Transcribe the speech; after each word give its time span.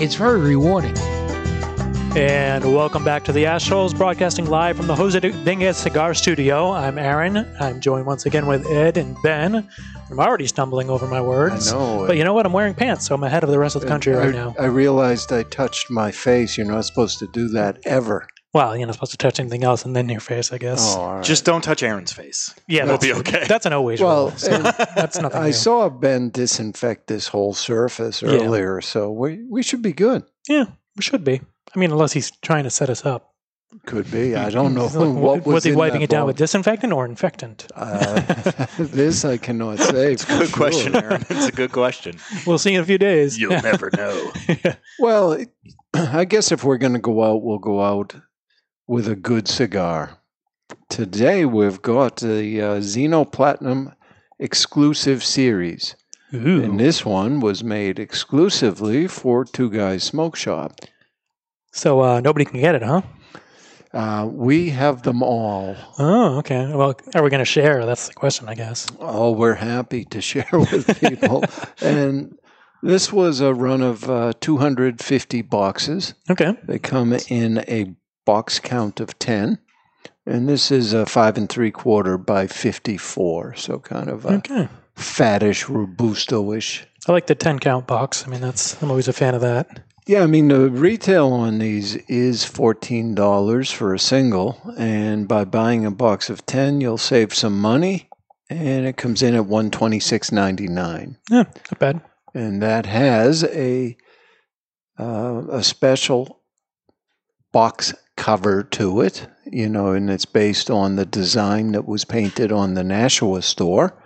It's 0.00 0.16
very 0.16 0.40
rewarding. 0.40 0.96
And 2.16 2.64
welcome 2.74 3.04
back 3.04 3.22
to 3.24 3.32
the 3.32 3.44
Ashholes, 3.44 3.96
broadcasting 3.96 4.46
live 4.46 4.76
from 4.76 4.88
the 4.88 4.94
Jose 4.94 5.18
Dominguez 5.18 5.76
Cigar 5.76 6.14
Studio. 6.14 6.72
I'm 6.72 6.98
Aaron. 6.98 7.36
I'm 7.60 7.80
joined 7.80 8.04
once 8.04 8.26
again 8.26 8.46
with 8.46 8.66
Ed 8.66 8.96
and 8.96 9.16
Ben. 9.22 9.68
I'm 10.10 10.20
already 10.20 10.48
stumbling 10.48 10.90
over 10.90 11.06
my 11.06 11.20
words. 11.20 11.72
I 11.72 11.76
know. 11.76 12.06
But 12.08 12.16
you 12.16 12.24
know 12.24 12.34
what? 12.34 12.44
I'm 12.44 12.52
wearing 12.52 12.74
pants, 12.74 13.06
so 13.06 13.14
I'm 13.14 13.22
ahead 13.22 13.44
of 13.44 13.50
the 13.50 13.58
rest 13.58 13.76
of 13.76 13.82
the 13.82 13.88
country 13.88 14.14
I, 14.14 14.18
right 14.18 14.34
now. 14.34 14.54
I 14.58 14.66
realized 14.66 15.32
I 15.32 15.44
touched 15.44 15.90
my 15.90 16.10
face. 16.10 16.58
You're 16.58 16.66
not 16.66 16.84
supposed 16.84 17.20
to 17.20 17.28
do 17.28 17.48
that 17.50 17.78
ever. 17.84 18.26
Well, 18.54 18.76
you're 18.76 18.86
not 18.86 18.94
supposed 18.94 19.10
to 19.10 19.18
touch 19.18 19.40
anything 19.40 19.64
else 19.64 19.84
and 19.84 19.96
then 19.96 20.08
your 20.08 20.20
face, 20.20 20.52
I 20.52 20.58
guess. 20.58 20.94
Oh, 20.94 21.00
all 21.00 21.14
right. 21.16 21.24
Just 21.24 21.44
don't 21.44 21.62
touch 21.62 21.82
Aaron's 21.82 22.12
face. 22.12 22.54
yeah, 22.68 22.84
it'll 22.84 22.98
be 22.98 23.12
okay. 23.12 23.44
That's 23.48 23.66
an 23.66 23.72
always 23.72 24.00
well, 24.00 24.28
rule. 24.28 24.36
So 24.38 24.56
that's 24.58 25.18
nothing 25.18 25.40
I 25.42 25.46
new. 25.46 25.52
saw 25.52 25.88
Ben 25.88 26.30
disinfect 26.30 27.08
this 27.08 27.26
whole 27.26 27.52
surface 27.52 28.22
Yeah. 28.22 28.30
earlier, 28.30 28.80
so 28.80 29.10
we 29.10 29.44
we 29.50 29.62
should 29.64 29.82
be 29.82 29.92
good. 29.92 30.22
yeah, 30.48 30.66
we 30.96 31.02
should 31.02 31.24
be. 31.24 31.40
I 31.74 31.78
mean, 31.78 31.90
unless 31.90 32.12
he's 32.12 32.30
trying 32.42 32.62
to 32.64 32.70
set 32.70 32.88
us 32.90 33.04
up. 33.04 33.32
Could 33.86 34.08
be. 34.12 34.36
I 34.36 34.50
don't 34.50 34.72
know 34.72 34.82
He's 34.86 34.94
like, 35.04 35.16
what 35.20 35.44
was 35.44 35.64
he 35.64 35.70
in 35.72 35.76
wiping 35.76 35.98
that 35.98 36.04
it 36.04 36.10
down 36.10 36.26
with 36.26 36.36
disinfectant 36.36 36.92
or 36.92 37.04
infectant? 37.06 37.66
Uh, 37.74 38.20
this 38.78 39.24
I 39.24 39.36
cannot 39.36 39.80
say. 39.80 40.12
It's 40.12 40.22
a 40.22 40.26
good 40.38 40.48
for 40.50 40.56
question. 40.56 40.94
Aaron. 40.94 41.24
It's 41.28 41.48
a 41.48 41.52
good 41.52 41.72
question. 41.72 42.18
We'll 42.46 42.58
see 42.58 42.74
in 42.74 42.80
a 42.80 42.84
few 42.84 42.98
days. 42.98 43.36
You'll 43.36 43.60
never 43.62 43.90
know. 43.96 44.30
Well, 45.00 45.44
I 45.94 46.24
guess 46.24 46.52
if 46.52 46.62
we're 46.62 46.78
going 46.78 46.92
to 46.92 47.00
go 47.00 47.24
out, 47.24 47.42
we'll 47.42 47.58
go 47.58 47.82
out 47.82 48.14
with 48.86 49.08
a 49.08 49.16
good 49.16 49.48
cigar. 49.48 50.18
Today 50.88 51.44
we've 51.44 51.80
got 51.82 52.16
the 52.16 52.60
uh, 52.60 52.66
Zino 52.80 53.30
Platinum 53.30 53.92
exclusive 54.38 55.22
series. 55.24 55.96
Ooh. 56.32 56.62
And 56.62 56.80
this 56.80 57.04
one 57.04 57.40
was 57.40 57.62
made 57.62 57.98
exclusively 57.98 59.06
for 59.06 59.44
Two 59.44 59.70
Guys 59.70 60.02
Smoke 60.02 60.36
Shop. 60.36 60.72
So 61.72 62.00
uh, 62.00 62.20
nobody 62.20 62.44
can 62.44 62.60
get 62.60 62.74
it, 62.74 62.82
huh? 62.82 63.02
Uh, 63.92 64.26
we 64.26 64.70
have 64.70 65.02
them 65.02 65.22
all. 65.22 65.76
Oh, 66.00 66.38
okay. 66.38 66.66
Well, 66.74 66.96
are 67.14 67.22
we 67.22 67.30
going 67.30 67.38
to 67.38 67.44
share? 67.44 67.86
That's 67.86 68.08
the 68.08 68.14
question, 68.14 68.48
I 68.48 68.54
guess. 68.54 68.88
Oh, 68.98 69.30
we're 69.30 69.54
happy 69.54 70.04
to 70.06 70.20
share 70.20 70.48
with 70.52 71.00
people. 71.08 71.44
and 71.80 72.36
this 72.82 73.12
was 73.12 73.40
a 73.40 73.54
run 73.54 73.82
of 73.82 74.10
uh, 74.10 74.32
250 74.40 75.42
boxes. 75.42 76.14
Okay. 76.28 76.56
They 76.64 76.80
come 76.80 77.12
in 77.28 77.58
a 77.68 77.94
box 78.24 78.58
count 78.58 79.00
of 79.00 79.18
10. 79.18 79.58
And 80.26 80.48
this 80.48 80.70
is 80.70 80.92
a 80.92 81.04
five 81.06 81.36
and 81.36 81.48
three 81.48 81.70
quarter 81.70 82.16
by 82.16 82.46
54. 82.46 83.54
So 83.56 83.78
kind 83.78 84.08
of 84.08 84.24
a 84.24 84.34
Okay. 84.36 84.68
fattish, 84.96 85.68
robusto-ish. 85.68 86.86
I 87.06 87.12
like 87.12 87.26
the 87.26 87.34
10 87.34 87.58
count 87.58 87.86
box. 87.86 88.24
I 88.26 88.30
mean, 88.30 88.40
that's, 88.40 88.80
I'm 88.82 88.90
always 88.90 89.08
a 89.08 89.12
fan 89.12 89.34
of 89.34 89.42
that. 89.42 89.80
Yeah, 90.06 90.22
I 90.22 90.26
mean, 90.26 90.48
the 90.48 90.70
retail 90.70 91.32
on 91.32 91.58
these 91.58 91.96
is 92.08 92.44
$14 92.44 93.72
for 93.72 93.92
a 93.94 93.98
single. 93.98 94.58
And 94.78 95.26
by 95.28 95.44
buying 95.44 95.84
a 95.84 95.90
box 95.90 96.30
of 96.30 96.44
10, 96.46 96.80
you'll 96.80 96.98
save 96.98 97.34
some 97.34 97.58
money. 97.60 98.08
And 98.50 98.86
it 98.86 98.96
comes 98.96 99.22
in 99.22 99.34
at 99.34 99.44
$126.99. 99.44 101.16
Yeah, 101.30 101.44
not 101.44 101.78
bad. 101.78 102.00
And 102.34 102.62
that 102.62 102.86
has 102.86 103.44
a, 103.44 103.96
uh, 104.98 105.42
a 105.50 105.62
special 105.62 106.40
box 107.52 107.94
cover 108.16 108.62
to 108.62 109.00
it, 109.00 109.26
you 109.44 109.68
know, 109.68 109.92
and 109.92 110.10
it's 110.10 110.24
based 110.24 110.70
on 110.70 110.96
the 110.96 111.06
design 111.06 111.72
that 111.72 111.86
was 111.86 112.04
painted 112.04 112.52
on 112.52 112.74
the 112.74 112.84
Nashua 112.84 113.42
store. 113.42 114.00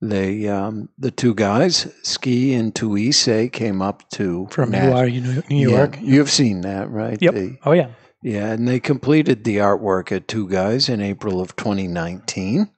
They, 0.00 0.48
um, 0.48 0.88
the 0.98 1.10
two 1.12 1.34
guys, 1.34 1.92
Ski 2.02 2.54
and 2.54 2.74
Tuise, 2.74 3.52
came 3.52 3.80
up 3.80 4.08
to 4.12 4.48
From 4.50 4.70
Nash- 4.70 4.92
NYU, 4.92 5.22
New 5.22 5.42
New 5.48 5.70
York. 5.70 5.98
you've 6.00 6.30
seen 6.30 6.62
that, 6.62 6.90
right? 6.90 7.18
Yep. 7.20 7.34
They- 7.34 7.58
Oh, 7.64 7.72
yeah. 7.72 7.88
yeah, 8.22 8.50
and 8.52 8.66
they 8.66 8.80
completed 8.80 9.44
the 9.44 9.58
artwork 9.58 10.10
at 10.10 10.26
Two 10.26 10.48
Guys 10.48 10.88
in 10.88 11.00
April 11.00 11.40
of 11.40 11.54
2019. 11.54 12.70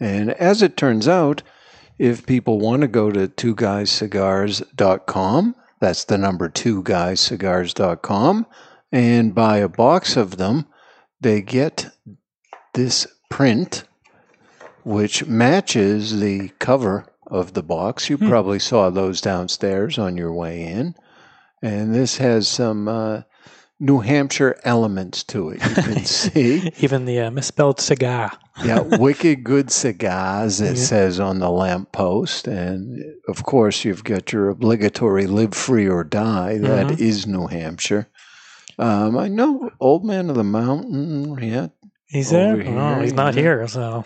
And 0.00 0.30
as 0.30 0.62
it 0.62 0.76
turns 0.76 1.06
out, 1.08 1.42
if 1.98 2.24
people 2.24 2.58
want 2.60 2.82
to 2.82 2.88
go 2.88 3.10
to 3.10 3.26
two 3.28 3.54
twoguyscigars.com, 3.54 5.54
that's 5.80 6.04
the 6.04 6.18
number 6.18 6.48
two 6.48 6.82
guyscigars.com, 6.82 8.46
and 8.92 9.34
buy 9.34 9.58
a 9.58 9.68
box 9.68 10.16
of 10.16 10.36
them, 10.36 10.66
they 11.20 11.40
get 11.42 11.90
this 12.74 13.06
print 13.28 13.84
which 14.84 15.26
matches 15.26 16.20
the 16.20 16.48
cover 16.58 17.06
of 17.26 17.52
the 17.52 17.62
box. 17.62 18.08
You 18.08 18.16
Hmm. 18.16 18.28
probably 18.28 18.58
saw 18.58 18.88
those 18.90 19.20
downstairs 19.20 19.98
on 19.98 20.16
your 20.16 20.32
way 20.32 20.62
in. 20.64 20.94
And 21.62 21.94
this 21.94 22.16
has 22.18 22.48
some 22.48 22.88
uh, 22.88 23.22
New 23.80 23.98
Hampshire 23.98 24.58
elements 24.64 25.22
to 25.24 25.50
it. 25.50 25.60
You 25.62 25.74
can 25.82 26.04
see. 26.04 26.72
Even 26.80 27.04
the 27.04 27.20
uh, 27.20 27.30
misspelled 27.30 27.80
cigar. 27.80 28.32
Yeah, 28.64 28.80
wicked 28.80 29.44
good 29.44 29.70
cigars, 29.70 30.60
it 30.60 30.76
Yeah. 30.76 30.82
says 30.84 31.20
on 31.20 31.38
the 31.38 31.50
lamppost. 31.50 32.48
And 32.48 33.04
of 33.28 33.44
course, 33.44 33.84
you've 33.84 34.04
got 34.04 34.32
your 34.32 34.48
obligatory 34.48 35.26
live 35.26 35.52
free 35.54 35.88
or 35.88 36.02
die. 36.04 36.58
That 36.58 36.98
is 37.00 37.26
Mhm. 37.26 37.28
New 37.32 37.46
Hampshire. 37.48 38.08
Um, 38.78 39.16
I 39.18 39.28
know 39.28 39.70
Old 39.80 40.04
Man 40.04 40.30
of 40.30 40.36
the 40.36 40.44
Mountain, 40.44 41.38
yeah. 41.42 41.68
He's 42.06 42.30
there? 42.30 42.54
Oh, 42.54 42.58
here, 42.60 43.02
he's 43.02 43.12
not 43.12 43.34
here, 43.34 43.66
so. 43.68 44.04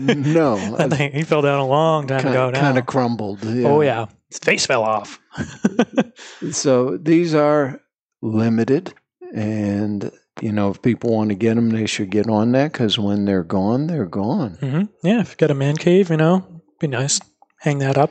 no, 0.00 0.76
I 0.78 0.88
think 0.88 1.14
he 1.14 1.22
fell 1.22 1.42
down 1.42 1.60
a 1.60 1.66
long 1.66 2.06
time 2.08 2.26
ago 2.26 2.50
kind 2.52 2.78
of 2.78 2.86
crumbled. 2.86 3.40
Oh, 3.44 3.80
yeah. 3.80 4.06
His 4.28 4.38
face 4.38 4.66
fell 4.66 4.82
off. 4.82 5.20
So 6.50 6.96
these 6.96 7.34
are 7.34 7.80
limited, 8.22 8.92
and 9.34 10.10
you 10.40 10.52
know 10.52 10.70
if 10.70 10.82
people 10.82 11.10
want 11.12 11.30
to 11.30 11.34
get 11.34 11.54
them, 11.54 11.70
they 11.70 11.86
should 11.86 12.10
get 12.10 12.28
on 12.28 12.52
that 12.52 12.72
because 12.72 12.98
when 12.98 13.24
they're 13.24 13.44
gone, 13.44 13.86
they're 13.86 14.06
gone. 14.06 14.54
hmm 14.60 14.82
Yeah, 15.02 15.20
if 15.20 15.30
you 15.30 15.36
got 15.36 15.50
a 15.50 15.54
man 15.54 15.76
cave, 15.76 16.10
you 16.10 16.16
know, 16.16 16.62
be 16.80 16.86
nice. 16.86 17.20
Hang 17.60 17.78
that 17.78 17.96
up. 17.98 18.10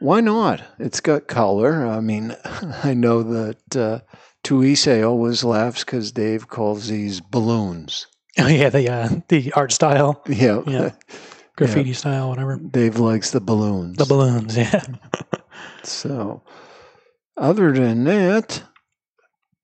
Why 0.00 0.20
not? 0.20 0.62
It's 0.78 1.00
got 1.00 1.26
color. 1.26 1.86
I 1.86 2.00
mean, 2.00 2.34
I 2.84 2.94
know 2.94 3.22
that 3.22 3.76
uh, 3.76 4.00
Tuise 4.48 5.06
always 5.06 5.44
laughs 5.44 5.84
because 5.84 6.10
Dave 6.10 6.48
calls 6.48 6.88
these 6.88 7.20
balloons. 7.20 8.06
Oh, 8.40 8.46
yeah, 8.46 8.68
the, 8.68 8.88
uh, 8.88 9.08
the 9.26 9.52
art 9.54 9.72
style, 9.72 10.22
Yeah, 10.28 10.62
Yeah. 10.64 10.92
graffiti 11.56 11.92
style, 11.92 12.28
whatever. 12.28 12.56
Dave 12.56 13.00
likes 13.00 13.32
the 13.32 13.40
balloons. 13.40 13.96
The 13.96 14.04
balloons, 14.04 14.56
yeah. 14.56 14.84
so, 15.82 16.44
other 17.36 17.72
than 17.72 18.04
that, 18.04 18.62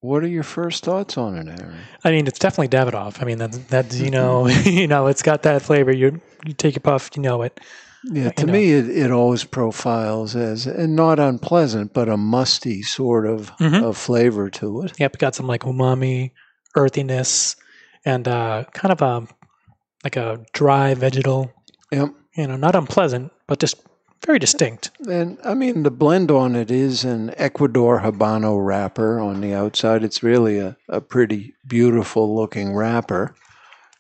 what 0.00 0.25
are 0.25 0.28
your 0.28 0.43
first 0.43 0.84
thoughts 0.84 1.16
on 1.16 1.37
it, 1.37 1.47
Aaron? 1.47 1.78
I 2.03 2.11
mean, 2.11 2.27
it's 2.27 2.41
definitely 2.41 2.77
Davidoff. 2.77 3.22
I 3.22 3.27
mean, 3.27 3.39
that, 3.39 3.53
that's, 3.69 4.01
you 4.01 4.11
know, 4.11 4.49
you 4.49 4.89
know, 4.89 5.06
it's 5.06 5.22
got 5.22 5.45
that 5.45 5.62
flavor. 5.62 5.93
You, 5.93 6.21
you 6.45 6.53
take 6.53 6.77
a 6.77 6.81
puff, 6.81 7.11
you 7.15 7.22
know 7.22 7.43
it. 7.43 7.61
Yeah, 8.12 8.31
to 8.32 8.47
know. 8.47 8.53
me, 8.53 8.70
it, 8.72 8.88
it 8.88 9.10
always 9.10 9.44
profiles 9.44 10.37
as, 10.37 10.66
and 10.66 10.94
not 10.94 11.19
unpleasant, 11.19 11.94
but 11.94 12.09
a 12.09 12.16
musty 12.16 12.82
sort 12.82 13.26
of, 13.26 13.50
Mhm. 13.59 13.82
of 13.82 13.97
flavor 13.97 14.50
to 14.50 14.83
it. 14.83 14.92
Yep, 14.98 15.18
got 15.18 15.34
some 15.34 15.47
like 15.47 15.62
umami, 15.62 16.33
earthiness, 16.77 17.56
and 18.04 18.28
uh, 18.28 18.65
kind 18.72 18.92
of 18.92 19.01
a 19.03 19.27
like 20.04 20.16
a 20.16 20.45
dry 20.53 20.92
vegetal. 20.95 21.51
Yep. 21.91 22.10
You 22.36 22.47
know, 22.48 22.56
not 22.56 22.74
unpleasant, 22.74 23.33
but 23.47 23.59
just 23.59 23.77
very 24.27 24.39
distinct. 24.39 24.91
And 25.09 25.39
I 25.45 25.54
mean, 25.54 25.83
the 25.83 25.91
blend 25.91 26.30
on 26.30 26.56
it 26.56 26.71
is 26.71 27.04
an 27.04 27.33
Ecuador 27.39 28.01
Habano 28.01 28.59
wrapper 28.62 29.18
on 29.18 29.41
the 29.41 29.54
outside. 29.54 30.03
It's 30.04 30.22
really 30.22 30.59
a, 30.59 30.77
a 30.89 31.01
pretty 31.01 31.54
beautiful 31.66 32.34
looking 32.36 32.74
wrapper 32.74 33.34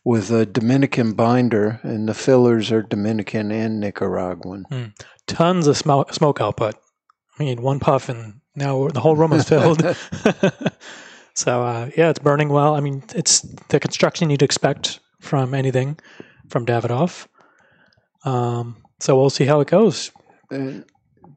with 0.04 0.30
a 0.30 0.44
Dominican 0.44 1.14
binder, 1.14 1.80
and 1.82 2.08
the 2.08 2.14
fillers 2.14 2.70
are 2.70 2.82
Dominican 2.82 3.50
and 3.50 3.80
Nicaraguan. 3.80 4.94
Tons 5.26 5.66
of 5.66 5.76
smoke, 5.76 6.12
smoke 6.12 6.40
output. 6.40 6.74
I 7.38 7.42
mean, 7.42 7.62
one 7.62 7.80
puff 7.80 8.08
and 8.08 8.40
now 8.54 8.88
the 8.88 9.00
whole 9.00 9.16
room 9.16 9.32
is 9.32 9.48
filled. 9.48 9.82
so 11.34 11.62
uh, 11.62 11.90
yeah, 11.96 12.10
it's 12.10 12.18
burning 12.18 12.50
well. 12.50 12.74
I 12.74 12.80
mean, 12.80 13.02
it's 13.14 13.40
the 13.68 13.80
construction 13.80 14.30
you'd 14.30 14.42
expect 14.42 15.00
from 15.20 15.54
anything 15.54 15.98
from 16.48 16.66
Davidoff. 16.66 17.26
Um, 18.24 18.82
so 19.00 19.18
we'll 19.18 19.30
see 19.30 19.44
how 19.44 19.60
it 19.60 19.68
goes. 19.68 20.12
And 20.50 20.84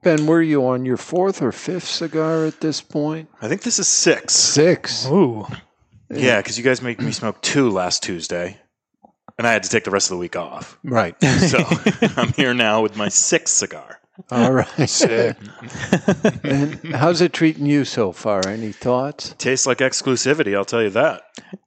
Ben, 0.03 0.27
were 0.27 0.41
you 0.41 0.65
on 0.67 0.85
your 0.85 0.97
fourth 0.97 1.41
or 1.41 1.51
fifth 1.51 1.87
cigar 1.87 2.45
at 2.45 2.61
this 2.61 2.81
point? 2.81 3.29
I 3.41 3.47
think 3.47 3.61
this 3.63 3.79
is 3.79 3.87
six. 3.87 4.33
Six. 4.33 5.07
Ooh. 5.07 5.47
Yeah, 6.09 6.37
because 6.37 6.57
you 6.57 6.63
guys 6.63 6.81
made 6.81 6.99
me 7.01 7.11
smoke 7.11 7.41
two 7.41 7.69
last 7.69 8.03
Tuesday, 8.03 8.57
and 9.37 9.45
I 9.45 9.51
had 9.51 9.63
to 9.63 9.69
take 9.69 9.83
the 9.83 9.91
rest 9.91 10.07
of 10.07 10.15
the 10.15 10.19
week 10.19 10.35
off. 10.35 10.77
Right. 10.83 11.15
So 11.21 11.59
I'm 12.17 12.33
here 12.33 12.53
now 12.53 12.81
with 12.81 12.95
my 12.95 13.09
sixth 13.09 13.55
cigar. 13.55 13.99
All 14.31 14.51
right. 14.51 15.01
and 16.43 16.95
how's 16.95 17.21
it 17.21 17.33
treating 17.33 17.67
you 17.67 17.85
so 17.85 18.11
far? 18.11 18.47
Any 18.47 18.71
thoughts? 18.71 19.35
Tastes 19.37 19.67
like 19.67 19.77
exclusivity, 19.77 20.55
I'll 20.55 20.65
tell 20.65 20.81
you 20.81 20.89
that. 20.91 21.21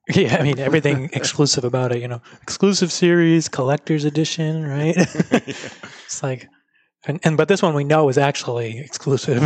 Yeah, 0.09 0.37
I 0.37 0.43
mean 0.43 0.59
everything 0.59 1.11
exclusive 1.13 1.65
about 1.65 1.93
it. 1.93 2.03
You 2.03 2.09
know, 2.09 2.23
exclusive 2.43 2.91
series, 2.91 3.49
collector's 3.49 4.05
edition, 4.05 4.67
right? 4.67 4.95
it's 5.31 6.23
like, 6.23 6.49
and, 7.07 7.21
and 7.23 7.37
but 7.37 7.47
this 7.47 7.63
one 7.63 7.75
we 7.75 7.85
know 7.85 8.09
is 8.09 8.19
actually 8.19 8.79
exclusive. 8.79 9.41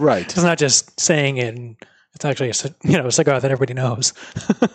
Right. 0.00 0.24
it's 0.24 0.42
not 0.42 0.58
just 0.58 1.00
saying 1.00 1.38
it. 1.38 1.56
And 1.56 1.76
it's 2.14 2.24
actually 2.24 2.50
a 2.50 2.54
you 2.88 2.96
know 2.98 3.06
a 3.06 3.12
cigar 3.12 3.40
that 3.40 3.50
everybody 3.50 3.74
knows. 3.74 4.12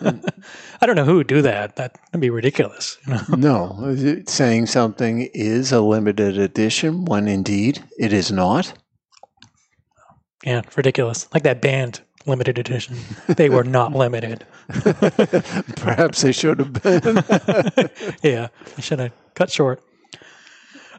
I 0.80 0.86
don't 0.86 0.96
know 0.96 1.04
who 1.04 1.16
would 1.16 1.26
do 1.26 1.42
that. 1.42 1.76
That 1.76 1.96
would 2.12 2.20
be 2.20 2.30
ridiculous. 2.30 2.98
You 3.06 3.14
know? 3.14 3.22
No, 3.36 4.22
saying 4.26 4.66
something 4.66 5.28
is 5.32 5.72
a 5.72 5.80
limited 5.80 6.38
edition 6.38 7.04
when 7.04 7.28
indeed 7.28 7.82
it 7.98 8.12
is 8.12 8.32
not. 8.32 8.72
Yeah, 10.44 10.62
ridiculous. 10.76 11.28
Like 11.34 11.42
that 11.42 11.60
band 11.60 12.00
limited 12.26 12.58
edition. 12.58 12.96
They 13.28 13.48
were 13.48 13.64
not 13.64 13.92
limited. 13.94 14.44
Perhaps 15.76 16.22
they 16.22 16.32
should 16.32 16.58
have 16.58 16.72
been. 16.72 17.22
Yeah, 18.22 18.48
I 18.76 18.80
should 18.80 18.98
have 18.98 19.12
cut 19.34 19.50
short. 19.50 19.82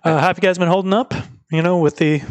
Uh, 0.04 0.20
how 0.20 0.28
have 0.28 0.38
you 0.38 0.42
guys 0.42 0.58
been 0.58 0.70
holding 0.70 0.94
up? 0.94 1.14
You 1.52 1.62
know, 1.62 1.80
with 1.80 1.98
the 1.98 2.22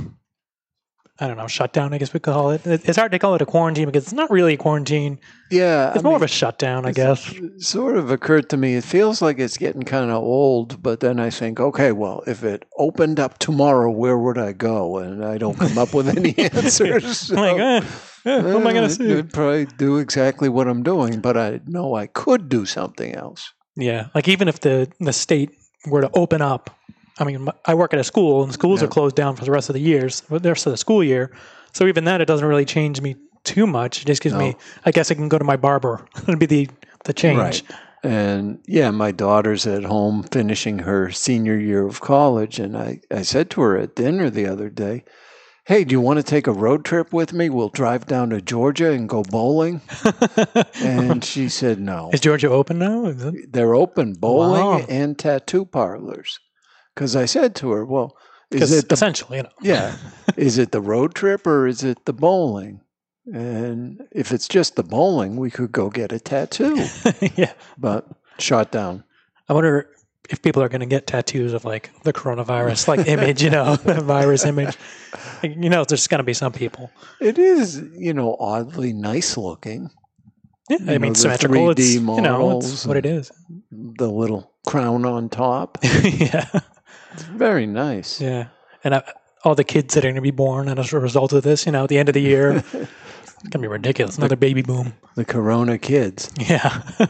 I 1.18 1.26
don't 1.26 1.36
know 1.38 1.46
shutdown. 1.46 1.94
I 1.94 1.98
guess 1.98 2.12
we 2.12 2.20
could 2.20 2.32
call 2.34 2.50
it. 2.50 2.66
It- 2.66 2.86
It's 2.88 2.98
hard 2.98 3.12
to 3.12 3.18
call 3.18 3.34
it 3.34 3.42
a 3.42 3.46
quarantine 3.46 3.86
because 3.86 4.04
it's 4.04 4.12
not 4.12 4.30
really 4.30 4.54
a 4.54 4.56
quarantine. 4.56 5.18
yeah, 5.50 5.88
It's 5.94 6.00
I 6.00 6.02
more 6.02 6.12
mean, 6.12 6.16
of 6.16 6.22
a 6.22 6.28
shutdown, 6.28 6.84
I 6.84 6.92
guess. 6.92 7.32
sort 7.58 7.96
of 7.96 8.10
occurred 8.10 8.50
to 8.50 8.56
me. 8.56 8.74
It 8.76 8.84
feels 8.84 9.22
like 9.22 9.38
it's 9.38 9.56
getting 9.56 9.82
kind 9.82 10.10
of 10.10 10.22
old, 10.22 10.82
but 10.82 11.00
then 11.00 11.18
I 11.18 11.30
think, 11.30 11.58
okay, 11.58 11.92
well, 11.92 12.22
if 12.26 12.44
it 12.44 12.66
opened 12.76 13.18
up 13.18 13.38
tomorrow, 13.38 13.90
where 13.90 14.18
would 14.18 14.36
I 14.36 14.52
go? 14.52 14.98
And 14.98 15.24
I 15.24 15.38
don't 15.38 15.58
come 15.58 15.78
up 15.78 15.94
with 15.94 16.08
any 16.08 16.34
answers. 16.52 17.18
so, 17.28 17.34
like, 17.34 17.56
eh, 17.58 17.80
eh, 18.26 18.42
what 18.42 18.56
am 18.56 18.66
I 18.66 18.70
eh, 18.70 18.72
going 18.74 18.74
to 18.74 18.82
I'd- 18.84 18.94
say? 18.94 19.18
I'd 19.18 19.32
probably 19.32 19.66
do 19.78 19.96
exactly 19.98 20.48
what 20.50 20.68
I'm 20.68 20.82
doing, 20.82 21.20
but 21.20 21.36
I 21.38 21.60
know 21.66 21.94
I 21.94 22.08
could 22.08 22.48
do 22.50 22.66
something 22.66 23.14
else. 23.14 23.52
Yeah, 23.74 24.08
like 24.14 24.28
even 24.28 24.48
if 24.48 24.60
the 24.60 24.88
the 25.00 25.12
state 25.12 25.50
were 25.86 26.00
to 26.02 26.10
open 26.14 26.40
up, 26.42 26.70
I 27.18 27.24
mean, 27.24 27.48
I 27.64 27.74
work 27.74 27.92
at 27.94 27.98
a 28.00 28.04
school, 28.04 28.42
and 28.42 28.52
schools 28.52 28.80
Yeah. 28.80 28.86
are 28.86 28.90
closed 28.90 29.16
down 29.16 29.36
for 29.36 29.44
the 29.44 29.50
rest 29.50 29.68
of 29.70 29.74
the 29.74 29.80
years, 29.80 30.20
for 30.20 30.38
the 30.38 30.50
rest 30.50 30.66
of 30.66 30.72
the 30.72 30.76
school 30.76 31.02
year. 31.02 31.30
So 31.72 31.86
even 31.86 32.04
that, 32.04 32.20
it 32.20 32.26
doesn't 32.26 32.46
really 32.46 32.64
change 32.64 33.00
me 33.00 33.16
too 33.44 33.66
much. 33.66 34.02
It 34.02 34.06
just 34.06 34.22
gives 34.22 34.34
me, 34.34 34.56
I 34.84 34.90
guess, 34.90 35.10
I 35.10 35.14
can 35.14 35.28
go 35.28 35.38
to 35.38 35.44
my 35.44 35.56
barber. 35.56 36.04
It'd 36.22 36.38
be 36.38 36.46
the 36.46 36.68
the 37.04 37.12
change. 37.12 37.38
Right. 37.38 37.62
And 38.02 38.58
yeah, 38.66 38.90
my 38.90 39.12
daughter's 39.12 39.66
at 39.66 39.84
home 39.84 40.24
finishing 40.24 40.80
her 40.80 41.10
senior 41.10 41.56
year 41.56 41.86
of 41.86 42.00
college. 42.00 42.58
And 42.58 42.76
I, 42.76 43.00
I 43.10 43.22
said 43.22 43.50
to 43.50 43.60
her 43.62 43.76
at 43.78 43.94
dinner 43.96 44.28
the 44.30 44.46
other 44.46 44.68
day, 44.68 45.04
Hey, 45.66 45.82
do 45.84 45.92
you 45.92 46.00
want 46.00 46.18
to 46.18 46.22
take 46.22 46.46
a 46.46 46.52
road 46.52 46.84
trip 46.84 47.12
with 47.12 47.32
me? 47.32 47.48
We'll 47.48 47.68
drive 47.68 48.06
down 48.06 48.30
to 48.30 48.40
Georgia 48.40 48.90
and 48.92 49.08
go 49.08 49.22
bowling. 49.22 49.80
and 50.80 51.24
she 51.24 51.48
said, 51.48 51.80
No. 51.80 52.10
Is 52.12 52.20
Georgia 52.20 52.48
open 52.50 52.78
now? 52.78 53.12
They're 53.48 53.74
open 53.74 54.14
bowling 54.14 54.64
Wow. 54.64 54.84
and 54.88 55.18
tattoo 55.18 55.64
parlors. 55.64 56.38
Because 56.96 57.14
I 57.14 57.26
said 57.26 57.54
to 57.56 57.70
her, 57.72 57.84
Well, 57.84 58.16
is 58.50 58.72
it 58.72 58.88
the 58.88 58.94
essentially, 58.94 59.36
you 59.36 59.42
know. 59.44 59.50
yeah. 59.60 59.96
is 60.36 60.56
it 60.58 60.72
the 60.72 60.80
road 60.80 61.14
trip 61.14 61.46
or 61.46 61.66
is 61.66 61.84
it 61.84 62.04
the 62.06 62.12
bowling? 62.12 62.80
And 63.32 64.02
if 64.12 64.32
it's 64.32 64.48
just 64.48 64.76
the 64.76 64.82
bowling, 64.82 65.36
we 65.36 65.50
could 65.50 65.72
go 65.72 65.90
get 65.90 66.12
a 66.12 66.18
tattoo. 66.18 66.76
yeah. 67.36 67.52
But 67.76 68.06
shot 68.38 68.70
down. 68.72 69.04
I 69.48 69.52
wonder 69.52 69.90
if 70.30 70.40
people 70.42 70.62
are 70.62 70.68
going 70.68 70.80
to 70.80 70.86
get 70.86 71.06
tattoos 71.06 71.52
of 71.52 71.64
like 71.64 71.90
the 72.04 72.12
coronavirus, 72.12 72.88
like 72.88 73.06
image, 73.06 73.42
you 73.42 73.50
know, 73.50 73.76
the 73.76 74.00
virus 74.00 74.44
image. 74.44 74.76
You 75.42 75.68
know, 75.68 75.84
there's 75.84 76.06
going 76.06 76.18
to 76.20 76.24
be 76.24 76.34
some 76.34 76.52
people. 76.52 76.90
It 77.20 77.38
is, 77.38 77.82
you 77.96 78.14
know, 78.14 78.36
oddly 78.40 78.92
nice 78.92 79.36
looking. 79.36 79.90
Yeah, 80.70 80.78
You 80.78 80.84
I 80.84 80.92
know, 80.94 80.98
mean, 81.00 81.12
the 81.12 81.18
symmetrical. 81.18 81.70
It's 81.70 81.80
3D 81.80 82.16
you 82.16 82.22
know, 82.22 82.58
it's 82.58 82.86
what 82.86 82.96
it 82.96 83.06
is. 83.06 83.30
The 83.70 84.10
little 84.10 84.52
crown 84.66 85.04
on 85.04 85.28
top. 85.28 85.78
yeah, 85.82 86.48
It's 87.16 87.24
very 87.24 87.66
nice. 87.66 88.20
yeah, 88.20 88.48
and 88.84 88.94
I, 88.94 89.02
all 89.42 89.54
the 89.54 89.64
kids 89.64 89.94
that 89.94 90.04
are 90.04 90.08
going 90.08 90.16
to 90.16 90.20
be 90.20 90.30
born 90.30 90.68
as 90.68 90.92
a 90.92 90.98
result 90.98 91.32
of 91.32 91.42
this, 91.42 91.64
you 91.64 91.72
know, 91.72 91.84
at 91.84 91.88
the 91.88 91.98
end 91.98 92.10
of 92.10 92.12
the 92.12 92.20
year, 92.20 92.52
it's 92.72 93.42
going 93.42 93.52
to 93.52 93.58
be 93.58 93.68
ridiculous. 93.68 94.18
Another 94.18 94.36
baby 94.36 94.60
boom. 94.60 94.92
The 95.14 95.24
Corona 95.24 95.78
kids. 95.78 96.30
Yeah, 96.38 96.82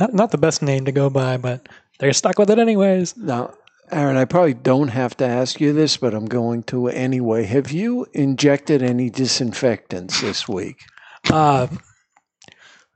not 0.00 0.12
not 0.12 0.30
the 0.32 0.38
best 0.38 0.60
name 0.60 0.84
to 0.86 0.92
go 0.92 1.08
by, 1.08 1.36
but 1.36 1.68
they're 2.00 2.12
stuck 2.12 2.38
with 2.38 2.50
it 2.50 2.58
anyways. 2.58 3.16
Now, 3.16 3.54
Aaron, 3.92 4.16
I 4.16 4.24
probably 4.24 4.54
don't 4.54 4.88
have 4.88 5.16
to 5.18 5.24
ask 5.24 5.60
you 5.60 5.72
this, 5.72 5.96
but 5.96 6.14
I'm 6.14 6.26
going 6.26 6.64
to 6.64 6.88
anyway. 6.88 7.44
Have 7.44 7.70
you 7.70 8.06
injected 8.12 8.82
any 8.82 9.08
disinfectants 9.08 10.20
this 10.20 10.48
week? 10.48 10.80
Uh, 11.30 11.68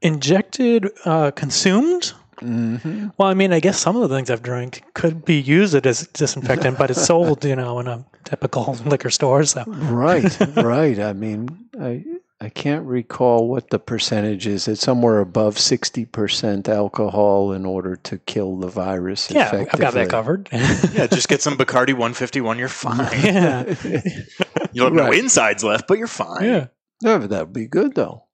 injected, 0.02 0.90
uh, 1.04 1.30
consumed. 1.30 2.12
Hmm 2.40 3.08
Well, 3.18 3.28
I 3.28 3.34
mean, 3.34 3.52
I 3.52 3.60
guess 3.60 3.78
some 3.78 3.96
of 3.96 4.08
the 4.08 4.14
things 4.16 4.30
I've 4.30 4.42
drank 4.42 4.82
could 4.94 5.24
be 5.24 5.40
used 5.40 5.74
as 5.86 6.06
disinfectant, 6.08 6.78
but 6.78 6.90
it's 6.90 7.04
sold, 7.04 7.44
you 7.44 7.56
know, 7.56 7.80
in 7.80 7.86
a 7.88 8.04
typical 8.24 8.74
liquor 8.86 9.10
store. 9.10 9.44
So 9.44 9.64
Right, 9.66 10.38
right. 10.56 10.98
I 11.00 11.12
mean, 11.12 11.68
I 11.80 12.04
I 12.40 12.48
can't 12.50 12.86
recall 12.86 13.48
what 13.48 13.70
the 13.70 13.80
percentage 13.80 14.46
is. 14.46 14.68
It's 14.68 14.80
somewhere 14.80 15.18
above 15.18 15.56
60% 15.56 16.68
alcohol 16.68 17.52
in 17.52 17.66
order 17.66 17.96
to 17.96 18.18
kill 18.18 18.56
the 18.58 18.68
virus. 18.68 19.28
yeah, 19.28 19.50
I've 19.52 19.80
got 19.80 19.94
that 19.94 20.08
covered. 20.08 20.48
Yeah, 20.52 21.08
just 21.08 21.28
get 21.28 21.42
some 21.42 21.56
Bacardi 21.58 21.94
151, 21.94 22.58
you're 22.60 22.68
fine. 22.68 22.98
yeah, 23.24 23.64
You 24.72 24.84
have 24.84 24.92
no 24.92 25.10
insides 25.10 25.64
left, 25.64 25.88
but 25.88 25.98
you're 25.98 26.06
fine. 26.06 26.44
yeah. 26.44 26.66
Yeah, 27.00 27.18
that 27.18 27.46
would 27.46 27.52
be 27.52 27.66
good 27.66 27.94
though. 27.96 28.24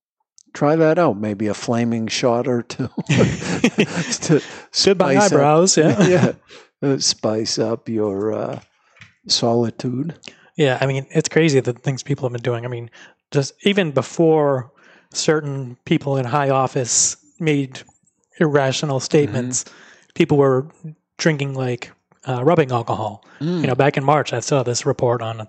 Try 0.54 0.76
that 0.76 0.98
out. 0.98 1.18
Maybe 1.18 1.48
a 1.48 1.54
flaming 1.54 2.06
shot 2.06 2.46
or 2.46 2.62
two. 2.62 2.88
to 3.08 4.42
Goodbye 4.84 5.14
spice 5.14 5.16
up- 5.16 5.32
eyebrows. 5.32 5.76
Yeah. 5.76 6.06
yeah, 6.08 6.32
uh, 6.82 6.98
spice 6.98 7.58
up 7.58 7.88
your 7.88 8.32
uh, 8.32 8.60
solitude. 9.26 10.14
Yeah, 10.56 10.78
I 10.80 10.86
mean, 10.86 11.06
it's 11.10 11.28
crazy 11.28 11.58
the 11.58 11.72
things 11.72 12.04
people 12.04 12.24
have 12.24 12.32
been 12.32 12.42
doing. 12.42 12.64
I 12.64 12.68
mean, 12.68 12.88
just 13.32 13.54
even 13.64 13.90
before 13.90 14.70
certain 15.12 15.76
people 15.84 16.16
in 16.16 16.24
high 16.24 16.50
office 16.50 17.16
made 17.40 17.82
irrational 18.38 19.00
statements, 19.00 19.64
people 20.14 20.38
were 20.38 20.68
drinking 21.18 21.54
like 21.54 21.90
uh, 22.28 22.44
rubbing 22.44 22.70
alcohol. 22.70 23.24
Mm. 23.40 23.62
You 23.62 23.66
know, 23.66 23.74
back 23.74 23.96
in 23.96 24.04
March, 24.04 24.32
I 24.32 24.38
saw 24.38 24.62
this 24.62 24.86
report 24.86 25.20
on 25.22 25.48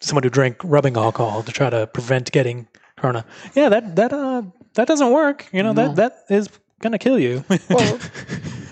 someone 0.00 0.22
who 0.22 0.30
drank 0.30 0.56
rubbing 0.64 0.96
alcohol 0.96 1.42
to 1.42 1.52
try 1.52 1.68
to 1.68 1.86
prevent 1.86 2.32
getting 2.32 2.66
corona. 3.00 3.24
Yeah, 3.54 3.68
that 3.70 3.96
that 3.96 4.12
uh 4.12 4.42
that 4.74 4.86
doesn't 4.88 5.10
work. 5.12 5.46
You 5.52 5.62
know, 5.62 5.72
No. 5.72 5.92
that 5.94 5.96
that 6.28 6.34
is 6.34 6.48
gonna 6.80 6.98
kill 6.98 7.18
you. 7.18 7.44
Well- 7.70 7.98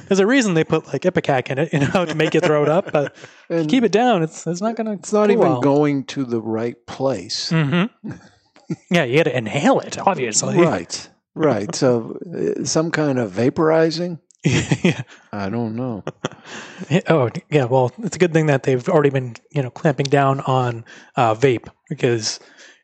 There's 0.09 0.21
a 0.21 0.27
reason 0.27 0.55
they 0.55 0.65
put 0.65 0.87
like 0.87 1.03
Ipecac 1.03 1.51
in 1.51 1.59
it, 1.59 1.71
you 1.71 1.81
know, 1.81 2.07
to 2.07 2.15
make 2.15 2.33
you 2.33 2.41
throw 2.41 2.63
it 2.63 2.69
up. 2.71 2.93
But 2.93 3.15
And 3.51 3.69
keep 3.69 3.85
it 3.85 3.93
down. 3.93 4.23
It's 4.23 4.47
it's 4.47 4.63
not 4.63 4.75
gonna. 4.75 4.93
it's 4.95 5.13
not 5.13 5.31
even 5.31 5.61
going 5.61 6.05
to 6.05 6.25
the 6.25 6.41
right 6.41 6.77
place. 6.87 7.51
Mm-hmm. 7.53 8.13
yeah, 8.91 9.05
you 9.05 9.19
got 9.19 9.25
to 9.25 9.37
inhale 9.37 9.81
it, 9.81 9.99
obviously. 9.99 10.57
Right, 10.57 11.11
right. 11.35 11.75
So 11.75 12.19
uh, 12.61 12.65
some 12.65 12.91
kind 12.91 13.19
of 13.19 13.33
vaporizing. 13.33 14.19
yeah. 14.45 15.03
I 15.31 15.51
don't 15.51 15.77
know. 15.77 16.05
Oh, 17.09 17.29
yeah. 17.51 17.65
Well, 17.65 17.93
it's 18.03 18.17
a 18.17 18.19
good 18.19 18.33
thing 18.33 18.47
that 18.47 18.63
they've 18.63 18.89
already 18.89 19.11
been, 19.11 19.35
you 19.51 19.63
know, 19.63 19.69
clamping 19.71 20.07
down 20.07 20.41
on 20.41 20.85
uh, 21.17 21.35
vape 21.35 21.69
because 21.91 22.41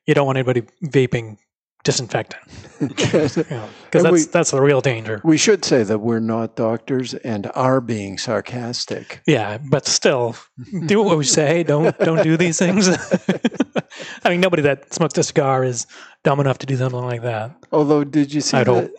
you 0.06 0.14
don't 0.14 0.26
want 0.26 0.38
anybody 0.38 0.62
vaping 0.84 1.38
disinfectant. 1.84 2.42
Because 2.80 3.36
And 3.36 3.46
that's 3.92 4.10
we- 4.10 4.22
that's 4.24 4.50
the 4.50 4.60
real 4.60 4.80
danger. 4.80 5.20
we 5.24 5.36
should 5.38 5.64
say 5.64 5.84
that 5.84 5.98
we're 6.00 6.18
not 6.20 6.56
doctors 6.56 7.14
and 7.14 7.50
are 7.54 7.80
being 7.80 8.18
sarcastic. 8.18 9.20
Yeah, 9.26 9.58
but 9.58 9.86
still, 9.86 10.34
do 10.86 11.02
what 11.02 11.16
we 11.16 11.24
say. 11.24 11.62
Don't 11.62 11.96
don't 12.00 12.22
do 12.22 12.36
these 12.36 12.58
things. 12.58 12.88
I 14.24 14.30
mean, 14.30 14.40
nobody 14.40 14.62
that 14.62 14.92
smokes 14.92 15.16
a 15.18 15.22
cigar 15.22 15.62
is 15.64 15.86
dumb 16.24 16.40
enough 16.40 16.58
to 16.58 16.66
do 16.66 16.76
something 16.76 17.00
like 17.00 17.22
that. 17.22 17.56
Although, 17.72 18.04
did 18.04 18.34
you 18.34 18.40
see 18.40 18.56
I 18.56 18.64
the, 18.64 18.90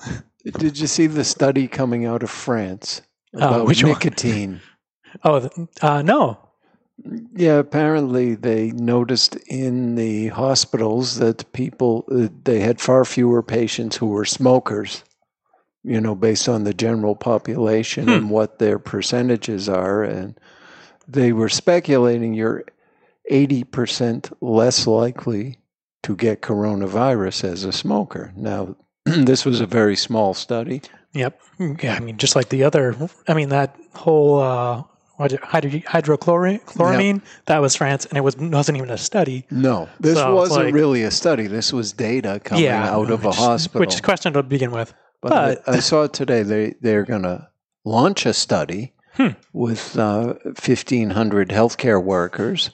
did 0.57 0.77
you 0.79 0.87
see 0.87 1.07
the 1.07 1.23
study 1.23 1.67
coming 1.67 2.05
out 2.05 2.23
of 2.23 2.29
France 2.29 3.01
Uh, 3.35 3.39
about 3.39 3.65
one? 3.65 3.75
nicotine? 3.83 4.61
Oh, 5.23 5.49
uh, 5.81 6.01
no. 6.01 6.44
Yeah, 7.35 7.57
apparently 7.57 8.35
they 8.35 8.71
noticed 8.71 9.35
in 9.47 9.95
the 9.95 10.29
hospitals 10.29 11.17
that 11.17 11.51
people 11.51 12.05
uh, 12.09 12.29
they 12.45 12.61
had 12.61 12.79
far 12.79 13.03
fewer 13.03 13.43
patients 13.43 13.97
who 13.97 14.07
were 14.07 14.25
smokers. 14.25 15.03
You 15.83 16.01
know, 16.01 16.15
based 16.15 16.49
on 16.49 16.63
the 16.63 16.73
general 16.73 17.15
population 17.15 18.09
and 18.09 18.31
what 18.31 18.57
their 18.57 18.79
percentages 18.79 19.69
are, 19.69 20.03
and 20.03 20.39
they 21.07 21.31
were 21.31 21.49
speculating. 21.49 22.33
You're 22.33 22.63
80% 23.31 24.31
less 24.41 24.87
likely 24.87 25.59
to 26.03 26.15
get 26.15 26.41
coronavirus 26.41 27.43
as 27.43 27.63
a 27.63 27.71
smoker. 27.71 28.31
Now, 28.35 28.75
this 29.05 29.45
was 29.45 29.61
a 29.61 29.67
very 29.67 29.95
small 29.95 30.33
study. 30.33 30.81
Yep. 31.13 31.39
Yeah, 31.81 31.95
I 31.95 31.99
mean, 31.99 32.17
just 32.17 32.35
like 32.35 32.49
the 32.49 32.63
other, 32.63 32.95
I 33.27 33.33
mean, 33.33 33.49
that 33.49 33.77
whole 33.93 34.39
uh, 34.39 34.83
what 35.17 35.31
is 35.31 35.37
it, 35.37 35.43
hydro, 35.43 35.69
hydrochloramine, 35.79 37.21
that 37.45 37.59
was 37.61 37.75
France, 37.75 38.05
and 38.05 38.17
it 38.17 38.21
was, 38.21 38.35
wasn't 38.37 38.77
even 38.77 38.89
a 38.89 38.97
study. 38.97 39.45
No, 39.51 39.89
this 39.99 40.15
So 40.17 40.33
wasn't 40.35 40.65
like- 40.65 40.73
really 40.73 41.03
a 41.03 41.11
study. 41.11 41.47
This 41.47 41.71
was 41.73 41.93
data 41.93 42.39
coming 42.43 42.65
yeah. 42.65 42.89
out 42.89 43.09
of 43.11 43.25
a 43.25 43.31
hospital. 43.31 43.79
Which 43.81 43.95
is 43.95 44.01
questionable 44.01 44.41
to 44.43 44.47
begin 44.47 44.71
with. 44.71 44.93
But, 45.21 45.31
I- 45.33 45.55
But- 45.65 45.75
I, 45.75 45.79
saw 45.79 46.07
today 46.07 46.43
they 46.43 46.75
they're 46.81 47.03
going 47.03 47.23
to 47.23 47.47
launch 47.83 48.25
a 48.25 48.33
study 48.33 48.93
Hmm. 49.15 49.29
with 49.53 49.97
uh, 49.97 50.33
fifteen 50.55 51.11
hundred 51.11 51.47
healthcare 51.49 52.03
workers, 52.03 52.69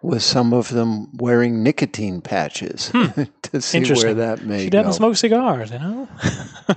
with 0.00 0.22
some 0.22 0.54
of 0.54 0.70
them 0.70 1.08
wearing 1.18 1.62
nicotine 1.62 2.22
patches 2.22 2.90
to 3.42 3.60
see 3.60 3.84
where 3.92 4.14
that 4.14 4.42
may 4.42 4.64
She 4.64 4.70
go. 4.70 4.78
doesn't 4.78 4.94
smoke 4.94 5.16
cigars, 5.16 5.70
you 5.70 5.78
know? 5.78 6.08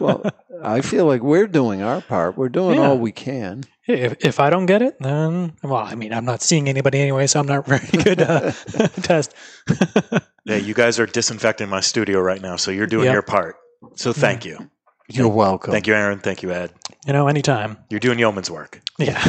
well, 0.01 0.21
I 0.61 0.81
feel 0.81 1.05
like 1.05 1.21
we're 1.23 1.47
doing 1.47 1.81
our 1.81 2.01
part. 2.01 2.37
We're 2.37 2.49
doing 2.49 2.75
Yeah. 2.77 2.89
all 2.89 2.97
we 2.97 3.13
can. 3.13 3.63
If, 3.87 4.15
if 4.25 4.39
I 4.39 4.49
don't 4.49 4.65
get 4.65 4.81
it, 4.81 4.97
then, 4.99 5.53
well, 5.63 5.75
I 5.83 5.95
mean, 5.95 6.13
I'm 6.13 6.25
not 6.25 6.41
seeing 6.41 6.67
anybody 6.69 6.99
anyway, 6.99 7.27
so 7.27 7.39
I'm 7.39 7.47
not 7.47 7.65
very 7.67 7.87
good 8.03 8.21
uh, 8.21 8.51
test. 9.01 9.33
Yeah, 10.47 10.57
you 10.57 10.75
guys 10.75 10.99
are 10.99 11.07
disinfecting 11.07 11.69
my 11.69 11.79
studio 11.79 12.19
right 12.19 12.39
now, 12.39 12.55
so 12.55 12.69
you're 12.69 12.85
doing 12.85 13.05
Yep. 13.05 13.13
your 13.13 13.21
part. 13.23 13.55
So 13.95 14.13
thank 14.13 14.45
you. 14.45 14.69
You're 15.09 15.27
welcome. 15.27 15.71
Thank 15.71 15.87
you, 15.87 15.95
Aaron. 15.95 16.19
Thank 16.19 16.43
you, 16.43 16.51
Ed. 16.51 16.71
you 17.07 17.13
know, 17.13 17.27
anytime. 17.27 17.77
You're 17.89 17.99
doing 17.99 18.19
yeoman's 18.19 18.51
work. 18.51 18.79
Yeah. 18.99 19.19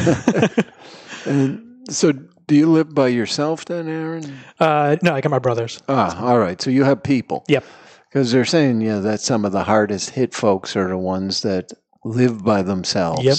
And 1.24 1.88
so, 1.88 2.12
do 2.12 2.54
you 2.54 2.66
live 2.70 2.94
by 2.94 3.08
yourself 3.08 3.64
then, 3.64 3.88
Aaron? 3.88 4.38
uh, 4.60 4.96
no, 5.02 5.14
I 5.14 5.20
got 5.22 5.30
my 5.30 5.38
brothers. 5.38 5.80
Ah, 5.88 6.22
all 6.22 6.38
right. 6.38 6.60
So 6.60 6.68
you 6.70 6.84
have 6.84 7.02
people. 7.02 7.44
Yep. 7.48 7.64
Because 8.10 8.30
they're 8.32 8.44
saying, 8.44 8.80
yeah, 8.82 8.98
that 8.98 9.20
some 9.20 9.44
of 9.44 9.52
the 9.52 9.64
hardest 9.64 10.10
hit 10.10 10.34
folks 10.34 10.76
are 10.76 10.88
the 10.88 10.98
ones 10.98 11.40
that 11.42 11.72
live 12.04 12.44
by 12.44 12.62
themselves. 12.62 13.24
Yep. 13.24 13.36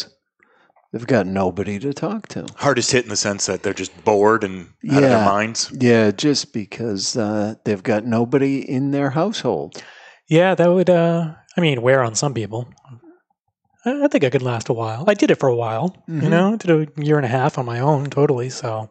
They've 0.93 1.05
got 1.05 1.27
nobody 1.27 1.79
to 1.79 1.93
talk 1.93 2.27
to. 2.29 2.45
Hardest 2.55 2.91
hit 2.91 3.03
in 3.03 3.09
the 3.09 3.17
sense 3.17 3.45
that 3.47 3.61
they're 3.63 3.73
just 3.73 4.05
bored 4.05 4.43
and 4.43 4.69
out 4.89 5.03
of 5.03 5.09
their 5.09 5.19
Yeah. 5.19 5.25
minds. 5.25 5.69
Yeah, 5.73 6.11
just 6.11 6.53
because 6.53 7.17
uh, 7.17 7.55
they've 7.65 7.83
got 7.83 8.05
nobody 8.05 8.59
in 8.69 8.91
their 8.91 9.09
household. 9.09 9.83
Yeah, 10.29 10.55
that 10.55 10.67
would, 10.67 10.89
uh, 10.89 11.33
I 11.57 11.61
mean, 11.61 11.81
wear 11.81 12.01
on 12.03 12.15
some 12.15 12.33
people. 12.33 12.69
I, 13.85 14.05
I 14.05 14.07
think 14.07 14.23
I 14.23 14.29
could 14.29 14.41
last 14.41 14.69
a 14.69 14.73
while. 14.73 15.03
I 15.07 15.13
did 15.13 15.29
it 15.31 15.39
for 15.39 15.49
a 15.49 15.55
while, 15.55 15.95
Mhm. 16.09 16.23
you 16.23 16.29
know, 16.29 16.55
did 16.57 16.71
a 16.71 17.01
year 17.03 17.17
and 17.17 17.25
a 17.25 17.29
half 17.29 17.57
on 17.57 17.65
my 17.65 17.79
own 17.79 18.09
totally. 18.09 18.49
So 18.49 18.89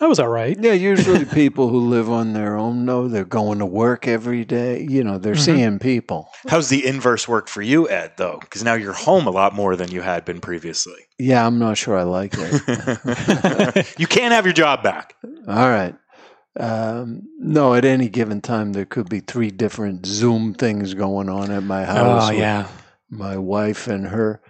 that 0.00 0.08
was 0.08 0.18
all 0.18 0.28
right. 0.28 0.56
Yeah, 0.58 0.72
usually 0.72 1.24
people 1.42 1.68
who 1.68 1.88
live 1.88 2.10
on 2.10 2.32
their 2.32 2.56
own 2.56 2.84
know 2.84 3.06
they're 3.06 3.24
going 3.24 3.58
to 3.60 3.66
work 3.66 4.08
every 4.08 4.44
day. 4.44 4.80
You 4.88 5.04
know, 5.04 5.18
they're 5.18 5.34
Mhm. 5.34 5.44
seeing 5.44 5.78
people. 5.78 6.30
How's 6.48 6.68
the 6.70 6.84
inverse 6.86 7.28
work 7.28 7.48
for 7.48 7.62
you, 7.62 7.88
Ed, 7.88 8.12
though? 8.16 8.38
Because 8.40 8.64
now 8.64 8.74
you're 8.74 8.92
home 8.94 9.26
a 9.26 9.30
lot 9.30 9.54
more 9.54 9.76
than 9.76 9.90
you 9.92 10.00
had 10.00 10.24
been 10.24 10.40
previously. 10.40 11.06
Yeah, 11.18 11.46
I'm 11.46 11.58
not 11.58 11.76
sure 11.78 11.96
I 11.98 12.02
like 12.04 12.32
it. 12.36 13.94
you 13.98 14.06
can't 14.06 14.32
have 14.32 14.46
your 14.46 14.54
job 14.54 14.82
back. 14.82 15.14
All 15.46 15.68
right. 15.68 15.94
Um, 16.58 17.22
no, 17.38 17.74
at 17.74 17.84
any 17.84 18.08
given 18.08 18.40
time, 18.40 18.72
there 18.72 18.84
could 18.86 19.08
be 19.08 19.20
three 19.20 19.50
different 19.50 20.04
Zoom 20.06 20.54
things 20.54 20.94
going 20.94 21.28
on 21.28 21.50
at 21.50 21.62
my 21.62 21.84
house. 21.84 22.28
Oh, 22.28 22.32
yeah. 22.32 22.66
My 23.08 23.36
wife 23.36 23.86
and 23.86 24.06
her 24.08 24.40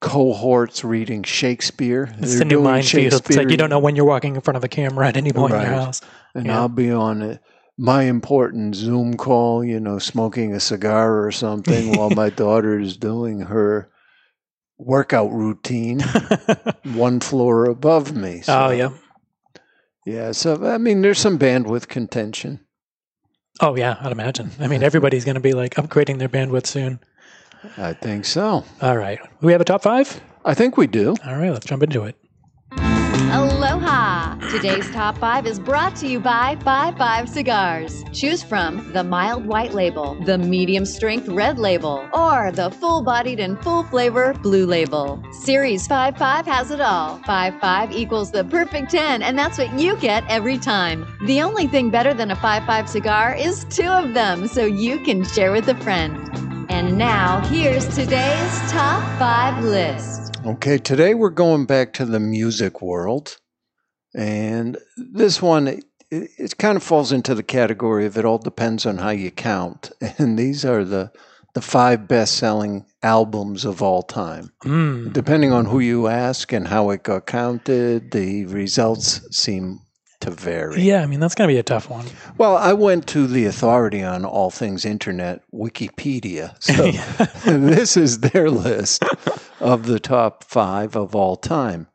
cohorts 0.00 0.84
reading 0.84 1.22
Shakespeare. 1.22 2.14
It's 2.18 2.32
They're 2.32 2.38
the 2.40 2.44
new 2.44 2.62
minefield. 2.62 3.14
It's 3.14 3.36
like 3.36 3.50
you 3.50 3.56
don't 3.56 3.70
know 3.70 3.78
when 3.78 3.96
you're 3.96 4.04
walking 4.04 4.34
in 4.34 4.40
front 4.40 4.56
of 4.56 4.64
a 4.64 4.68
camera 4.68 5.08
at 5.08 5.16
any 5.16 5.32
point 5.32 5.54
in 5.54 5.60
your 5.60 5.70
house. 5.70 6.00
And 6.34 6.46
yeah. 6.46 6.58
I'll 6.58 6.68
be 6.68 6.90
on 6.90 7.22
a, 7.22 7.40
my 7.78 8.04
important 8.04 8.74
Zoom 8.74 9.16
call, 9.16 9.64
you 9.64 9.80
know, 9.80 9.98
smoking 9.98 10.54
a 10.54 10.60
cigar 10.60 11.24
or 11.24 11.30
something 11.30 11.96
while 11.96 12.10
my 12.10 12.30
daughter 12.44 12.78
is 12.78 12.96
doing 12.96 13.40
her 13.40 13.90
workout 14.78 15.32
routine 15.32 16.00
one 16.84 17.20
floor 17.20 17.64
above 17.66 18.14
me. 18.14 18.38
Oh, 18.40 18.42
so, 18.42 18.66
oh, 18.66 18.70
yeah. 18.70 18.90
Yeah. 20.04 20.32
So, 20.32 20.66
I 20.66 20.78
mean, 20.78 21.02
there's 21.02 21.18
some 21.18 21.38
bandwidth 21.38 21.88
contention. 21.88 22.60
Oh, 23.60 23.74
yeah, 23.74 23.96
I'd 24.00 24.12
imagine. 24.12 24.50
I 24.60 24.68
mean, 24.68 24.82
everybody's 24.82 25.24
going 25.24 25.36
to 25.36 25.40
be 25.40 25.52
like 25.52 25.74
upgrading 25.76 26.18
their 26.18 26.28
bandwidth 26.28 26.66
soon. 26.66 27.00
I 27.76 27.92
think 27.92 28.24
so. 28.24 28.64
All 28.80 28.96
right. 28.96 29.18
We 29.40 29.52
have 29.52 29.60
a 29.60 29.64
top 29.64 29.82
five? 29.82 30.20
I 30.44 30.54
think 30.54 30.76
we 30.76 30.86
do. 30.86 31.14
All 31.24 31.36
right, 31.36 31.50
let's 31.50 31.66
jump 31.66 31.82
into 31.82 32.04
it. 32.04 32.16
Aloha! 33.32 34.36
Today's 34.50 34.88
top 34.92 35.18
five 35.18 35.46
is 35.46 35.58
brought 35.58 35.96
to 35.96 36.06
you 36.06 36.20
by 36.20 36.56
Five 36.62 36.96
Five 36.96 37.28
Cigars. 37.28 38.04
Choose 38.12 38.42
from 38.42 38.92
the 38.92 39.02
mild 39.02 39.44
white 39.44 39.74
label, 39.74 40.14
the 40.24 40.38
medium 40.38 40.86
strength 40.86 41.26
red 41.28 41.58
label, 41.58 42.08
or 42.12 42.52
the 42.52 42.70
full 42.70 43.02
bodied 43.02 43.40
and 43.40 43.60
full 43.62 43.82
flavor 43.84 44.32
blue 44.42 44.64
label. 44.64 45.22
Series 45.32 45.86
5 45.86 46.16
5 46.16 46.46
has 46.46 46.70
it 46.70 46.80
all. 46.80 47.18
5 47.26 47.60
5 47.60 47.92
equals 47.92 48.30
the 48.30 48.44
perfect 48.44 48.90
10, 48.92 49.22
and 49.22 49.36
that's 49.36 49.58
what 49.58 49.78
you 49.78 49.96
get 49.96 50.22
every 50.28 50.56
time. 50.56 51.06
The 51.26 51.42
only 51.42 51.66
thing 51.66 51.90
better 51.90 52.14
than 52.14 52.30
a 52.30 52.36
5 52.36 52.64
5 52.64 52.88
cigar 52.88 53.34
is 53.34 53.64
two 53.64 53.88
of 53.88 54.14
them, 54.14 54.46
so 54.46 54.64
you 54.64 55.00
can 55.00 55.24
share 55.24 55.52
with 55.52 55.68
a 55.68 55.74
friend. 55.82 56.55
And 56.68 56.98
now, 56.98 57.40
here's 57.46 57.86
today's 57.94 58.70
top 58.70 59.02
five 59.18 59.62
list. 59.62 60.36
Okay. 60.44 60.78
Today 60.78 61.14
we're 61.14 61.30
going 61.30 61.64
back 61.64 61.92
to 61.94 62.04
the 62.04 62.18
music 62.18 62.82
world. 62.82 63.36
And 64.14 64.76
this 64.96 65.40
one, 65.40 65.68
it, 65.68 65.84
it 66.10 66.58
kind 66.58 66.76
of 66.76 66.82
falls 66.82 67.12
into 67.12 67.34
the 67.34 67.42
category 67.42 68.04
of 68.06 68.18
it 68.18 68.24
all 68.24 68.38
depends 68.38 68.84
on 68.84 68.98
how 68.98 69.10
you 69.10 69.30
count. 69.30 69.92
And 70.18 70.38
these 70.38 70.64
are 70.64 70.84
the, 70.84 71.12
the 71.54 71.60
five 71.60 72.08
best 72.08 72.36
selling 72.36 72.84
albums 73.02 73.64
of 73.64 73.80
all 73.80 74.02
time. 74.02 74.50
Mm. 74.64 75.12
Depending 75.12 75.52
on 75.52 75.66
who 75.66 75.78
you 75.78 76.08
ask 76.08 76.52
and 76.52 76.66
how 76.66 76.90
it 76.90 77.04
got 77.04 77.26
counted, 77.26 78.10
the 78.10 78.46
results 78.46 79.20
seem 79.30 79.80
to 80.26 80.30
vary. 80.32 80.82
Yeah, 80.82 81.02
I 81.02 81.06
mean, 81.06 81.20
that's 81.20 81.34
going 81.34 81.48
to 81.48 81.54
be 81.54 81.58
a 81.58 81.62
tough 81.62 81.88
one. 81.88 82.06
Well, 82.36 82.56
I 82.56 82.72
went 82.72 83.06
to 83.08 83.26
the 83.26 83.46
authority 83.46 84.02
on 84.02 84.24
all 84.24 84.50
things 84.50 84.84
internet, 84.84 85.42
Wikipedia. 85.54 86.54
So 86.62 86.90
this 87.58 87.96
is 87.96 88.20
their 88.20 88.50
list 88.50 89.04
of 89.60 89.86
the 89.86 90.00
top 90.00 90.44
five 90.44 90.96
of 90.96 91.14
all 91.14 91.36
time. 91.36 91.86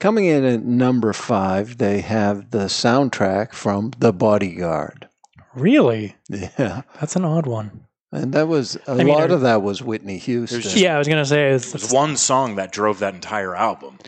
Coming 0.00 0.26
in 0.26 0.44
at 0.44 0.62
number 0.62 1.12
five, 1.12 1.78
they 1.78 2.00
have 2.02 2.50
the 2.50 2.66
soundtrack 2.66 3.52
from 3.52 3.92
The 3.98 4.12
Bodyguard. 4.12 5.08
Really? 5.54 6.14
Yeah. 6.28 6.82
That's 7.00 7.16
an 7.16 7.24
odd 7.24 7.46
one. 7.46 7.84
And 8.12 8.32
that 8.32 8.48
was, 8.48 8.76
a 8.86 8.92
I 8.92 8.94
mean, 8.94 9.08
lot 9.08 9.26
there- 9.28 9.32
of 9.36 9.40
that 9.42 9.62
was 9.62 9.82
Whitney 9.82 10.18
Houston. 10.18 10.60
just- 10.60 10.76
Yeah, 10.76 10.94
I 10.94 10.98
was 10.98 11.08
going 11.08 11.22
to 11.22 11.28
say, 11.28 11.50
it's, 11.50 11.72
There's 11.72 11.92
one 11.92 12.16
song 12.16 12.56
that 12.56 12.70
drove 12.72 13.00
that 13.00 13.14
entire 13.14 13.54
album. 13.56 13.98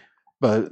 But 0.40 0.70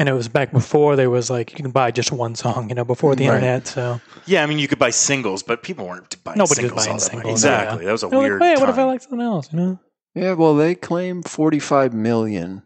and 0.00 0.08
it 0.08 0.12
was 0.14 0.28
back 0.28 0.50
before 0.50 0.96
there 0.96 1.10
was 1.10 1.28
like, 1.30 1.50
you 1.52 1.56
can 1.56 1.70
buy 1.70 1.90
just 1.90 2.10
one 2.10 2.34
song, 2.34 2.68
you 2.70 2.74
know, 2.74 2.84
before 2.84 3.14
the 3.14 3.28
Right. 3.28 3.34
internet. 3.36 3.66
So, 3.68 4.00
Yeah, 4.26 4.42
I 4.42 4.46
mean, 4.46 4.58
you 4.58 4.66
could 4.66 4.78
buy 4.78 4.90
singles, 4.90 5.42
but 5.42 5.62
people 5.62 5.86
weren't 5.86 6.16
buying 6.24 6.38
Nobody 6.38 6.62
was 6.62 6.82
singles. 6.82 6.86
buying 6.86 6.90
all 6.90 6.98
that 6.98 7.02
much. 7.04 7.10
singles, 7.12 7.32
Exactly. 7.44 7.78
yeah. 7.82 7.86
That 7.86 7.92
was 7.92 8.02
a 8.02 8.08
They're 8.08 8.18
like, 8.18 8.28
weird 8.30 8.42
hey, 8.42 8.54
what 8.56 8.68
if 8.70 8.74
I 8.74 8.78
time. 8.78 8.86
like 8.88 9.02
something 9.02 9.20
else, 9.20 9.52
you 9.52 9.58
know? 9.60 9.78
yeah, 10.14 10.32
well, 10.32 10.54
they 10.56 10.74
claim 10.74 11.22
45 11.22 11.92
million 11.94 12.62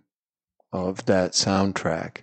of 0.72 1.04
that 1.06 1.32
soundtrack. 1.32 2.18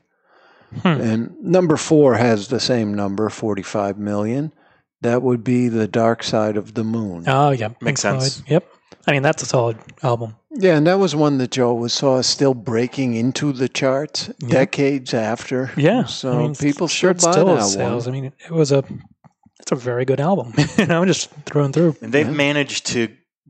Hmm. 0.82 0.88
And 0.88 1.36
number 1.41 1.75
four 1.75 2.15
has 2.15 2.48
the 2.48 2.60
same 2.62 2.94
number, 2.94 3.30
45 3.30 3.98
million. 3.98 4.53
That 5.01 5.22
would 5.22 5.44
be 5.44 5.68
The 5.68 5.88
Dark 5.88 6.24
Side 6.24 6.56
of 6.56 6.74
the 6.75 6.84
Moon. 6.86 7.25
Oh, 7.27 7.50
yeah. 7.51 7.68
Pink 7.70 7.82
Makes 7.82 8.01
sense. 8.01 8.41
Yep. 8.48 8.65
I 9.08 9.12
mean, 9.12 9.24
that's 9.24 9.44
a 9.44 9.46
solid 9.46 9.77
album. 10.03 10.36
Yeah, 10.53 10.75
and 10.77 10.86
that 10.88 11.00
was 11.00 11.15
one 11.15 11.38
that 11.38 11.51
Joe 11.51 11.74
was 11.74 11.93
saw 11.93 12.22
still 12.22 12.53
breaking 12.53 13.13
into 13.15 13.53
the 13.53 13.70
charts 13.70 14.29
Yeah. 14.41 14.50
decades 14.50 15.13
after. 15.13 15.72
Yeah. 15.77 16.03
So 16.05 16.34
I 16.34 16.38
mean, 16.39 16.55
people 16.55 16.88
sure 16.88 17.13
still 17.17 17.29
it 17.29 17.31
buy 17.31 17.31
still 17.31 17.46
that 17.55 17.58
has 17.62 17.74
sales. 17.74 18.05
one. 18.05 18.15
I 18.15 18.22
mean, 18.22 18.34
it 18.46 18.51
was 18.51 18.72
a, 18.72 18.84
it's 19.60 19.72
a 19.72 19.75
very 19.75 20.03
good 20.05 20.20
album. 20.20 20.53
you 20.77 20.86
know, 20.88 21.05
just 21.05 21.29
through 21.46 21.63
and 21.63 21.74
through. 21.74 21.96
And 22.01 22.12
they've 22.13 22.25
Yeah. 22.27 22.34
managed 22.34 22.86
to 22.88 23.08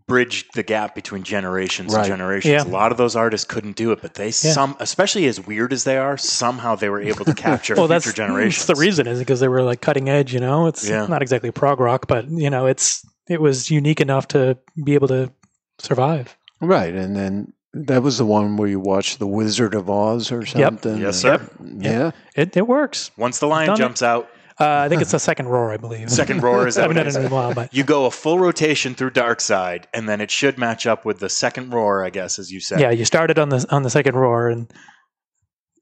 bridge 0.07 0.45
the 0.55 0.61
gap 0.63 0.93
between 0.93 1.23
generations 1.23 1.93
Right. 1.93 2.01
and 2.01 2.07
generations. 2.09 2.51
Yeah. 2.51 2.63
A 2.63 2.69
lot 2.69 2.91
of 2.91 2.97
those 2.97 3.15
artists 3.15 3.45
couldn't 3.45 3.77
do 3.77 3.91
it, 3.93 4.01
but 4.01 4.15
they 4.15 4.29
some, 4.29 4.75
especially 4.79 5.25
as 5.25 5.39
weird 5.45 5.71
as 5.73 5.85
they 5.85 5.97
are, 5.97 6.17
somehow 6.17 6.75
they 6.75 6.89
were 6.89 7.01
able 7.01 7.23
to 7.25 7.33
capture 7.33 7.75
well, 7.77 7.87
future 7.87 8.09
that's, 8.09 8.13
generations. 8.13 8.65
that's 8.67 8.77
the 8.79 8.81
reason 8.85 9.07
is 9.07 9.19
because 9.19 9.39
they 9.39 9.47
were 9.47 9.63
like 9.63 9.81
cutting 9.81 10.09
edge. 10.09 10.33
You 10.33 10.39
know, 10.41 10.67
it's 10.67 10.87
Yeah. 10.87 11.07
not 11.07 11.21
exactly 11.21 11.49
prog 11.51 11.79
rock, 11.79 12.07
but 12.07 12.29
you 12.29 12.49
know, 12.49 12.67
it's 12.67 13.03
it 13.29 13.41
was 13.41 13.71
unique 13.71 14.01
enough 14.01 14.27
to 14.29 14.57
be 14.83 14.93
able 14.95 15.07
to 15.07 15.31
survive. 15.79 16.37
Right, 16.61 16.93
and 16.93 17.15
then 17.15 17.53
that 17.73 18.03
was 18.03 18.17
the 18.17 18.25
one 18.25 18.57
where 18.57 18.67
you 18.69 18.79
watched 18.79 19.19
The 19.19 19.27
Wizard 19.27 19.73
of 19.75 19.89
Oz 19.89 20.31
or 20.31 20.45
something. 20.45 20.97
Yes, 20.97 21.23
and- 21.23 21.41
sir. 21.41 21.49
Yeah. 21.79 22.11
It 22.35 22.55
it 22.55 22.67
works. 22.67 23.11
Once 23.17 23.39
the 23.39 23.47
lion 23.47 23.67
Done 23.67 23.75
it. 23.75 23.79
jumps 23.79 24.01
out, 24.03 24.29
Uh, 24.59 24.83
I 24.85 24.89
think 24.89 25.01
it's 25.01 25.11
the 25.11 25.19
second 25.19 25.47
roar, 25.47 25.71
I 25.71 25.77
believe. 25.77 26.11
second 26.23 26.43
roar 26.43 26.67
is 26.67 26.77
I 26.77 26.81
that 26.87 26.95
haven't 26.95 26.97
what 26.97 27.03
done 27.03 27.07
it 27.07 27.07
it 27.07 27.09
is? 27.09 27.25
in 27.25 27.31
a 27.31 27.35
while, 27.35 27.53
but 27.55 27.73
You 27.73 27.83
go 27.83 28.05
a 28.05 28.11
full 28.11 28.37
rotation 28.39 28.93
through 28.93 29.11
Dark 29.11 29.41
Side, 29.41 29.87
and 29.93 30.07
then 30.07 30.21
it 30.21 30.29
should 30.29 30.57
match 30.59 30.85
up 30.85 31.03
with 31.05 31.19
the 31.19 31.29
second 31.29 31.73
roar, 31.73 32.05
I 32.05 32.09
guess, 32.11 32.37
as 32.37 32.51
you 32.51 32.59
said. 32.59 32.79
yeah, 32.79 32.91
you 32.91 33.05
started 33.05 33.39
on 33.39 33.49
the 33.49 33.65
on 33.71 33.81
the 33.83 33.89
second 33.89 34.15
roar, 34.15 34.49
and 34.49 34.71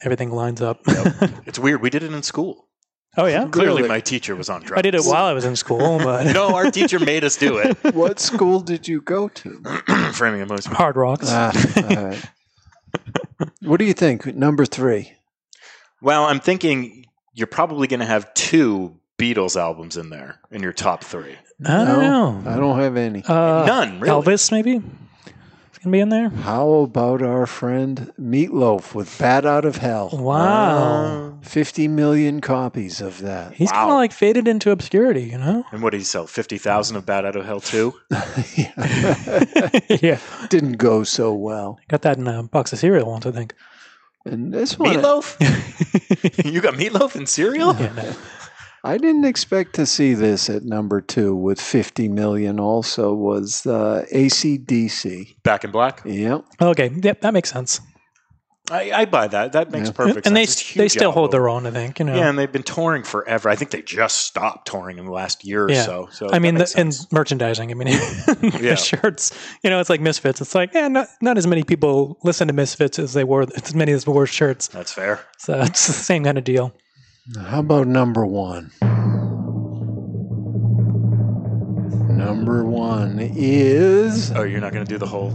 everything 0.01 0.31
lines 0.31 0.62
up. 0.62 0.79
It's 1.45 1.59
weird. 1.59 1.81
We 1.81 1.89
did 1.89 2.03
it 2.03 2.13
in 2.13 2.24
school. 2.24 2.68
Oh 3.17 3.25
yeah, 3.25 3.47
Clearly, 3.47 3.77
Really? 3.81 3.89
my 3.89 3.99
teacher 3.99 4.35
was 4.35 4.49
on 4.49 4.61
drugs. 4.61 4.79
I 4.79 4.81
did 4.81 4.95
it 4.95 5.01
while 5.03 5.25
I 5.25 5.33
was 5.33 5.43
in 5.43 5.55
school, 5.55 5.97
but 6.03 6.31
no, 6.33 6.55
our 6.55 6.69
teacher 6.71 6.99
made 6.99 7.23
us 7.23 7.37
do 7.37 7.57
it. 7.57 7.77
What 7.93 8.19
school 8.19 8.59
did 8.61 8.87
you 8.87 9.01
go 9.01 9.27
to? 9.29 9.61
Framingham 10.13 10.47
Moose. 10.47 10.65
Hard 10.67 10.95
Rocks. 10.95 11.25
Ah, 11.29 11.51
all 11.77 12.05
right. 12.05 12.23
What 13.61 13.77
do 13.79 13.85
you 13.85 13.93
think? 13.93 14.25
Number 14.35 14.65
three. 14.65 15.13
Well, 16.01 16.25
I'm 16.25 16.39
thinking 16.39 17.05
you're 17.33 17.47
probably 17.47 17.87
going 17.87 17.99
to 17.99 18.05
have 18.05 18.33
two 18.33 18.97
Beatles 19.17 19.55
albums 19.59 19.97
in 19.97 20.09
there 20.09 20.39
in 20.51 20.61
your 20.61 20.73
top 20.73 21.03
three. 21.03 21.35
I 21.65 21.83
don't 21.85 21.87
No, 21.87 22.39
know. 22.39 22.51
I 22.51 22.55
don't 22.57 22.79
have 22.79 22.95
any. 22.95 23.23
Uh, 23.25 23.65
None, 23.65 23.99
really. 23.99 24.13
Elvis, 24.23 24.51
maybe. 24.51 24.81
It's 25.79 25.86
gonna 25.86 25.93
be 25.93 26.01
in 26.01 26.09
there. 26.09 26.27
How 26.27 26.69
about 26.69 27.21
our 27.21 27.45
friend 27.45 28.12
Meatloaf 28.19 28.93
with 28.93 29.17
Bat 29.17 29.45
Out 29.45 29.63
of 29.63 29.77
Hell? 29.77 30.09
Wow. 30.12 31.38
50 31.41 31.88
million 31.88 32.41
copies 32.41 33.00
of 33.00 33.21
that. 33.21 33.53
He's 33.53 33.71
kind 33.71 33.89
of 33.89 33.95
like 33.95 34.12
faded 34.12 34.45
into 34.45 34.71
obscurity, 34.71 35.21
you 35.24 35.38
know? 35.38 35.63
And 35.71 35.81
what 35.81 35.91
did 35.91 36.00
he 36.00 36.03
sell? 36.03 36.27
50,000 36.27 36.98
of 36.98 37.05
Bad 37.05 37.25
Out 37.25 37.38
of 37.38 37.45
Hell 37.45 37.62
2? 37.62 37.93
yeah. 40.01 40.19
Didn't 40.50 40.74
go 40.74 41.05
so 41.05 41.33
well. 41.33 41.79
Got 41.88 42.01
that 42.01 42.17
in 42.17 42.27
a 42.27 42.43
box 42.43 42.74
of 42.74 42.79
cereal 42.79 43.09
once, 43.09 43.25
I 43.25 43.31
think. 43.31 43.53
And 44.25 44.53
this 44.53 44.77
one, 44.77 44.98
uh, 44.98 45.00
Meatloaf? 45.00 46.43
you 46.53 46.59
got 46.59 46.74
meatloaf 46.74 47.15
and 47.15 47.29
cereal? 47.29 47.74
Yeah, 47.75 47.93
no. 47.93 48.15
I 48.83 48.98
didn't 48.98 49.25
expect 49.25 49.75
to 49.75 49.86
see 49.86 50.13
this 50.13 50.50
at 50.50 50.63
number 50.63 51.01
two 51.01 51.36
with 51.36 51.59
50 51.59 52.07
million 52.09 52.59
also 52.59 53.13
was 53.13 53.65
uh, 53.65 54.05
ACDC. 54.13 55.41
Back 55.43 55.63
in 55.63 55.71
Black? 55.71 56.01
Yep. 56.05 56.45
Okay, 56.62 56.89
yep, 57.03 57.21
that 57.21 57.33
makes 57.33 57.51
sense. 57.51 57.81
I, 58.71 58.91
I 58.91 59.05
buy 59.05 59.27
that. 59.27 59.53
That 59.53 59.71
makes 59.71 59.88
Yeah. 59.88 59.93
perfect 59.93 60.27
and 60.27 60.36
they 60.38 60.45
sense. 60.45 60.62
And 60.62 60.75
a 60.75 60.77
they 60.77 60.83
huge 60.83 60.91
still 60.91 61.12
hold 61.12 61.31
their 61.31 61.50
own, 61.50 61.65
I 61.65 61.71
think. 61.71 61.98
You 61.98 62.05
know. 62.05 62.15
Yeah, 62.15 62.29
and 62.29 62.38
they've 62.38 62.51
been 62.51 62.62
touring 62.62 63.01
forever. 63.01 63.50
I 63.50 63.55
think 63.55 63.71
they 63.71 63.81
just 63.81 64.17
stopped 64.27 64.67
touring 64.67 65.00
in 65.00 65.05
the 65.05 65.12
last 65.12 65.43
year 65.43 65.63
or 65.65 65.71
Yeah. 65.71 65.86
so. 65.86 66.07
So 66.12 66.29
I 66.31 66.38
mean, 66.38 66.53
that 66.55 66.69
the, 66.69 66.79
and 66.81 67.07
merchandising. 67.12 67.71
I 67.71 67.74
mean, 67.74 67.88
the 68.27 68.59
Yeah. 68.62 68.75
shirts. 68.75 69.31
You 69.63 69.71
know, 69.71 69.79
it's 69.79 69.89
like 69.89 70.01
Misfits. 70.01 70.39
It's 70.39 70.53
like, 70.53 70.71
yeah, 70.75 70.88
not, 70.88 71.07
not 71.19 71.38
as 71.39 71.48
many 71.48 71.63
people 71.63 72.19
listen 72.24 72.48
to 72.48 72.53
Misfits 72.53 73.00
as 73.00 73.13
they 73.13 73.24
wore 73.24 73.48
as 73.55 73.74
many 73.74 73.91
as 73.91 74.05
wore 74.05 74.27
shirts. 74.27 74.67
that's 74.67 74.93
fair. 74.93 75.19
So 75.39 75.59
it's 75.62 75.88
the 75.88 75.93
same 75.93 76.24
kind 76.24 76.38
of 76.38 76.43
deal. 76.43 76.71
How 77.38 77.59
about 77.59 77.88
number 77.88 78.25
one? 78.25 78.71
Number 82.17 82.65
one 82.65 83.19
is. 83.19 84.31
Oh, 84.31 84.43
you're 84.43 84.59
not 84.59 84.74
going 84.74 84.86
to 84.86 84.89
do 84.89 84.98
the 84.98 85.05
whole 85.07 85.33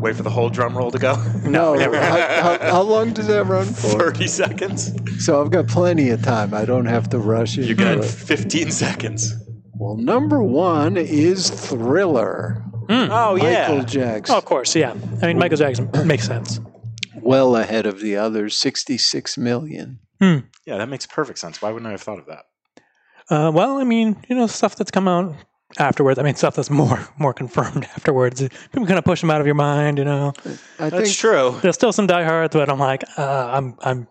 wait 0.00 0.14
for 0.16 0.22
the 0.22 0.30
whole 0.30 0.48
drum 0.48 0.76
roll 0.76 0.90
to 0.90 0.98
go? 0.98 1.14
No, 1.46 1.78
how, 1.78 1.92
how, 1.92 2.58
how 2.70 2.82
long 2.82 3.12
does 3.12 3.28
that 3.28 3.46
run 3.46 3.66
for? 3.66 3.98
30 4.12 4.26
seconds. 4.26 5.24
So 5.24 5.40
I've 5.40 5.50
got 5.50 5.68
plenty 5.68 6.10
of 6.10 6.22
time. 6.22 6.52
I 6.54 6.64
don't 6.64 6.86
have 6.86 7.08
to 7.10 7.18
rush 7.18 7.56
into 7.56 7.68
You 7.68 7.74
got 7.76 7.98
it. 7.98 8.04
15 8.04 8.70
seconds. 8.72 9.32
Well, 9.74 9.96
number 9.96 10.42
one 10.42 10.96
is 10.96 11.50
Thriller. 11.50 12.62
Hmm. 12.88 13.08
Oh, 13.10 13.36
yeah. 13.36 13.68
Michael 13.68 13.84
Jackson. 13.84 14.34
Oh, 14.34 14.38
of 14.38 14.44
course, 14.44 14.74
yeah. 14.74 14.94
I 15.22 15.26
mean, 15.28 15.38
Michael 15.38 15.58
Jackson 15.58 15.88
makes 16.06 16.26
sense. 16.26 16.60
Well 17.14 17.56
ahead 17.56 17.86
of 17.86 18.00
the 18.00 18.16
others, 18.16 18.56
66 18.56 19.38
million. 19.38 20.00
Hmm. 20.20 20.38
Yeah, 20.66 20.78
that 20.78 20.88
makes 20.88 21.06
perfect 21.06 21.38
sense. 21.38 21.62
Why 21.62 21.70
wouldn't 21.70 21.86
I 21.88 21.92
have 21.92 22.02
thought 22.02 22.18
of 22.18 22.26
that? 22.26 22.44
Uh, 23.30 23.50
well, 23.52 23.78
I 23.78 23.84
mean, 23.84 24.16
you 24.28 24.36
know, 24.36 24.46
stuff 24.46 24.76
that's 24.76 24.90
come 24.90 25.08
out 25.08 25.34
afterwards. 25.78 26.18
I 26.18 26.22
mean, 26.22 26.34
stuff 26.34 26.54
that's 26.56 26.70
more 26.70 27.08
more 27.18 27.32
confirmed 27.32 27.84
afterwards. 27.96 28.40
People 28.72 28.86
kind 28.86 28.98
of 28.98 29.04
push 29.04 29.20
them 29.20 29.30
out 29.30 29.40
of 29.40 29.46
your 29.46 29.54
mind. 29.54 29.98
You 29.98 30.04
know, 30.04 30.32
I 30.78 30.90
That's 30.90 31.04
think 31.08 31.16
true. 31.16 31.58
there's 31.62 31.74
still 31.74 31.92
some 31.92 32.06
diehards, 32.06 32.54
but 32.54 32.68
I'm 32.68 32.78
like, 32.78 33.04
uh, 33.18 33.50
I'm 33.52 33.76
I'm 33.80 34.06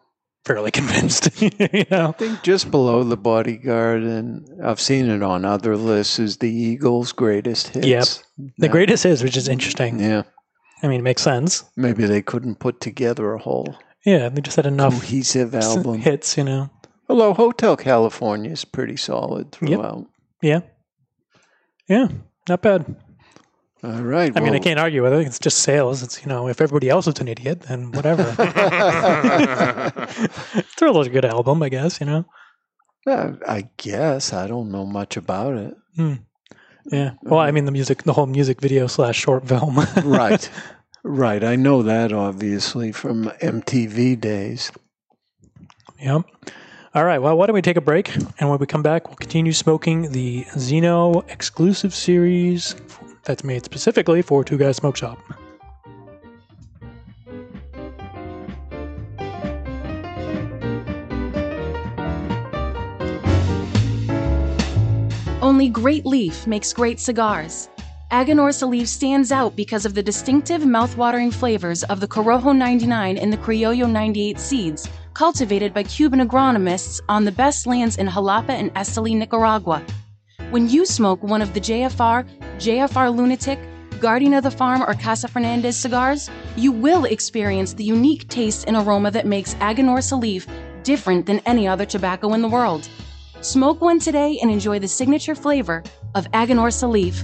fairly 0.46 0.72
convinced. 0.80 1.42
you 1.42 1.86
know, 1.92 2.10
I 2.10 2.12
think 2.14 2.44
just 2.44 2.72
below 2.72 3.04
the 3.04 3.18
bodyguard, 3.18 4.04
and 4.04 4.48
I've 4.64 4.80
seen 4.82 5.10
it 5.10 5.24
on 5.24 5.44
other 5.46 5.76
lists, 5.78 6.20
is 6.20 6.38
the 6.38 6.52
Eagles' 6.52 7.12
greatest 7.14 7.70
hits. 7.70 7.88
Yep. 7.88 8.06
the 8.58 8.66
Yeah. 8.68 8.72
greatest 8.72 9.04
hits, 9.04 9.24
which 9.24 9.38
is 9.38 9.48
interesting. 9.48 10.00
Yeah. 10.00 10.24
I 10.84 10.88
mean, 10.88 11.00
it 11.00 11.04
makes 11.04 11.22
sense. 11.22 11.64
Maybe 11.78 12.06
they 12.06 12.22
couldn't 12.22 12.60
put 12.60 12.80
together 12.82 13.34
a 13.34 13.40
whole 13.40 13.76
Yeah, 14.06 14.30
they 14.30 14.42
just 14.42 14.56
had 14.56 14.68
enough 14.68 14.94
cohesive 14.94 15.56
album. 15.56 16.00
hits. 16.00 16.38
You 16.38 16.44
know, 16.44 16.70
Although 17.10 17.34
Hotel 17.34 17.76
California 17.76 18.52
is 18.52 18.64
pretty 18.66 18.98
solid 18.98 19.48
Yep. 19.62 19.80
throughout. 19.80 20.06
yeah, 20.42 20.60
yeah, 21.90 22.08
not 22.48 22.62
bad. 22.62 22.96
All 23.84 24.02
right. 24.02 24.32
I 24.36 24.40
mean, 24.40 24.56
I 24.56 24.60
can't 24.60 24.80
argue 24.80 25.04
with 25.04 25.14
it. 25.14 25.28
It's 25.28 25.38
just 25.38 25.60
sales. 25.60 26.02
It's 26.02 26.22
you 26.24 26.30
know, 26.30 26.48
if 26.48 26.60
everybody 26.62 26.90
else 26.90 27.06
is 27.08 27.20
an 27.20 27.28
idiot, 27.28 27.62
then 27.62 27.92
whatever. 27.92 28.24
Thriller's 30.78 31.08
a 31.08 31.12
good 31.12 31.26
album, 31.26 31.62
I 31.64 31.70
guess. 31.70 32.00
You 32.00 32.06
know. 32.08 32.26
Uh, 33.08 33.34
I 33.48 33.70
guess 33.78 34.34
I 34.34 34.48
don't 34.48 34.72
know 34.72 34.86
much 34.86 35.16
about 35.18 35.56
it. 35.58 35.76
Yeah. 36.92 37.12
Well, 37.22 37.40
I 37.40 37.52
mean, 37.52 37.66
the 37.66 37.72
music, 37.72 38.04
the 38.04 38.14
whole 38.14 38.26
music 38.26 38.62
video 38.62 38.88
slash 38.88 39.16
short 39.20 39.48
film. 39.48 39.78
right, 40.04 40.50
right. 41.06 41.44
I 41.44 41.56
know 41.56 41.84
that 41.84 42.12
obviously 42.12 42.92
from 42.92 43.26
MTV 43.42 44.20
days. 44.20 44.72
Yep. 46.02 46.24
All 46.94 47.04
right. 47.04 47.20
Well, 47.20 47.38
why 47.38 47.46
don't 47.46 47.54
we 47.54 47.62
take 47.62 47.78
a 47.78 47.82
break? 47.82 48.14
And 48.40 48.50
when 48.50 48.58
we 48.60 48.66
come 48.66 48.82
back, 48.82 49.08
we'll 49.08 49.18
continue 49.18 49.54
smoking 49.54 50.12
the 50.12 50.44
Zino 50.56 51.30
exclusive 51.30 51.94
series 51.94 52.76
that's 53.24 53.44
made 53.44 53.66
specifically 53.66 54.22
for 54.22 54.44
Two 54.44 54.58
Guys 54.58 54.78
Smoke 54.78 54.96
Shop. 54.96 55.20
Only 65.42 65.70
Great 65.70 66.06
Leaf 66.06 66.48
makes 66.48 66.74
great 66.74 67.00
cigars. 67.00 67.70
Aganorsa 68.12 68.70
Leaf 68.70 68.88
stands 68.88 69.32
out 69.32 69.56
because 69.56 69.84
of 69.84 69.96
the 69.96 70.04
distinctive 70.04 70.62
mouthwatering 70.62 71.34
flavors 71.34 71.84
of 71.86 72.00
the 72.00 72.08
Corojo 72.08 72.56
99 72.56 73.18
and 73.18 73.34
the 73.34 73.38
Criollo 73.38 73.90
98 73.90 74.40
seeds, 74.40 74.88
cultivated 75.16 75.74
by 75.74 75.82
Cuban 75.82 76.20
agronomists 76.20 77.02
on 77.10 77.26
the 77.26 77.32
best 77.32 77.66
lands 77.66 77.98
in 77.98 78.08
Jalapa 78.08 78.52
and 78.52 78.72
Esteli, 78.76 79.18
Nicaragua. 79.18 79.84
When 80.52 80.70
you 80.70 80.86
smoke 80.86 81.24
one 81.24 81.42
of 81.42 81.56
the 81.56 81.60
JFR, 81.60 82.28
JFR 82.58 83.14
Lunatic, 83.16 83.60
Guardian 84.00 84.36
of 84.36 84.44
the 84.44 84.52
Farm, 84.52 84.84
or 84.84 84.94
Casa 84.94 85.28
Fernandez 85.28 85.76
cigars, 85.76 86.30
you 86.56 86.72
will 86.72 87.06
experience 87.06 87.74
the 87.74 87.84
unique 87.84 88.28
taste 88.30 88.66
and 88.68 88.78
aroma 88.78 89.10
that 89.12 89.26
makes 89.26 89.56
Aganorsa 89.56 90.22
Leaf 90.22 90.46
different 90.84 91.26
than 91.26 91.40
any 91.48 91.68
other 91.68 91.86
tobacco 91.86 92.34
in 92.34 92.44
the 92.44 92.48
world. 92.48 92.88
Smoke 93.42 93.82
one 93.82 94.00
today 94.00 94.38
and 94.44 94.52
enjoy 94.52 94.78
the 94.78 94.88
signature 94.88 95.34
flavor 95.34 95.84
of 96.14 96.30
Aganorsa 96.34 96.88
Leaf. 96.88 97.24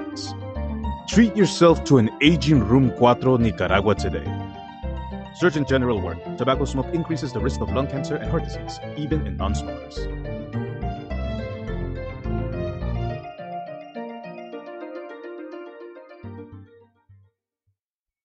Treat 1.11 1.35
yourself 1.35 1.83
to 1.83 1.97
an 1.97 2.09
aging 2.21 2.65
Room 2.65 2.89
4 2.97 3.37
Nicaragua 3.37 3.95
today. 3.95 4.23
Surgeon 5.35 5.65
General 5.65 5.99
word 5.99 6.19
tobacco 6.37 6.63
smoke 6.63 6.87
increases 6.93 7.33
the 7.33 7.39
risk 7.41 7.59
of 7.59 7.69
lung 7.73 7.87
cancer 7.87 8.15
and 8.15 8.31
heart 8.31 8.45
disease, 8.45 8.79
even 8.95 9.27
in 9.27 9.35
non 9.35 9.53
smokers. 9.53 10.07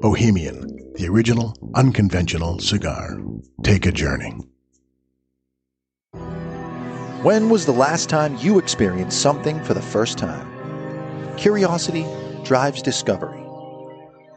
Bohemian, 0.00 0.92
the 0.94 1.08
original, 1.08 1.56
unconventional 1.74 2.58
cigar. 2.58 3.18
Take 3.62 3.86
a 3.86 3.92
journey. 3.92 4.36
When 7.22 7.48
was 7.48 7.64
the 7.64 7.72
last 7.72 8.10
time 8.10 8.36
you 8.36 8.58
experienced 8.58 9.20
something 9.20 9.62
for 9.64 9.74
the 9.74 9.82
first 9.82 10.18
time? 10.18 10.46
Curiosity 11.36 12.06
drives 12.44 12.82
discovery. 12.82 13.42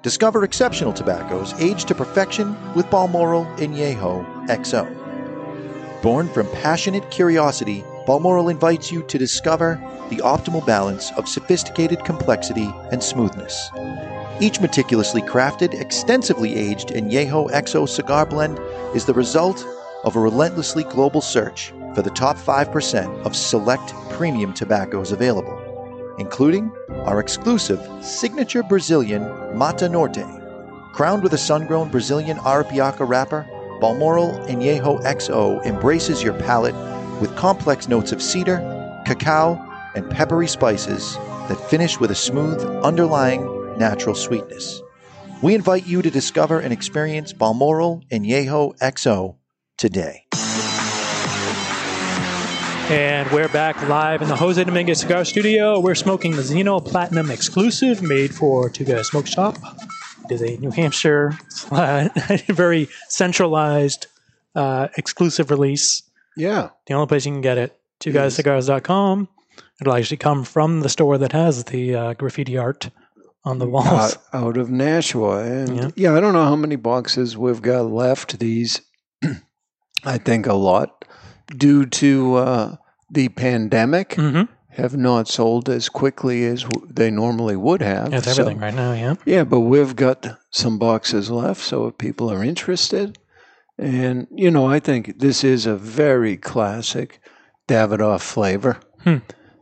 Discover 0.02 0.45
exceptional 0.45 0.93
tobaccos 0.93 1.54
aged 1.60 1.89
to 1.89 1.95
perfection 1.95 2.56
with 2.74 2.89
Balmoral 2.89 3.45
Añejo 3.58 4.26
XO. 4.48 6.02
Born 6.02 6.30
from 6.30 6.48
passionate 6.52 7.12
curiosity, 7.12 7.84
Balmoral 8.06 8.48
invites 8.48 8.93
you 8.93 9.04
to 9.04 9.17
discover 9.17 9.76
the 10.10 10.17
optimal 10.17 10.65
balance 10.65 11.12
of 11.12 11.28
sophisticated 11.28 12.06
complexity 12.06 12.74
and 12.91 13.04
smoothness. 13.04 13.69
Each 14.41 14.62
meticulously 14.62 15.21
crafted, 15.21 15.73
extensively 15.73 16.56
aged 16.56 16.89
Añejo 16.89 17.52
XO 17.52 17.89
cigar 17.89 18.25
blend 18.25 18.58
is 18.95 19.04
the 19.04 19.13
result 19.13 19.65
of 20.06 20.15
a 20.15 20.19
relentlessly 20.19 20.86
global 20.86 21.19
search 21.19 21.73
for 21.93 22.02
the 22.02 22.10
top 22.12 22.38
5% 22.38 23.25
of 23.25 23.36
select 23.36 23.93
premium 24.12 24.54
tobaccos 24.54 25.12
available, 25.12 26.15
including 26.19 26.71
our 27.04 27.19
exclusive 27.19 27.86
signature 28.02 28.63
Brazilian 28.63 29.23
Mata 29.58 29.89
Norte. 29.89 30.23
Crowned 30.93 31.21
with 31.21 31.34
a 31.34 31.38
sun 31.38 31.67
grown 31.67 31.89
Brazilian 31.89 32.38
Arapiraca 32.38 33.06
wrapper, 33.06 33.45
Balmoral 33.82 34.32
Añejo 34.47 35.04
XO 35.04 35.65
embraces 35.65 36.23
your 36.23 36.34
palate 36.34 36.75
with 37.19 37.36
complex 37.36 37.89
notes 37.89 38.13
of 38.13 38.21
cedar, 38.21 38.60
cacao, 39.06 39.62
and 39.95 40.10
peppery 40.10 40.47
spices 40.47 41.15
that 41.49 41.60
finish 41.69 41.99
with 41.99 42.12
a 42.12 42.15
smooth, 42.15 42.63
underlying 42.86 43.59
natural 43.80 44.13
sweetness. 44.13 44.82
We 45.42 45.56
invite 45.56 45.88
you 45.88 46.02
to 46.02 46.12
discover 46.12 46.60
and 46.60 46.74
experience 46.74 47.32
Balmoral 47.32 48.04
Añejo 48.12 48.78
XO 48.80 49.38
today. 49.78 50.26
And 52.92 53.32
we're 53.32 53.48
back 53.50 53.88
live 53.88 54.22
in 54.22 54.28
the 54.28 54.36
Jose 54.36 54.62
Dominguez 54.63 55.02
Cigar 55.02 55.24
Studio. 55.24 55.80
We're 55.80 55.96
smoking 55.96 56.36
the 56.36 56.42
Zino 56.42 56.84
Platinum 56.84 57.32
exclusive 57.32 58.02
made 58.02 58.34
for 58.34 58.70
Two 58.70 58.84
Guys 58.84 59.08
Smoke 59.08 59.28
Shop. 59.28 59.58
It 60.26 60.34
is 60.34 60.42
a 60.42 60.58
New 60.58 60.72
Hampshire, 60.72 61.38
uh, 61.72 62.10
very 62.48 62.89
centralized 63.08 64.08
uh, 64.56 64.88
exclusive 64.98 65.52
release. 65.52 66.02
Yeah. 66.36 66.70
The 66.88 66.96
only 66.96 67.08
place 67.08 67.26
you 67.26 67.32
can 67.32 67.42
get 67.42 67.58
it, 67.58 67.80
twoguyscigars.com. 68.02 69.30
It'll 69.80 69.94
actually 69.94 70.18
come 70.18 70.44
from 70.44 70.82
the 70.82 70.89
store 70.89 71.18
that 71.20 71.32
has 71.32 71.63
the 71.65 71.96
uh, 71.96 72.13
graffiti 72.15 72.58
art 72.58 72.89
on 73.50 73.60
the 73.60 73.68
walls. 73.68 73.88
Out, 73.88 74.18
out 74.34 74.58
of 74.58 74.70
Nashua. 74.70 75.44
And 75.44 75.76
Yeah. 75.78 75.90
yeah. 75.96 76.16
I 76.16 76.20
don't 76.22 76.34
know 76.34 76.46
how 76.46 76.56
many 76.56 76.76
boxes 76.78 77.36
we've 77.38 77.62
got 77.62 77.86
left. 77.92 78.40
These, 78.40 78.82
I 80.06 80.18
think 80.18 80.46
a 80.48 80.54
lot, 80.54 81.06
due 81.56 81.86
to 81.86 82.36
uh, 82.36 82.76
the 83.12 83.30
pandemic, 83.30 84.10
Mm-hmm. 84.12 84.44
have 84.82 84.96
not 84.96 85.28
sold 85.28 85.68
as 85.70 85.90
quickly 85.90 86.46
as 86.46 86.64
w- 86.64 86.88
they 86.94 87.10
normally 87.12 87.56
would 87.58 87.82
have. 87.82 88.12
That's 88.12 88.26
So- 88.34 88.42
everything 88.44 88.62
right 88.62 88.74
now, 88.74 88.94
yeah. 88.94 89.16
Yeah, 89.26 89.44
but 89.44 89.62
we've 89.62 89.96
got 89.96 90.26
some 90.52 90.78
boxes 90.80 91.30
left, 91.30 91.62
so 91.62 91.88
if 91.88 91.98
people 91.98 92.32
are 92.32 92.44
interested, 92.44 93.18
and 93.78 94.28
you 94.32 94.52
know, 94.52 94.66
I 94.68 94.80
think 94.80 95.20
this 95.20 95.44
is 95.44 95.66
a 95.66 95.76
very 95.76 96.38
classic 96.38 97.20
Davidoff 97.68 98.22
flavor. 98.22 98.78
Hmm. 99.04 99.18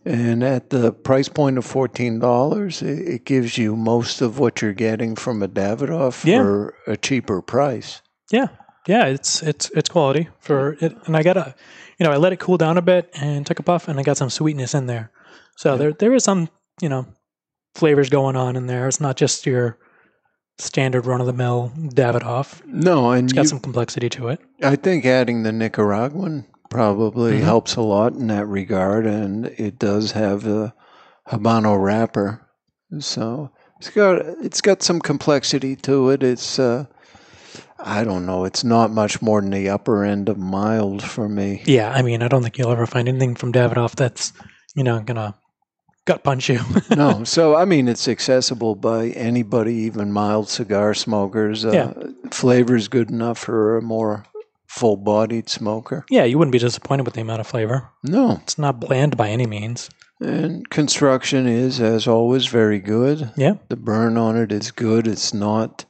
And 0.07 0.41
at 0.43 0.69
the 0.69 0.93
price 0.93 1.27
point 1.27 1.57
of 1.57 1.65
fourteen 1.65 2.19
dollars, 2.19 2.81
it, 2.81 2.99
it 3.07 3.25
gives 3.25 3.57
you 3.57 3.75
most 3.75 4.21
of 4.21 4.39
what 4.39 4.61
you're 4.61 4.73
getting 4.73 5.15
from 5.15 5.43
a 5.43 5.47
Davidoff 5.49 6.23
Yeah. 6.23 6.41
for 6.41 6.75
a 6.87 6.95
cheaper 6.95 7.41
price. 7.41 8.01
Yeah, 8.31 8.47
yeah, 8.87 9.05
it's 9.07 9.43
it's 9.43 9.69
it's 9.71 9.89
quality 9.89 10.29
for 10.39 10.77
it, 10.79 10.95
and 11.05 11.17
I 11.17 11.23
got 11.23 11.35
a, 11.35 11.53
you 11.99 12.05
know, 12.05 12.11
I 12.11 12.17
let 12.17 12.31
it 12.31 12.39
cool 12.39 12.57
down 12.57 12.77
a 12.77 12.81
bit 12.81 13.09
and 13.19 13.45
took 13.45 13.59
a 13.59 13.63
puff, 13.63 13.87
and 13.89 13.99
I 13.99 14.03
got 14.03 14.15
some 14.17 14.29
sweetness 14.29 14.73
in 14.73 14.85
there. 14.87 15.11
So 15.57 15.75
there 15.77 15.91
there 15.91 16.13
is 16.13 16.23
some 16.23 16.47
you 16.81 16.87
know 16.89 17.05
flavors 17.75 18.09
going 18.09 18.35
on 18.37 18.55
in 18.55 18.67
there. 18.67 18.87
It's 18.87 19.01
not 19.01 19.17
just 19.17 19.45
your 19.45 19.77
standard 20.57 21.05
run 21.05 21.19
of 21.21 21.27
the 21.27 21.33
mill 21.33 21.71
Davidoff. 21.77 22.65
No, 22.65 23.11
and 23.11 23.25
It's 23.25 23.33
got 23.33 23.41
you- 23.43 23.47
some 23.49 23.59
complexity 23.59 24.09
to 24.09 24.29
it. 24.29 24.39
I 24.63 24.75
think 24.77 25.05
adding 25.05 25.43
the 25.43 25.51
Nicaraguan 25.51 26.45
probably 26.69 27.39
Mhm. 27.39 27.43
helps 27.43 27.75
a 27.75 27.81
lot 27.81 28.13
in 28.13 28.27
that 28.27 28.47
regard, 28.47 29.05
and 29.05 29.45
it 29.57 29.79
does 29.79 30.11
have 30.11 30.45
a 30.45 30.73
Habano 31.29 31.81
wrapper, 31.81 32.41
so 32.99 33.49
it's 33.79 33.89
got 33.89 34.15
it's 34.41 34.61
got 34.61 34.81
some 34.81 34.99
complexity 34.99 35.75
to 35.77 36.09
it. 36.09 36.23
It's 36.23 36.57
uh, 36.59 36.85
I 37.79 38.03
don't 38.03 38.25
know, 38.25 38.45
it's 38.45 38.63
not 38.63 38.91
much 38.91 39.21
more 39.21 39.41
than 39.41 39.51
the 39.51 39.69
upper 39.69 40.03
end 40.03 40.29
of 40.29 40.37
mild 40.37 41.03
for 41.03 41.27
me. 41.29 41.61
Yeah, 41.65 41.91
I 41.91 42.01
mean, 42.01 42.23
I 42.23 42.27
don't 42.27 42.41
think 42.43 42.57
you'll 42.57 42.71
ever 42.71 42.87
find 42.87 43.07
anything 43.07 43.35
from 43.35 43.51
Davidoff 43.51 43.95
that's 43.95 44.33
you 44.75 44.83
know 44.83 44.99
gonna 45.01 45.35
gut 46.05 46.23
punch 46.23 46.49
you. 46.49 46.59
no, 46.95 47.23
so 47.25 47.55
I 47.55 47.65
mean 47.65 47.87
it's 47.87 48.07
accessible 48.07 48.75
by 48.75 49.07
anybody, 49.09 49.73
even 49.75 50.11
mild 50.11 50.49
cigar 50.49 50.93
smokers. 50.93 51.65
Uh, 51.65 51.71
Yeah. 51.71 52.29
Flavor's 52.31 52.87
good 52.87 53.09
enough 53.11 53.37
for 53.37 53.77
a 53.77 53.81
more 53.81 54.23
full 54.67 54.97
bodied 54.97 55.49
smoker. 55.49 56.05
Yeah, 56.09 56.23
you 56.25 56.37
wouldn't 56.37 56.51
be 56.51 56.59
disappointed 56.59 57.05
with 57.05 57.15
the 57.15 57.21
amount 57.21 57.41
of 57.41 57.47
flavor. 57.47 57.89
No. 58.03 58.39
It's 58.43 58.57
not 58.57 58.79
bland 58.79 59.17
by 59.17 59.29
any 59.29 59.45
means. 59.45 59.89
And 60.19 60.67
construction 60.69 61.47
is, 61.47 61.79
as 61.79 62.07
always, 62.07 62.47
very 62.47 62.79
good. 62.79 63.31
Yeah. 63.35 63.55
The 63.69 63.75
burn 63.75 64.17
on 64.17 64.35
it 64.35 64.51
is 64.51 64.71
good. 64.71 65.07
It's 65.07 65.33
not 65.33 65.85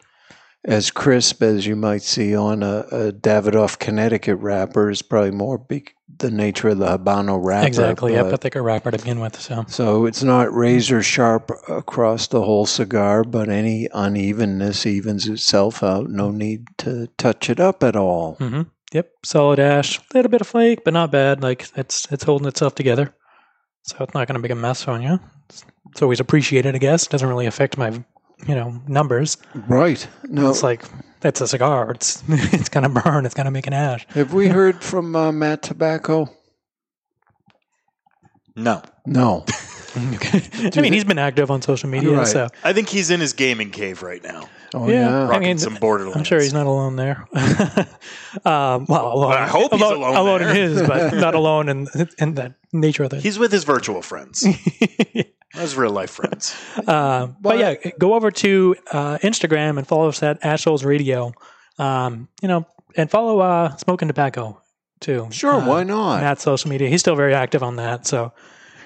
as 0.67 0.91
crisp 0.91 1.41
as 1.41 1.65
you 1.65 1.75
might 1.75 2.03
see 2.03 2.35
on 2.35 2.61
a, 2.61 2.79
a 2.91 3.11
Davidoff 3.11 3.79
Connecticut 3.79 4.35
wrapper. 4.37 4.91
It's 4.91 5.01
probably 5.01 5.31
more 5.31 5.65
the 6.19 6.29
nature 6.31 6.69
of 6.69 6.77
the 6.79 6.85
Habano 6.97 7.39
wrapper. 7.43 7.67
exactly. 7.67 8.13
But- 8.15 8.29
but 8.31 8.41
thicker 8.41 8.61
wrapper 8.61 8.91
to 8.91 8.97
begin 8.97 9.19
with. 9.19 9.39
So 9.39 9.63
so 9.67 10.05
it's 10.05 10.23
not 10.23 10.53
razor 10.53 11.01
sharp 11.01 11.51
across 11.69 12.27
the 12.27 12.41
whole 12.43 12.65
cigar, 12.65 13.23
but 13.23 13.49
any 13.49 13.87
unevenness 13.93 14.85
evens 14.85 15.27
itself 15.27 15.81
out. 15.83 16.09
No 16.09 16.29
need 16.31 16.67
to 16.79 17.07
touch 17.17 17.49
it 17.49 17.59
up 17.59 17.81
at 17.83 17.95
all. 17.95 18.35
hmm 18.35 18.63
Yep, 18.93 19.09
solid 19.25 19.59
ash, 19.59 19.99
a 19.99 20.01
little 20.13 20.31
bit 20.31 20.39
of 20.41 20.47
flake, 20.47 20.83
but 20.85 20.93
not 20.93 21.11
bad. 21.11 21.43
Like 21.43 21.67
it's 21.75 22.07
it's 22.11 22.23
holding 22.23 22.47
itself 22.47 22.73
together, 22.73 23.13
so 23.83 23.97
it's 23.99 24.13
not 24.13 24.27
going 24.27 24.35
to 24.35 24.41
make 24.41 24.51
a 24.51 24.55
mess 24.55 24.87
on 24.87 25.01
you. 25.01 25.19
It's, 25.49 25.65
it's 25.91 26.01
always 26.01 26.19
appreciated, 26.21 26.73
I 26.73 26.77
guess. 26.77 27.03
It 27.05 27.09
doesn't 27.09 27.27
really 27.27 27.47
affect 27.47 27.77
my, 27.77 27.89
you 28.45 28.55
know, 28.55 28.81
numbers. 28.87 29.37
Right. 29.67 30.07
No. 30.23 30.49
It's 30.49 30.63
like 30.63 30.83
it's 31.23 31.41
a 31.41 31.47
cigar. 31.47 31.91
It's 31.91 32.23
it's 32.29 32.69
going 32.69 32.83
to 32.83 32.89
burn. 33.01 33.25
It's 33.25 33.33
going 33.35 33.45
to 33.45 33.51
make 33.51 33.67
an 33.67 33.73
ash. 33.73 34.05
Have 34.09 34.33
we 34.33 34.47
heard 34.47 34.83
from 34.83 35.15
uh, 35.15 35.31
Matt 35.31 35.63
Tobacco? 35.63 36.29
No. 38.55 38.81
No. 39.05 39.45
I 39.95 40.81
mean, 40.81 40.93
he's 40.93 41.03
been 41.03 41.17
active 41.17 41.49
on 41.49 41.61
social 41.61 41.89
media, 41.89 42.11
Right. 42.11 42.27
so 42.27 42.49
I 42.63 42.73
think 42.73 42.89
he's 42.89 43.09
in 43.09 43.19
his 43.19 43.33
gaming 43.33 43.71
cave 43.71 44.03
right 44.03 44.21
now. 44.23 44.47
Oh, 44.75 44.87
yeah. 44.87 45.23
I 45.23 45.27
Rocking 45.27 45.41
mean, 45.41 45.57
some 45.57 45.75
Borderlands. 45.75 46.17
I'm 46.17 46.23
sure 46.23 46.39
he's 46.39 46.53
not 46.53 46.67
alone 46.67 46.97
there. 46.97 47.25
um, 48.45 48.85
well, 48.87 49.13
alone, 49.13 49.33
I 49.33 49.47
hope 49.47 49.71
he's 49.71 49.81
alone 49.81 50.15
alone 50.15 50.41
there. 50.41 50.49
in 50.49 50.55
his, 50.55 50.81
but 50.87 51.13
not 51.15 51.33
alone 51.35 51.69
in 51.69 51.87
in 52.19 52.35
the 52.35 52.53
nature 52.73 53.03
of 53.05 53.11
the. 53.11 53.19
He's 53.21 53.39
with 53.39 53.51
his 53.51 53.63
virtual 53.63 54.01
friends. 54.01 54.45
His 55.53 55.75
real 55.75 55.91
life 55.91 56.11
friends. 56.11 56.55
Uh, 56.87 57.27
but 57.41 57.57
yeah, 57.57 57.73
go 57.99 58.13
over 58.13 58.31
to 58.31 58.75
uh, 58.91 59.17
Instagram 59.19 59.77
and 59.77 59.85
follow 59.87 60.07
us 60.09 60.21
at 60.23 60.39
Ashholes 60.41 60.85
Radio. 60.85 61.33
Um, 61.79 62.29
you 62.41 62.47
know, 62.47 62.65
and 62.95 63.09
follow 63.11 63.39
uh, 63.39 63.75
Smoking 63.77 64.07
Tobacco 64.07 64.61
too. 65.01 65.27
Sure, 65.31 65.55
Uh, 65.55 65.67
why 65.67 65.83
not? 65.83 66.21
Matt's 66.21 66.43
social 66.43 66.69
media. 66.69 66.87
He's 66.89 67.01
still 67.01 67.15
very 67.15 67.33
active 67.33 67.61
on 67.63 67.75
that. 67.75 68.07
So, 68.07 68.31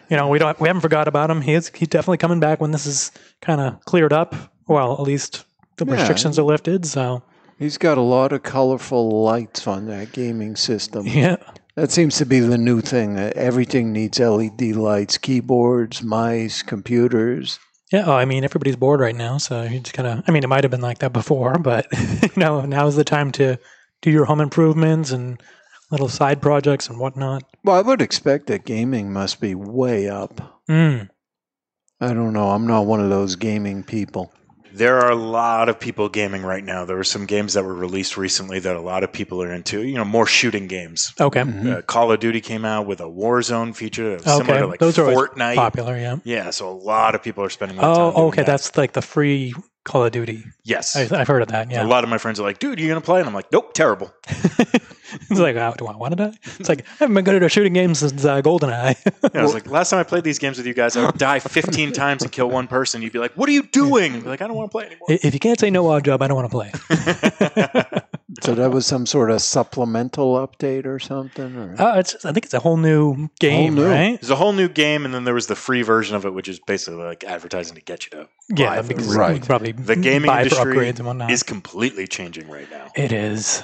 you 0.10 0.18
know, 0.18 0.30
we 0.30 0.40
don't 0.40 0.60
we 0.60 0.68
haven't 0.68 0.82
forgot 0.82 1.08
about 1.08 1.30
him. 1.30 1.42
He's 1.42 1.70
he's 1.76 1.90
definitely 1.90 2.18
coming 2.18 2.40
back 2.40 2.60
when 2.60 2.72
this 2.72 2.86
is 2.86 3.12
kind 3.42 3.62
of 3.62 3.84
cleared 3.86 4.14
up. 4.14 4.34
Well, 4.68 4.94
at 4.94 5.02
least 5.02 5.46
the 5.78 5.86
Yeah. 5.86 5.94
restrictions 5.94 6.40
are 6.40 6.44
lifted. 6.44 6.86
So 6.86 7.22
He's 7.60 7.78
got 7.78 7.98
a 8.00 8.02
lot 8.02 8.34
of 8.34 8.42
colorful 8.42 9.22
lights 9.24 9.68
on 9.68 9.86
that 9.86 10.12
gaming 10.14 10.56
system. 10.56 11.06
yeah, 11.08 11.36
That 11.82 11.90
seems 11.90 12.18
to 12.18 12.28
be 12.28 12.40
the 12.40 12.60
new 12.60 12.80
thing. 12.80 13.18
Everything 13.18 13.92
needs 13.92 14.20
LED 14.20 14.62
lights, 14.76 15.18
keyboards, 15.18 16.04
mice, 16.04 16.62
computers. 16.62 17.58
yeah. 17.92 18.04
Oh, 18.06 18.14
I 18.14 18.24
mean, 18.26 18.44
everybody's 18.44 18.76
bored 18.76 19.00
right 19.00 19.16
now, 19.16 19.40
so 19.40 19.64
you 19.64 19.80
just 19.80 19.96
kind 19.96 20.08
of. 20.08 20.24
I 20.28 20.32
mean, 20.32 20.44
it 20.44 20.48
might 20.48 20.64
have 20.64 20.70
been 20.70 20.82
like 20.82 21.00
that 21.00 21.12
before, 21.12 21.58
but 21.58 21.88
you 22.22 22.30
know, 22.38 22.62
now 22.68 22.86
is 22.86 22.98
the 22.98 23.04
time 23.04 23.32
to 23.32 23.58
do 24.04 24.12
your 24.12 24.26
home 24.26 24.42
improvements 24.42 25.10
and 25.10 25.42
little 25.90 26.08
side 26.08 26.40
projects 26.40 26.88
and 26.88 27.00
whatnot. 27.00 27.42
Well, 27.64 27.78
I 27.78 27.82
would 27.82 28.00
expect 28.00 28.46
that 28.46 28.64
gaming 28.64 29.12
must 29.12 29.42
be 29.42 29.56
way 29.56 30.08
up. 30.08 30.62
Mm. 30.70 31.10
I 32.00 32.14
don't 32.14 32.34
know. 32.34 32.52
I'm 32.52 32.68
not 32.68 32.86
one 32.86 33.00
of 33.00 33.10
those 33.10 33.36
gaming 33.36 33.82
people. 33.82 34.32
There 34.74 35.00
are 35.00 35.12
a 35.12 35.16
lot 35.16 35.70
of 35.70 35.80
people 35.80 36.10
gaming 36.10 36.44
right 36.44 36.64
now. 36.64 36.86
There 36.86 36.96
were 36.98 37.04
some 37.04 37.26
games 37.26 37.54
that 37.54 37.64
were 37.64 37.74
released 37.74 38.18
recently 38.18 38.60
that 38.60 38.76
a 38.76 38.82
lot 38.82 39.04
of 39.04 39.12
people 39.12 39.42
are 39.44 39.52
into. 39.54 39.84
You 39.84 39.96
know, 39.96 40.06
more 40.06 40.26
shooting 40.26 40.68
games. 40.68 41.14
Okay. 41.20 41.42
Uh, 41.42 41.82
Call 41.82 42.12
of 42.12 42.20
Duty 42.20 42.42
came 42.42 42.66
out 42.66 42.86
with 42.86 43.02
a 43.02 43.06
Warzone 43.06 43.76
feature, 43.76 44.18
that 44.18 44.24
similar 44.24 44.44
Okay, 44.44 44.60
to 44.62 44.68
like 44.68 44.80
those 44.80 44.98
are 44.98 45.06
Fortnite. 45.12 45.56
popular. 45.56 45.98
Yeah. 45.98 46.18
Yeah, 46.24 46.50
so 46.52 46.70
a 46.70 46.74
lot 46.74 47.16
of 47.16 47.24
people 47.24 47.44
are 47.44 47.50
spending. 47.50 47.78
Oh, 47.82 48.28
okay. 48.28 48.38
that. 48.38 48.46
That's 48.46 48.78
like 48.78 48.94
the 48.94 49.02
free 49.02 49.54
Call 49.84 50.06
of 50.06 50.12
Duty. 50.12 50.44
yes. 50.64 50.96
I, 50.96 51.20
I've 51.20 51.28
heard 51.28 51.42
of 51.42 51.48
that. 51.50 51.72
Yeah. 51.72 51.84
A 51.84 51.88
lot 51.88 52.04
of 52.04 52.10
my 52.10 52.18
friends 52.20 52.40
are 52.40 52.44
like, 52.44 52.60
"Dude, 52.60 52.80
you're 52.80 52.90
gonna 52.90 53.02
play?" 53.02 53.20
And 53.20 53.28
I'm 53.28 53.34
like, 53.34 53.52
"Nope, 53.52 53.74
terrible." 53.74 54.14
it's 54.28 55.40
like, 55.40 55.56
oh, 55.56 55.74
do 55.78 55.88
I 55.88 55.96
want 55.96 56.16
to 56.18 56.30
die? 56.30 56.34
It's 56.60 56.70
like 56.70 56.82
I 56.82 56.94
haven't 57.00 57.16
been 57.16 57.26
good 57.26 57.36
at 57.36 57.44
a 57.44 57.50
shooting 57.50 57.74
game 57.74 57.96
since 57.96 58.24
uh, 58.24 58.42
GoldenEye. 58.42 58.96
Yeah, 59.34 59.40
I 59.40 59.44
was 59.44 59.54
like, 59.54 59.68
last 59.68 59.90
time 59.90 60.00
I 60.00 60.04
played 60.04 60.24
these 60.24 60.40
games 60.40 60.58
with 60.58 60.68
you 60.68 60.74
guys, 60.74 60.96
I 60.98 61.06
would 61.06 61.18
die 61.18 61.40
15 61.40 61.94
times 62.04 62.22
and 62.22 62.32
kill 62.32 62.50
one 62.50 62.68
person. 62.68 63.02
You'd 63.02 63.14
be 63.14 63.20
like, 63.20 63.34
"What 63.34 63.50
are 63.50 63.54
you 63.54 63.64
doing?" 63.64 64.16
I'd 64.16 64.24
be 64.24 64.30
like, 64.30 64.42
"I 64.42 64.48
don't 64.48 64.56
want 64.56 64.70
to 64.70 64.78
play 64.78 64.86
anymore." 64.86 65.08
if 65.10 65.34
you 65.34 65.40
can't 65.40 65.60
say 65.60 65.70
no 65.70 65.88
odd 65.88 66.06
job, 66.06 66.22
I 66.22 66.28
don't 66.28 66.36
want 66.36 66.52
to 66.52 67.90
play. 67.90 68.02
So 68.42 68.56
that 68.56 68.72
was 68.72 68.86
some 68.86 69.06
sort 69.06 69.30
of 69.30 69.42
supplemental 69.42 70.36
update 70.36 70.86
or 70.86 71.00
something? 71.00 71.56
Or? 71.56 71.76
Uh, 71.82 72.00
it's, 72.00 72.26
I 72.26 72.32
think 72.32 72.46
it's 72.46 72.54
a 72.54 72.60
whole 72.60 72.78
new 72.78 73.30
game, 73.40 73.76
new. 73.76 73.86
right? 73.88 74.20
There's 74.20 74.32
a 74.32 74.36
whole 74.36 74.54
new 74.54 74.68
game, 74.68 75.06
and 75.06 75.14
then 75.14 75.24
there 75.26 75.34
was 75.34 75.48
the 75.48 75.56
free 75.56 75.82
version 75.84 76.16
of 76.16 76.26
it, 76.26 76.34
which 76.34 76.48
is 76.48 76.60
basically 76.60 77.04
like 77.04 77.24
advertising 77.24 77.76
to 77.76 77.82
get 77.82 78.06
you 78.06 78.12
to 78.12 78.28
Yeah, 78.50 78.78
buy 78.78 78.82
for 78.82 78.88
because. 78.88 79.16
Right. 79.16 79.44
probably 79.46 79.72
The 79.74 79.96
gaming 79.96 80.28
buy 80.28 80.40
for 80.48 80.56
industry 80.56 80.76
upgrades 80.76 81.22
and 81.22 81.32
is 81.32 81.44
completely 81.44 82.08
changing 82.08 82.50
right 82.50 82.70
now. 82.72 82.88
It 82.96 83.12
is. 83.12 83.62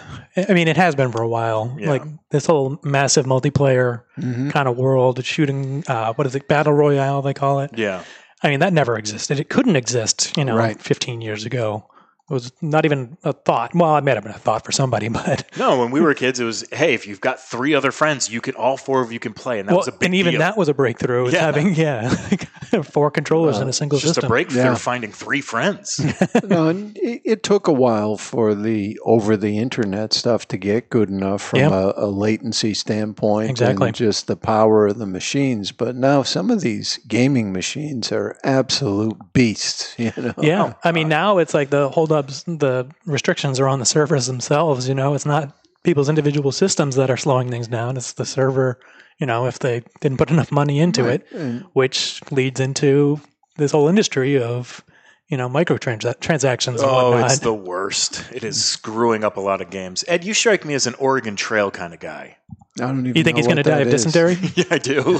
I 0.48 0.54
mean, 0.54 0.68
it 0.68 0.78
has 0.78 0.94
been 0.96 1.12
for 1.12 1.22
a 1.22 1.28
while. 1.28 1.76
Yeah. 1.80 1.90
Like 1.90 2.04
this 2.30 2.46
whole 2.46 2.80
massive 2.84 3.26
multiplayer 3.26 4.04
Mhm. 4.20 4.52
kind 4.52 4.68
of 4.68 4.78
world, 4.78 5.24
shooting. 5.26 5.84
Uh, 5.88 6.13
what 6.13 6.28
is 6.28 6.36
it? 6.36 6.48
Battle 6.48 6.74
royale, 6.74 7.22
they 7.22 7.34
call 7.34 7.62
it. 7.62 7.72
Yeah, 7.76 8.04
I 8.44 8.50
mean, 8.50 8.60
that 8.60 8.74
never 8.74 8.98
existed. 8.98 9.40
It 9.40 9.50
couldn't 9.50 9.76
exist, 9.76 10.38
you 10.38 10.46
know, 10.46 10.56
Right. 10.56 10.80
15 10.80 11.22
years 11.22 11.46
ago. 11.46 11.88
It 12.30 12.34
was 12.34 12.52
not 12.62 12.84
even 12.84 13.18
a 13.24 13.32
thought. 13.32 13.74
Well, 13.74 13.96
it 13.98 14.04
may 14.04 14.12
have 14.13 14.24
been 14.24 14.34
a 14.34 14.38
thought 14.38 14.66
for 14.66 14.74
somebody, 14.74 15.08
but 15.22 15.46
no. 15.58 15.80
When 15.80 15.92
we 15.92 16.02
were 16.02 16.13
kids, 16.13 16.40
it 16.42 16.44
was, 16.44 16.66
"Hey, 16.74 16.94
if 16.94 17.08
you've 17.08 17.22
got 17.22 17.40
three 17.40 17.74
other 17.74 17.90
friends, 17.92 18.30
you 18.30 18.42
can 18.42 18.54
all 18.56 18.76
four 18.76 19.02
of 19.02 19.13
you 19.13 19.20
can 19.20 19.34
play," 19.34 19.60
and 19.60 19.70
that 19.70 19.72
well, 19.72 19.80
was 19.80 19.88
a 19.88 19.94
big 19.94 20.08
and 20.08 20.16
even 20.16 20.32
deal. 20.34 20.40
that 20.40 20.58
was 20.58 20.68
a 20.68 20.74
breakthrough. 20.74 21.30
Yeah. 21.30 21.40
having 21.40 21.74
yeah, 21.76 22.13
like 22.30 22.86
four 22.86 23.12
controllers 23.12 23.60
in 23.60 23.70
a 23.70 23.74
single 23.74 23.98
just 23.98 24.16
system. 24.16 24.26
a 24.26 24.30
breakthrough 24.30 24.62
Yeah. 24.62 24.76
finding 24.76 25.13
three 25.13 25.40
friends. 25.40 26.00
no, 26.44 26.68
and 26.68 26.98
it, 26.98 27.22
it 27.24 27.44
took 27.44 27.68
a 27.70 27.74
while 27.74 28.18
for 28.18 28.54
the 28.54 29.00
over 29.06 29.38
the 29.38 29.58
internet 29.58 30.12
stuff 30.12 30.48
to 30.50 30.58
get 30.58 30.90
good 30.90 31.10
enough 31.10 31.42
from 31.42 31.60
Yep. 31.60 31.72
a, 31.72 31.94
a 31.96 32.08
latency 32.08 32.74
standpoint 32.74 33.52
Exactly. 33.52 33.88
and 33.88 33.96
just 33.96 34.28
the 34.28 34.36
power 34.36 34.88
of 34.88 34.98
the 34.98 35.06
machines. 35.08 35.72
But 35.72 35.96
now 35.96 36.24
some 36.24 36.52
of 36.52 36.60
these 36.60 37.00
gaming 37.08 37.54
machines 37.54 38.12
are 38.12 38.36
absolute 38.44 39.16
beasts. 39.32 39.96
You 39.98 40.12
know, 40.18 40.34
Yeah, 40.42 40.74
oh, 40.74 40.80
I 40.84 40.92
mean 40.92 41.08
now 41.08 41.38
it's 41.38 41.54
like 41.54 41.70
the 41.70 41.88
holdups, 42.17 42.43
the 42.43 42.89
restrictions 43.06 43.60
are 43.60 43.67
on 43.67 43.80
the 43.80 43.86
servers 43.86 44.25
themselves. 44.27 44.88
You 44.88 44.95
know, 44.95 45.13
it's 45.13 45.25
not 45.25 45.56
people's 45.84 46.10
individual 46.10 46.51
systems 46.51 46.95
that 46.95 47.10
are 47.10 47.17
slowing 47.17 47.49
things 47.49 47.67
down. 47.67 47.97
It's 47.97 48.13
the 48.13 48.25
server. 48.25 48.80
You 49.19 49.25
know, 49.27 49.47
if 49.47 49.60
they 49.60 49.84
didn't 50.01 50.17
put 50.17 50.30
enough 50.36 50.51
money 50.51 50.80
into 50.80 51.03
Right. 51.03 51.21
it, 51.21 51.27
And- 51.32 51.62
which 51.73 52.21
leads 52.32 52.60
into 52.60 53.19
this 53.58 53.71
whole 53.71 53.88
industry 53.88 54.39
of 54.41 54.84
you 55.30 55.36
know 55.38 55.49
microtransactions 55.49 56.06
uh, 56.06 56.13
transactions 56.21 56.82
and 56.82 56.89
oh, 56.89 57.12
whatnot. 57.12 57.32
it's 57.32 57.39
the 57.39 57.53
worst. 57.53 58.23
It 58.32 58.43
is 58.43 58.63
screwing 58.63 59.23
up 59.23 59.38
a 59.38 59.41
lot 59.41 59.62
of 59.62 59.69
games. 59.69 60.03
Ed, 60.08 60.23
you 60.23 60.34
strike 60.34 60.63
me 60.65 60.73
as 60.73 60.88
an 60.88 60.93
Oregon 60.95 61.36
Trail 61.36 61.69
kind 61.71 61.93
of 61.93 61.99
guy. 61.99 62.38
I 62.80 62.86
don't 62.86 62.99
even. 62.99 63.15
you 63.15 63.23
think 63.23 63.36
know 63.36 63.39
he's 63.39 63.47
going 63.47 63.58
to 63.58 63.63
die 63.63 63.80
of 63.80 63.88
is. 63.88 64.06
dysentery? 64.06 64.38
yeah, 64.56 64.65
I 64.69 64.77
do. 64.77 65.19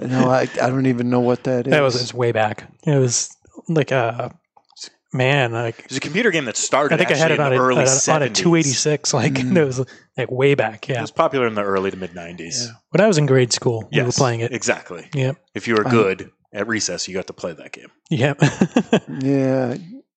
No, 0.00 0.30
I, 0.30 0.42
I 0.62 0.68
don't 0.70 0.86
even 0.86 1.10
know 1.10 1.20
what 1.20 1.44
that 1.44 1.66
is. 1.66 1.70
that 1.72 1.80
was, 1.80 1.96
it 1.96 2.00
was 2.02 2.14
way 2.14 2.30
back. 2.32 2.64
It 2.86 2.96
was 2.96 3.36
like 3.68 3.90
a 3.90 4.32
man. 5.14 5.52
Like 5.52 5.88
There's 5.88 5.96
a 5.96 6.00
computer 6.00 6.30
game 6.30 6.44
that 6.46 6.56
started. 6.56 6.94
I 6.94 6.98
think 6.98 7.10
I 7.10 7.14
had 7.16 7.30
it 7.30 7.40
on 7.40 7.52
in 7.52 7.58
a, 7.58 7.62
early 7.62 7.82
on 7.82 7.86
a, 7.88 8.12
on 8.12 8.22
a 8.22 8.28
286. 8.28 9.14
Like 9.14 9.32
Mm. 9.44 9.56
it 9.56 9.64
was 9.64 9.84
like 10.18 10.30
way 10.30 10.54
back. 10.54 10.88
Yeah, 10.88 10.98
it 10.98 11.02
was 11.02 11.10
popular 11.10 11.46
in 11.46 11.54
the 11.54 11.62
early 11.62 11.90
to 11.90 11.96
mid 11.96 12.10
90s. 12.10 12.68
when 12.90 13.00
I 13.00 13.06
was 13.06 13.16
in 13.18 13.26
grade 13.26 13.52
school, 13.52 13.88
we 13.92 14.02
were 14.02 14.12
playing 14.12 14.40
it. 14.40 14.52
exactly. 14.52 15.08
Yep. 15.14 15.36
If 15.54 15.66
you 15.68 15.74
were 15.74 15.86
I- 15.86 15.90
good 15.90 16.30
at 16.52 16.66
recess, 16.68 17.08
you 17.08 17.14
got 17.14 17.26
to 17.28 17.32
play 17.32 17.52
that 17.52 17.72
game. 17.72 17.88
Yep. 18.10 18.40
Yeah, 19.20 19.76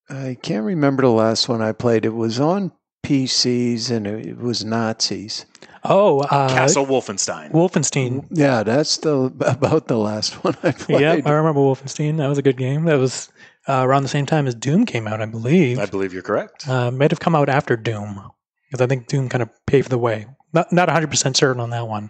I 0.09 0.37
can't 0.41 0.63
remember 0.65 1.03
the 1.03 1.09
last 1.11 1.49
one 1.49 1.61
I 1.61 1.71
played. 1.73 2.05
It 2.05 2.13
was 2.13 2.39
on 2.39 2.71
PCs 3.03 3.89
and 3.91 4.05
it, 4.07 4.25
it 4.27 4.37
was 4.37 4.63
Nazis. 4.65 5.45
oh, 5.83 6.19
uh, 6.21 6.49
Castle 6.49 6.85
Wolfenstein. 6.85 7.51
Wolfenstein. 7.51 8.25
Yeah, 8.31 8.63
that's 8.63 8.97
the 8.97 9.31
about 9.41 9.87
the 9.87 9.97
last 9.97 10.33
one 10.43 10.55
I 10.63 10.71
played. 10.71 11.01
Yep, 11.01 11.25
I 11.27 11.31
remember 11.31 11.59
Wolfenstein. 11.61 12.17
That 12.17 12.27
was 12.27 12.37
a 12.37 12.41
good 12.41 12.57
game. 12.57 12.85
That 12.85 12.99
was 12.99 13.29
uh, 13.67 13.83
around 13.85 14.03
the 14.03 14.09
same 14.09 14.25
time 14.25 14.47
as 14.47 14.55
Doom 14.55 14.85
came 14.85 15.07
out, 15.07 15.21
I 15.21 15.25
believe. 15.25 15.79
I 15.79 15.85
believe 15.85 16.13
you're 16.13 16.21
correct. 16.23 16.67
Uh, 16.67 16.91
might 16.91 17.11
have 17.11 17.19
come 17.19 17.35
out 17.35 17.49
after 17.49 17.75
Doom 17.75 18.21
because 18.69 18.81
I 18.81 18.87
think 18.87 19.07
Doom 19.07 19.29
kind 19.29 19.41
of 19.41 19.49
paved 19.65 19.89
the 19.89 19.97
way. 19.97 20.25
Not 20.53 20.71
not 20.71 20.87
100 20.87 21.09
percent 21.09 21.35
certain 21.37 21.61
on 21.61 21.69
that 21.71 21.87
one. 21.87 22.09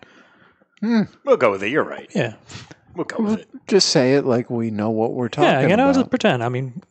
We'll 1.26 1.38
go 1.38 1.52
with 1.52 1.64
it. 1.64 1.70
You're 1.70 1.84
right. 1.84 2.10
Yeah, 2.14 2.36
We'll 2.96 3.06
go 3.06 3.24
with 3.24 3.40
it. 3.40 3.48
Just 3.68 3.90
say 3.90 4.14
it 4.16 4.26
like 4.26 4.50
we 4.50 4.70
know 4.72 4.90
what 4.92 5.14
we're 5.14 5.28
talking 5.30 5.50
about. 5.50 5.62
yeah. 5.64 5.68
You 5.70 5.76
know, 5.78 5.90
about. 5.90 5.96
just 6.00 6.10
pretend. 6.10 6.44
I 6.44 6.50
mean, 6.50 6.82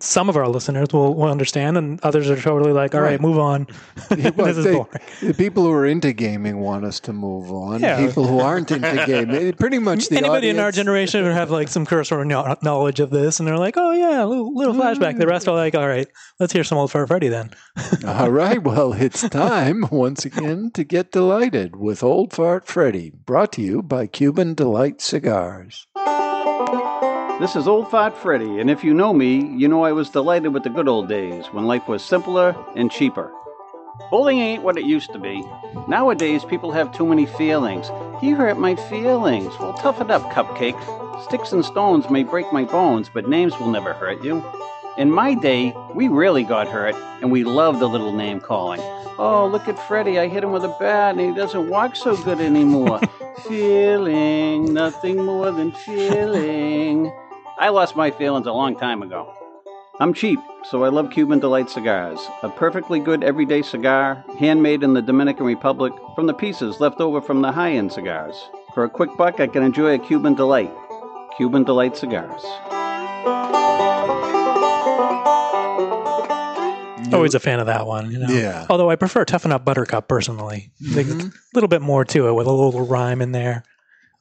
some 0.00 0.28
of 0.28 0.36
our 0.36 0.48
listeners 0.48 0.88
will, 0.92 1.14
will 1.14 1.30
understand, 1.30 1.76
and 1.76 2.00
others 2.02 2.30
are 2.30 2.40
totally 2.40 2.72
like, 2.72 2.94
"All 2.94 3.00
right, 3.00 3.10
Right. 3.12 3.20
move 3.20 3.38
on. 3.38 3.66
This 4.10 4.56
is 4.58 4.64
they- 4.64 4.72
boring." 4.72 4.88
The 5.22 5.34
people 5.34 5.64
who 5.64 5.72
are 5.72 5.86
into 5.86 6.12
gaming 6.12 6.58
want 6.60 6.84
us 6.84 7.00
to 7.00 7.12
move 7.12 7.50
on. 7.52 7.80
Yeah. 7.80 8.06
People 8.06 8.26
who 8.26 8.40
aren't 8.40 8.70
into 8.70 9.04
gaming, 9.06 9.52
pretty 9.58 9.78
much 9.78 10.08
the 10.08 10.16
Anybody 10.18 10.48
in 10.48 10.58
our 10.58 10.72
generation 10.72 11.22
would 11.24 11.32
have 11.32 11.50
like 11.50 11.68
some 11.68 11.84
cursory 11.86 12.24
kno- 12.26 12.56
knowledge 12.62 13.00
of 13.00 13.10
this, 13.10 13.38
and 13.38 13.46
they're 13.46 13.58
like, 13.58 13.74
"Oh 13.76 13.92
yeah, 13.92 14.24
a 14.24 14.26
little, 14.26 14.54
little 14.54 14.74
flashback." 14.74 15.18
The 15.18 15.26
rest 15.26 15.48
are 15.48 15.54
like, 15.54 15.74
"All 15.74 15.86
right, 15.88 16.08
let's 16.40 16.52
hear 16.52 16.64
some 16.64 16.78
old 16.78 16.90
Fur 16.90 17.06
Freddy 17.06 17.28
then." 17.28 17.50
All 18.06 18.30
right, 18.30 18.62
well, 18.62 18.92
it's 18.92 19.28
time 19.28 19.86
once 19.90 20.24
again 20.24 20.70
to 20.74 20.84
get 20.84 21.12
delighted 21.12 21.76
with 21.76 22.02
Old 22.02 22.32
Fart 22.32 22.66
Freddy, 22.66 23.10
brought 23.26 23.52
to 23.52 23.62
you 23.62 23.82
by 23.82 24.06
Cuban 24.06 24.54
Delight 24.54 25.00
Cigars. 25.00 25.86
This 27.44 27.56
is 27.56 27.68
Old 27.68 27.90
Fat 27.90 28.16
Freddy, 28.16 28.58
and 28.58 28.70
if 28.70 28.82
you 28.82 28.94
know 28.94 29.12
me, 29.12 29.44
you 29.54 29.68
know 29.68 29.84
I 29.84 29.92
was 29.92 30.08
delighted 30.08 30.54
with 30.54 30.62
the 30.62 30.70
good 30.70 30.88
old 30.88 31.10
days 31.10 31.44
when 31.48 31.66
life 31.66 31.86
was 31.86 32.02
simpler 32.02 32.56
and 32.74 32.90
cheaper. 32.90 33.30
Bowling 34.10 34.38
ain't 34.38 34.62
what 34.62 34.78
it 34.78 34.86
used 34.86 35.12
to 35.12 35.18
be. 35.18 35.44
Nowadays, 35.86 36.42
people 36.42 36.72
have 36.72 36.90
too 36.90 37.04
many 37.04 37.26
feelings. 37.26 37.90
He 38.18 38.30
hurt 38.30 38.58
my 38.58 38.76
feelings. 38.76 39.52
Well, 39.60 39.74
toughen 39.74 40.10
up, 40.10 40.22
cupcake. 40.32 40.80
Sticks 41.24 41.52
and 41.52 41.62
stones 41.62 42.08
may 42.08 42.22
break 42.22 42.50
my 42.50 42.64
bones, 42.64 43.10
but 43.12 43.28
names 43.28 43.52
will 43.60 43.70
never 43.70 43.92
hurt 43.92 44.24
you. 44.24 44.42
In 44.96 45.10
my 45.10 45.34
day, 45.34 45.76
we 45.94 46.08
really 46.08 46.44
got 46.44 46.66
hurt, 46.66 46.94
and 47.20 47.30
we 47.30 47.44
loved 47.44 47.78
the 47.78 47.88
little 47.90 48.14
name 48.14 48.40
calling. 48.40 48.80
Oh, 49.18 49.46
look 49.52 49.68
at 49.68 49.78
Freddy. 49.86 50.18
I 50.18 50.28
hit 50.28 50.44
him 50.44 50.52
with 50.52 50.64
a 50.64 50.74
bat, 50.80 51.18
and 51.18 51.20
he 51.20 51.34
doesn't 51.34 51.68
walk 51.68 51.94
so 51.94 52.16
good 52.16 52.40
anymore. 52.40 53.00
feeling, 53.46 54.72
nothing 54.72 55.22
more 55.22 55.50
than 55.50 55.72
feeling. 55.72 57.12
I 57.56 57.68
lost 57.68 57.94
my 57.94 58.10
feelings 58.10 58.48
a 58.48 58.52
long 58.52 58.76
time 58.76 59.00
ago. 59.02 59.32
I'm 60.00 60.12
cheap, 60.12 60.40
so 60.70 60.82
I 60.82 60.88
love 60.88 61.12
Cuban 61.12 61.38
Delight 61.38 61.70
cigars. 61.70 62.18
A 62.42 62.48
perfectly 62.48 62.98
good 62.98 63.22
everyday 63.22 63.62
cigar, 63.62 64.24
handmade 64.40 64.82
in 64.82 64.92
the 64.92 65.00
Dominican 65.00 65.46
Republic 65.46 65.92
from 66.16 66.26
the 66.26 66.34
pieces 66.34 66.80
left 66.80 67.00
over 67.00 67.20
from 67.20 67.42
the 67.42 67.52
high 67.52 67.70
end 67.70 67.92
cigars. 67.92 68.34
For 68.74 68.82
a 68.82 68.90
quick 68.90 69.10
buck, 69.16 69.38
I 69.38 69.46
can 69.46 69.62
enjoy 69.62 69.94
a 69.94 69.98
Cuban 70.00 70.34
Delight. 70.34 70.72
Cuban 71.36 71.62
Delight 71.62 71.96
cigars. 71.96 72.42
Always 77.14 77.36
a 77.36 77.40
fan 77.40 77.60
of 77.60 77.66
that 77.66 77.86
one, 77.86 78.10
you 78.10 78.18
know. 78.18 78.26
Yeah. 78.28 78.66
Although 78.68 78.90
I 78.90 78.96
prefer 78.96 79.24
Toughen 79.24 79.52
Up 79.52 79.64
Buttercup 79.64 80.08
personally. 80.08 80.72
Like, 80.80 81.06
A 81.06 81.10
mm-hmm. 81.10 81.28
little 81.54 81.68
bit 81.68 81.82
more 81.82 82.04
to 82.06 82.26
it 82.26 82.32
with 82.32 82.48
a 82.48 82.52
little 82.52 82.84
rhyme 82.84 83.22
in 83.22 83.30
there. 83.30 83.62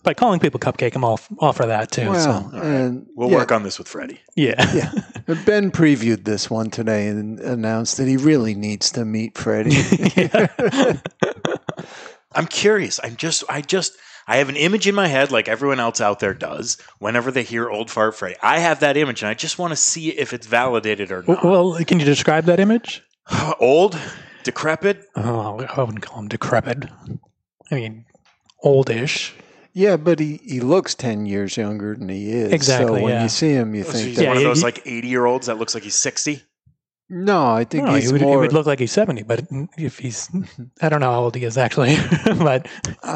By 0.04 0.14
calling 0.14 0.40
people 0.40 0.60
cupcake, 0.60 0.96
I'm 0.96 1.04
all 1.04 1.20
all 1.40 1.54
for 1.54 1.66
that 1.66 1.92
too. 1.92 2.10
Well, 2.10 2.52
so. 2.52 2.58
and 2.58 3.08
We'll 3.16 3.32
yeah, 3.32 3.38
work 3.38 3.52
on 3.52 3.64
this 3.64 3.78
with 3.78 3.88
Freddy. 3.88 4.20
Yeah. 4.36 4.72
Yeah. 4.74 4.92
Ben 5.46 5.72
previewed 5.72 6.26
this 6.26 6.50
one 6.50 6.70
today 6.70 7.08
and 7.08 7.40
announced 7.40 7.98
that 7.98 8.08
he 8.08 8.18
really 8.18 8.54
needs 8.54 8.92
to 8.92 9.06
meet 9.06 9.38
Freddy. 9.38 9.78
I'm 12.36 12.48
curious. 12.48 13.00
I'm 13.02 13.16
just, 13.16 13.44
I 13.48 13.62
just, 13.62 13.96
I 14.28 14.38
have 14.38 14.50
an 14.50 14.56
image 14.56 14.88
in 14.88 14.96
my 14.96 15.08
head, 15.08 15.32
like 15.32 15.48
everyone 15.48 15.80
else 15.80 16.02
out 16.02 16.20
there 16.20 16.34
does. 16.34 16.78
Whenever 17.00 17.32
they 17.32 17.44
hear 17.44 17.70
"Old 17.70 17.92
Fart 17.92 18.16
Freddy," 18.16 18.36
I 18.42 18.60
have 18.60 18.80
that 18.82 18.98
image, 18.98 19.22
and 19.22 19.30
I 19.30 19.34
just 19.34 19.60
want 19.60 19.72
to 19.72 19.76
see 19.78 20.10
if 20.10 20.34
it's 20.34 20.48
validated 20.48 21.12
or 21.12 21.24
not. 21.28 21.44
Well, 21.44 21.78
can 21.86 22.00
you 22.00 22.06
describe 22.06 22.46
that 22.46 22.60
image? 22.60 23.04
Old, 23.60 23.98
decrepit. 24.44 25.06
Oh, 25.16 25.60
I 25.60 25.80
wouldn't 25.82 26.02
call 26.02 26.20
him 26.20 26.28
decrepit. 26.28 26.86
I 27.72 27.76
mean, 27.76 28.06
oldish. 28.62 29.34
Yeah, 29.74 29.98
but 29.98 30.20
he, 30.20 30.40
he 30.44 30.60
looks 30.60 30.96
10 30.96 31.26
years 31.26 31.58
younger 31.58 31.96
than 31.96 32.10
he 32.10 32.32
is. 32.32 32.52
Exactly, 32.54 33.00
So 33.00 33.04
when 33.04 33.14
yeah. 33.14 33.24
you 33.24 33.30
see 33.30 33.50
him, 33.52 33.76
you 33.76 33.82
oh, 33.82 33.86
So 33.88 33.92
think 33.94 34.08
he's 34.10 34.18
that. 34.18 34.28
one 34.28 34.38
of 34.38 34.44
those 34.44 34.60
he- 34.60 34.64
like 34.64 34.82
80 34.86 35.08
year 35.08 35.26
olds 35.26 35.48
that 35.48 35.58
looks 35.58 35.74
like 35.74 35.84
he's 35.84 35.96
60. 35.96 36.42
No, 37.10 37.46
I 37.46 37.64
think 37.66 37.84
No, 37.86 37.94
he's 37.94 38.06
he 38.06 38.12
would, 38.14 38.22
he 38.22 38.36
would 38.36 38.54
look 38.54 38.66
like 38.66 38.80
he's 38.80 38.92
70, 38.92 39.24
but 39.24 39.46
if 39.78 40.00
he's, 40.00 40.30
I 40.82 40.90
don't 40.90 41.00
know 41.02 41.12
how 41.12 41.20
old 41.24 41.36
he 41.36 41.44
is 41.44 41.58
actually, 41.58 41.96
but 42.26 42.68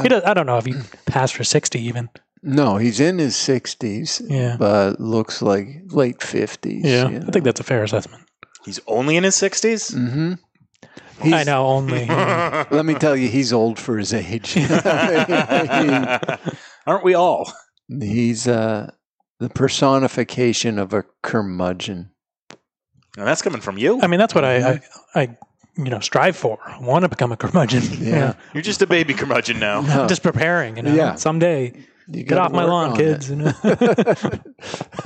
he 0.01 0.09
does, 0.09 0.23
I 0.23 0.33
don't 0.33 0.45
know 0.45 0.57
if 0.57 0.65
he 0.65 0.73
passed 1.05 1.35
for 1.35 1.43
60 1.43 1.79
even. 1.81 2.09
no, 2.43 2.77
he's 2.77 2.99
in 2.99 3.17
his 3.17 3.35
60s, 3.35 4.21
Yeah. 4.29 4.57
but 4.59 4.99
looks 4.99 5.41
like 5.41 5.67
late 5.87 6.19
50s. 6.19 6.81
Yeah. 6.83 7.09
you 7.09 7.17
I 7.27 7.31
think 7.31 7.45
that's 7.45 7.59
a 7.61 7.63
fair 7.63 7.83
assessment. 7.83 8.23
He's 8.65 8.79
only 8.87 9.15
in 9.15 9.23
his 9.23 9.35
60s. 9.35 10.37
Hmm 11.19 11.33
I 11.33 11.43
know 11.43 11.65
only. 11.67 12.05
Let 12.07 12.85
me 12.85 12.93
tell 12.93 13.15
you, 13.15 13.27
he's 13.27 13.51
old 13.53 13.79
for 13.79 13.97
his 13.97 14.13
age. 14.13 14.53
I 14.57 16.19
Aren't 16.87 17.03
we 17.03 17.13
all? 17.13 17.51
he's 17.89 18.47
uh, 18.47 18.91
the 19.39 19.49
personification 19.49 20.77
of 20.79 20.93
a 20.93 21.03
curmudgeon. 21.23 22.11
And 23.17 23.25
that's 23.27 23.41
coming 23.41 23.61
from 23.61 23.77
you. 23.77 23.99
I 24.01 24.07
mean, 24.07 24.19
that's 24.19 24.35
what 24.35 24.43
I, 24.45 24.73
I, 24.73 24.81
I, 25.15 25.37
you 25.77 25.85
know, 25.85 25.99
strive 25.99 26.35
for. 26.35 26.59
I 26.65 26.79
want 26.79 27.03
to 27.03 27.09
become 27.09 27.31
a 27.31 27.37
curmudgeon. 27.37 27.83
Yeah. 27.99 28.33
You're 28.53 28.61
just 28.63 28.81
a 28.81 28.87
baby 28.87 29.13
curmudgeon 29.13 29.59
now. 29.59 29.81
No. 29.81 30.01
I'm 30.03 30.07
just 30.07 30.21
preparing, 30.23 30.77
you 30.77 30.83
know, 30.83 30.93
Yeah. 30.93 31.15
someday. 31.15 31.73
You 32.09 32.23
Get 32.23 32.37
off 32.37 32.51
my 32.53 32.63
lawn, 32.63 32.95
kids. 32.95 33.29
You 33.29 33.35
know? 33.37 33.51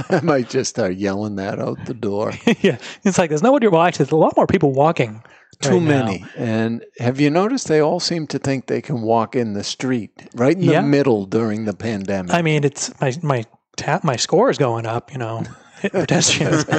I 0.10 0.20
might 0.22 0.50
just 0.50 0.70
start 0.70 0.96
yelling 0.96 1.36
that 1.38 1.60
out 1.60 1.84
the 1.86 1.94
door. 1.96 2.34
yeah. 2.62 2.78
It's 3.04 3.18
like 3.18 3.30
there's 3.30 3.42
no 3.42 3.50
nobody, 3.50 3.68
well, 3.70 3.82
actually, 3.82 4.06
there's 4.06 4.12
a 4.12 4.18
lot 4.18 4.36
more 4.38 4.46
people 4.48 4.72
walking. 4.72 5.24
Too 5.62 5.72
right 5.76 5.82
now. 5.82 6.06
many. 6.06 6.26
And 6.38 6.84
have 7.00 7.20
you 7.20 7.30
noticed 7.30 7.68
they 7.68 7.80
all 7.80 8.00
seem 8.00 8.28
to 8.28 8.40
think 8.40 8.68
they 8.68 8.82
can 8.82 9.02
walk 9.02 9.36
in 9.36 9.54
the 9.54 9.64
street 9.64 10.12
right 10.36 10.56
in 10.56 10.64
Yeah. 10.64 10.82
the 10.82 10.88
middle 10.88 11.26
during 11.26 11.66
the 11.66 11.74
pandemic? 11.74 12.34
I 12.34 12.42
mean, 12.42 12.64
it's 12.64 12.92
my, 13.00 13.14
my 13.22 13.46
tap, 13.78 14.04
my 14.04 14.16
score 14.16 14.50
is 14.50 14.58
going 14.58 14.86
up, 14.86 15.12
you 15.12 15.18
know, 15.18 15.44
hit 15.82 15.92
pedestrians. 15.94 16.66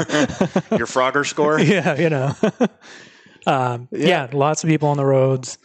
Your 0.71 0.87
Frogger 0.87 1.27
score? 1.27 1.59
yeah, 1.75 1.97
you 1.97 2.11
know. 2.11 2.35
um, 3.47 3.89
yeah. 3.91 4.29
lots 4.33 4.63
of 4.65 4.69
people 4.69 4.89
on 4.89 4.97
the 4.97 5.05
roads. 5.05 5.59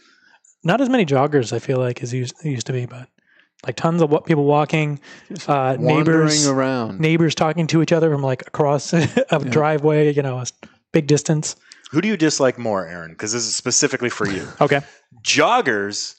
Not 0.64 0.80
as 0.80 0.88
many 0.88 1.06
joggers, 1.06 1.52
I 1.52 1.58
feel 1.60 1.78
like, 1.78 2.02
as 2.02 2.12
used, 2.12 2.34
used 2.44 2.66
to 2.66 2.72
be, 2.72 2.86
but 2.86 3.08
like 3.64 3.76
tons 3.76 4.02
of 4.02 4.10
people 4.24 4.44
walking, 4.44 5.00
uh, 5.46 5.76
Wandering 5.78 5.86
neighbors 6.26 6.46
around. 6.46 7.00
neighbors 7.00 7.34
talking 7.34 7.66
to 7.68 7.82
each 7.82 7.92
other 7.92 8.10
from 8.10 8.22
like 8.22 8.42
across 8.46 8.92
a 8.92 9.06
driveway, 9.50 10.12
you 10.12 10.22
know, 10.22 10.38
a 10.38 10.46
big 10.92 11.06
distance. 11.06 11.56
Who 11.90 12.00
do 12.00 12.08
you 12.08 12.16
dislike 12.16 12.58
more, 12.58 12.86
Aaron? 12.86 13.12
Because 13.12 13.32
this 13.32 13.44
is 13.44 13.56
specifically 13.56 14.10
for 14.10 14.28
you. 14.28 14.46
Okay. 14.60 14.80
Joggers 15.22 16.16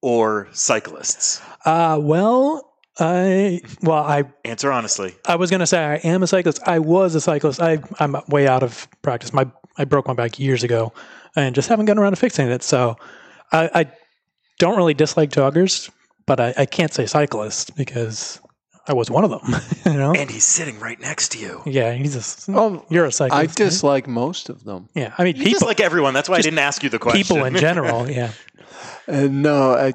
or 0.00 0.48
cyclists? 0.52 1.42
Uh, 1.64 1.98
well, 2.00 2.72
I 2.98 3.60
well, 3.82 4.02
I 4.02 4.24
Answer 4.44 4.72
honestly. 4.72 5.14
I 5.26 5.36
was 5.36 5.50
gonna 5.50 5.66
say 5.66 5.82
I 5.82 5.94
am 5.96 6.22
a 6.22 6.26
cyclist. 6.26 6.60
I 6.66 6.78
was 6.78 7.14
a 7.14 7.20
cyclist. 7.20 7.60
I 7.60 7.78
I'm 7.98 8.16
way 8.28 8.46
out 8.46 8.62
of 8.62 8.88
practice. 9.02 9.32
My 9.32 9.50
I 9.78 9.84
broke 9.84 10.06
my 10.06 10.14
back 10.14 10.38
years 10.38 10.62
ago, 10.62 10.92
and 11.36 11.54
just 11.54 11.68
haven't 11.68 11.86
gotten 11.86 12.02
around 12.02 12.12
to 12.12 12.16
fixing 12.16 12.48
it. 12.48 12.62
So 12.62 12.96
I, 13.52 13.70
I 13.74 13.92
don't 14.58 14.76
really 14.76 14.94
dislike 14.94 15.30
joggers, 15.30 15.90
but 16.26 16.40
I, 16.40 16.54
I 16.58 16.66
can't 16.66 16.92
say 16.92 17.06
cyclist 17.06 17.74
because 17.76 18.40
I 18.88 18.94
was 18.94 19.10
one 19.10 19.24
of 19.24 19.30
them. 19.30 19.54
you 19.86 19.98
know. 19.98 20.12
And 20.12 20.28
he's 20.30 20.44
sitting 20.44 20.80
right 20.80 20.98
next 21.00 21.32
to 21.32 21.38
you. 21.38 21.62
yeah, 21.66 21.92
he's 21.92 22.16
a. 22.48 22.52
Oh, 22.56 22.84
you're 22.88 23.04
a 23.04 23.12
cyclist. 23.12 23.60
I 23.60 23.64
dislike 23.64 24.08
most 24.08 24.48
of 24.48 24.64
them. 24.64 24.88
Yeah, 24.94 25.14
I 25.18 25.24
mean 25.24 25.36
You 25.36 25.44
people. 25.44 25.52
just 25.52 25.64
like 25.66 25.80
everyone. 25.80 26.14
That's 26.14 26.28
why 26.28 26.36
I 26.36 26.40
didn't 26.40 26.58
ask 26.58 26.82
you 26.82 26.88
the 26.90 26.98
question. 26.98 27.22
people 27.22 27.44
in 27.44 27.54
general. 27.68 28.10
Yeah. 28.10 28.32
And 29.06 29.42
no, 29.42 29.72
I 29.74 29.94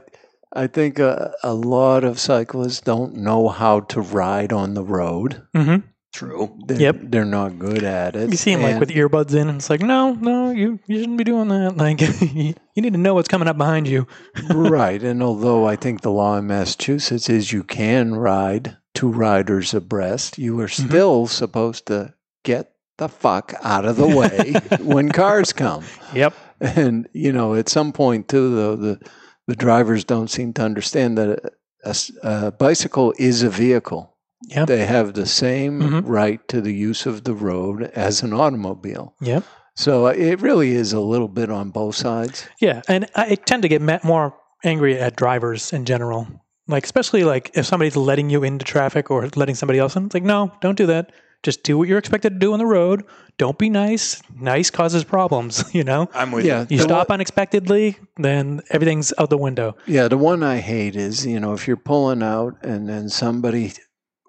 I 0.54 0.67
think 0.67 1.00
a, 1.00 1.34
a 1.43 1.54
lot 1.54 2.04
of 2.04 2.19
cyclists 2.19 2.80
don't 2.82 3.15
know 3.15 3.50
how 3.50 3.82
to 3.82 4.02
ride 4.02 4.54
on 4.54 4.73
the 4.73 4.84
road. 4.84 5.41
hmm 5.54 5.78
True. 6.17 6.58
They're, 6.65 6.80
Yep. 6.82 6.95
they're 7.12 7.25
not 7.25 7.60
good 7.60 7.84
at 7.84 8.15
it. 8.15 8.32
You 8.32 8.38
see 8.38 8.51
him 8.53 8.63
like 8.63 8.80
with 8.80 8.89
earbuds 8.89 9.36
in, 9.36 9.49
and 9.49 9.58
it's 9.60 9.69
like, 9.69 9.82
no, 9.82 10.13
no, 10.13 10.49
you 10.51 10.80
you 10.88 10.99
shouldn't 10.99 11.17
be 11.19 11.23
doing 11.23 11.47
that. 11.49 11.77
Like, 11.86 12.01
you 12.34 12.82
need 12.82 12.93
to 12.93 12.99
know 12.99 13.13
what's 13.13 13.27
coming 13.27 13.47
up 13.47 13.58
behind 13.58 13.88
you. 13.88 14.08
right. 14.49 15.01
And 15.03 15.21
although 15.21 15.67
I 15.67 15.75
think 15.75 16.01
the 16.01 16.12
law 16.12 16.36
in 16.38 16.47
Massachusetts 16.47 17.30
is 17.30 17.51
you 17.53 17.63
can 17.63 18.15
ride 18.15 18.77
two 18.95 19.10
riders 19.12 19.75
abreast, 19.75 20.39
you 20.39 20.60
are 20.60 20.65
Mm-hmm. 20.67 20.88
still 20.89 21.27
supposed 21.27 21.86
to 21.88 22.15
get 22.43 22.71
the 22.97 23.08
fuck 23.10 23.53
out 23.62 23.86
of 23.86 23.95
the 23.97 24.08
way 24.08 24.53
when 24.82 25.12
cars 25.12 25.53
come. 25.53 25.84
Yep. 26.15 26.34
And 26.60 27.08
you 27.13 27.32
know, 27.32 27.53
at 27.53 27.69
some 27.69 27.91
point 27.93 28.27
too, 28.27 28.56
though, 28.56 28.75
the 28.75 28.99
the 29.47 29.56
drivers 29.56 30.03
don't 30.03 30.30
seem 30.32 30.51
to 30.53 30.63
understand 30.63 31.15
that 31.19 31.53
a 31.86 31.95
a 32.23 32.51
bicycle 32.51 33.13
is 33.19 33.43
a 33.43 33.49
vehicle. 33.51 34.16
Yeah. 34.45 34.65
They 34.65 34.86
have 34.86 35.13
the 35.13 35.26
same 35.26 35.82
Mhm. 35.82 36.04
right 36.06 36.45
to 36.50 36.62
the 36.62 36.73
use 36.73 37.06
of 37.06 37.23
the 37.23 37.34
road 37.34 37.84
as 37.95 38.21
an 38.23 38.34
automobile. 38.34 39.13
Yep. 39.21 39.43
So 39.76 40.08
uh, 40.08 40.12
it 40.12 40.41
really 40.41 40.71
is 40.71 40.93
a 40.93 41.00
little 41.00 41.28
bit 41.28 41.50
on 41.52 41.69
both 41.71 41.95
sides. 41.95 42.47
Yeah, 42.60 42.82
and 42.88 43.08
I 43.15 43.36
tend 43.36 43.62
to 43.63 43.67
get 43.69 43.82
ma- 43.82 44.00
more 44.04 44.36
angry 44.63 44.97
at 45.00 45.15
drivers 45.15 45.71
in 45.73 45.86
general. 45.86 46.28
Like, 46.67 46.84
especially 46.84 47.23
like 47.23 47.52
if 47.54 47.65
somebody's 47.65 47.95
letting 47.95 48.30
you 48.30 48.43
into 48.43 48.65
traffic 48.65 49.10
or 49.12 49.28
letting 49.36 49.56
somebody 49.56 49.80
else 49.80 49.95
in. 49.95 50.06
It's 50.06 50.13
like, 50.13 50.23
no, 50.23 50.52
don't 50.62 50.78
do 50.78 50.86
that. 50.88 51.12
Just 51.43 51.62
do 51.63 51.78
what 51.78 51.88
you're 51.88 51.99
expected 51.99 52.32
to 52.34 52.39
do 52.39 52.51
on 52.53 52.59
the 52.59 52.66
road. 52.66 53.03
Don't 53.38 53.57
be 53.59 53.70
nice. 53.70 54.22
Nice 54.36 54.72
causes 54.72 55.03
problems. 55.03 55.64
You 55.74 55.84
know. 55.84 56.09
I'm 56.14 56.32
with 56.32 56.43
Yeah, 56.45 56.66
You 56.68 56.78
the 56.78 56.84
stop 56.84 57.11
unexpectedly, 57.11 57.97
then 58.18 58.61
everything's 58.72 59.14
out 59.20 59.30
the 59.30 59.38
window. 59.38 59.76
Yeah, 59.86 60.07
the 60.07 60.18
one 60.18 60.41
I 60.43 60.57
hate 60.57 60.95
is, 60.95 61.26
you 61.26 61.39
know, 61.39 61.53
if 61.53 61.68
you're 61.68 61.78
pulling 61.78 62.24
out 62.24 62.55
and 62.64 62.89
then 62.89 63.07
somebody 63.09 63.74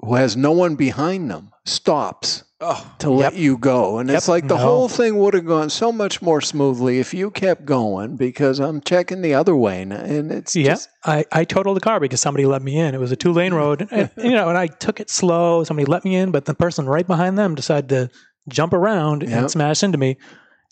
who 0.01 0.15
has 0.15 0.37
no 0.37 0.53
one 0.53 0.77
behind 0.77 1.31
them 1.31 1.51
stops 1.65 2.45
Oh, 2.61 2.93
to 2.99 3.11
let 3.11 3.35
you 3.35 3.57
go. 3.57 3.99
And 3.99 4.11
it's 4.11 4.27
like 4.27 4.49
the 4.49 4.57
No. 4.57 4.63
whole 4.63 4.89
thing 4.89 5.17
would 5.19 5.35
have 5.35 5.47
gone 5.47 5.71
so 5.71 5.93
much 5.93 6.21
more 6.21 6.41
smoothly 6.41 6.99
if 6.99 7.15
you 7.15 7.31
kept 7.31 7.65
going 7.65 8.17
because 8.17 8.59
I'm 8.59 8.81
checking 8.81 9.23
the 9.23 9.35
other 9.35 9.55
way. 9.55 9.83
And, 9.83 9.93
and 9.93 10.33
it's 10.33 10.57
Yeah, 10.57 10.71
just, 10.71 10.89
I, 11.05 11.25
I 11.31 11.45
totaled 11.45 11.77
the 11.77 11.81
car 11.81 12.01
because 12.01 12.21
somebody 12.21 12.47
let 12.47 12.63
me 12.63 12.77
in. 12.77 12.95
It 12.97 12.99
was 13.01 13.13
a 13.13 13.17
two 13.17 13.33
lane 13.33 13.55
road, 13.55 13.87
and, 13.93 14.11
you 14.17 14.33
know, 14.33 14.49
and 14.49 14.59
I 14.59 14.67
took 14.67 14.99
it 14.99 15.09
slow. 15.09 15.63
Somebody 15.63 15.87
let 15.87 16.05
me 16.05 16.17
in, 16.17 16.33
but 16.33 16.47
the 16.47 16.55
person 16.55 16.87
right 16.87 17.07
behind 17.07 17.39
them 17.39 17.55
decided 17.55 17.89
to 17.91 18.11
jump 18.49 18.73
around 18.73 19.23
Yep. 19.23 19.31
and 19.33 19.51
smash 19.51 19.85
into 19.85 19.99
me. 19.99 20.17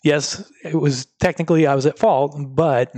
Yes, 0.03 0.49
it 0.63 0.75
was 0.75 1.05
technically 1.19 1.65
I 1.67 1.73
was 1.75 1.85
at 1.85 1.97
fault, 1.97 2.35
but 2.55 2.93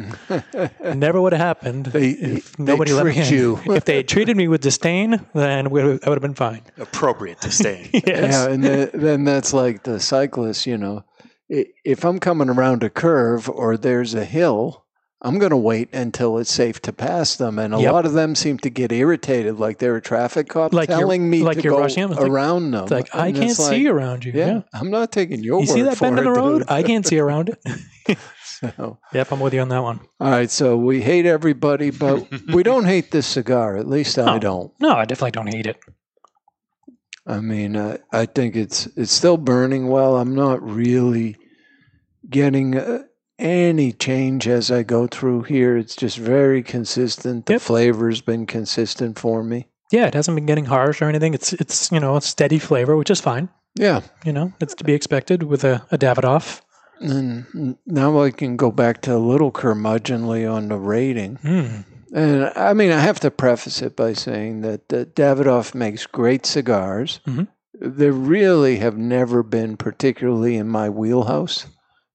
never 0.95 1.19
would 1.21 1.33
have 1.33 1.41
happened 1.41 1.87
They- 1.87 2.09
if 2.09 2.55
they 2.57 2.63
nobody 2.63 2.91
let 2.93 3.05
me 3.05 3.17
in. 3.17 3.33
you. 3.33 3.59
if 3.67 3.85
they 3.85 3.97
had 3.97 4.07
treated 4.07 4.35
me 4.37 4.47
with 4.47 4.61
disdain, 4.61 5.25
then 5.33 5.69
we 5.69 5.83
would, 5.83 6.03
I 6.05 6.09
would 6.09 6.17
have 6.17 6.21
been 6.21 6.35
fine. 6.35 6.61
appropriate 6.77 7.41
to 7.41 7.51
stay. 7.51 7.89
Yes. 7.93 8.33
yeah. 8.33 8.49
And 8.49 8.63
then, 8.63 8.89
then 8.93 9.23
that's 9.23 9.53
like 9.53 9.83
the 9.83 9.99
cyclist, 9.99 10.67
you 10.67 10.77
know, 10.77 11.03
if 11.49 12.03
I'm 12.05 12.19
coming 12.19 12.49
around 12.49 12.83
a 12.83 12.89
curve 12.89 13.49
or 13.49 13.75
there's 13.77 14.13
a 14.13 14.25
hill, 14.25 14.85
I'm 15.21 15.37
going 15.37 15.49
to 15.49 15.57
wait 15.57 15.93
until 15.93 16.37
it's 16.37 16.49
safe 16.51 16.81
to 16.83 16.93
pass 16.93 17.35
them. 17.35 17.59
And 17.59 17.75
a 17.75 17.79
Yep. 17.81 17.91
lot 17.91 18.05
of 18.05 18.13
them 18.13 18.35
seem 18.35 18.57
to 18.59 18.69
get 18.69 18.91
irritated, 18.93 19.59
like 19.59 19.77
they're 19.79 19.97
a 19.97 20.01
traffic 20.01 20.47
cop 20.47 20.71
Like 20.73 20.87
telling 20.87 21.29
me 21.29 21.43
like 21.43 21.57
to 21.57 21.67
go 21.69 21.77
rushing 21.77 22.03
'em. 22.03 22.11
It's 22.11 22.21
like- 22.21 22.31
around 22.31 22.71
them. 22.71 22.83
It's 22.83 22.91
like 22.91 23.13
I 23.13 23.33
can't 23.33 23.51
see 23.51 23.83
like, 23.85 23.93
around 23.93 24.23
you. 24.23 24.31
Yeah, 24.33 24.47
Yeah. 24.47 24.61
I'm 24.73 24.89
not 24.89 25.11
taking 25.11 25.43
your 25.43 25.59
You 25.59 25.65
see 25.67 25.81
that 25.81 25.99
bend 25.99 26.17
in 26.19 26.23
the 26.23 26.31
road? 26.31 26.59
dude. 26.59 26.69
I 26.71 26.83
can't 26.83 27.05
see 27.05 27.19
around 27.19 27.49
it. 27.49 28.17
So- 28.61 28.97
yep, 29.13 29.31
I'm 29.31 29.39
with 29.39 29.53
you 29.53 29.61
on 29.61 29.69
that 29.69 29.83
one. 29.83 30.01
All 30.19 30.29
right, 30.31 30.49
so 30.51 30.75
we 30.75 31.01
hate 31.01 31.25
everybody, 31.25 31.91
but 31.91 32.27
we 32.53 32.61
don't 32.61 32.83
hate 32.85 33.09
this 33.11 33.25
cigar. 33.25 33.77
At 33.77 33.87
least 33.87 34.17
I 34.19 34.37
don't. 34.37 34.73
No, 34.81 34.95
I 34.95 35.05
definitely 35.05 35.31
don't 35.31 35.47
hate 35.47 35.65
it. 35.65 35.77
I 37.25 37.39
mean, 37.39 37.75
uh, 37.77 37.97
I 38.11 38.25
think 38.25 38.55
it's 38.57 38.85
it's 38.97 39.11
still 39.13 39.37
burning 39.37 39.87
well. 39.87 40.17
I'm 40.17 40.35
not 40.35 40.61
really 40.61 41.37
getting 42.29 42.75
uh, 42.77 43.03
any 43.39 43.91
change 43.93 44.47
as 44.47 44.69
I 44.69 44.83
go 44.83 45.07
through 45.07 45.43
here. 45.43 45.77
It's 45.77 45.95
just 45.95 46.17
very 46.17 46.61
consistent. 46.61 47.45
The 47.45 47.53
Yep. 47.53 47.61
flavor's 47.61 48.21
been 48.21 48.45
consistent 48.45 49.17
for 49.17 49.43
me. 49.43 49.67
Yeah, 49.91 50.05
it 50.07 50.13
hasn't 50.13 50.35
been 50.35 50.45
getting 50.45 50.65
harsh 50.65 51.01
or 51.01 51.05
anything. 51.09 51.33
It's 51.33 51.53
it's 51.53 51.91
you 51.91 51.99
know 51.99 52.15
a 52.17 52.21
steady 52.21 52.59
flavor, 52.59 52.95
which 52.95 53.09
is 53.09 53.19
fine. 53.21 53.49
Yeah, 53.75 54.01
You 54.25 54.33
know, 54.33 54.51
it's 54.59 54.75
to 54.75 54.83
be 54.83 54.93
expected 54.93 55.43
with 55.43 55.63
a, 55.63 55.83
a 55.91 55.97
Davidoff. 55.97 56.61
and 56.99 57.77
now 57.85 58.21
I 58.21 58.31
can 58.31 58.57
go 58.57 58.71
back 58.71 59.01
to 59.03 59.15
a 59.15 59.17
little 59.31 59.51
curmudgeonly 59.51 60.51
on 60.51 60.67
the 60.67 60.75
rating. 60.77 61.37
Mm. 61.43 61.85
And 62.13 62.51
I 62.55 62.73
mean, 62.73 62.91
I 62.91 62.99
have 62.99 63.19
to 63.21 63.31
preface 63.31 63.81
it 63.81 63.95
by 63.95 64.13
saying 64.13 64.61
that 64.61 64.91
uh, 64.91 65.05
Davidoff 65.15 65.73
makes 65.75 66.05
great 66.07 66.45
cigars. 66.45 67.19
Mhm. 67.27 67.47
They 67.79 68.09
really 68.09 68.77
have 68.77 68.97
never 68.97 69.43
been 69.43 69.77
particularly 69.77 70.57
in 70.57 70.67
my 70.67 70.89
wheelhouse, 70.89 71.67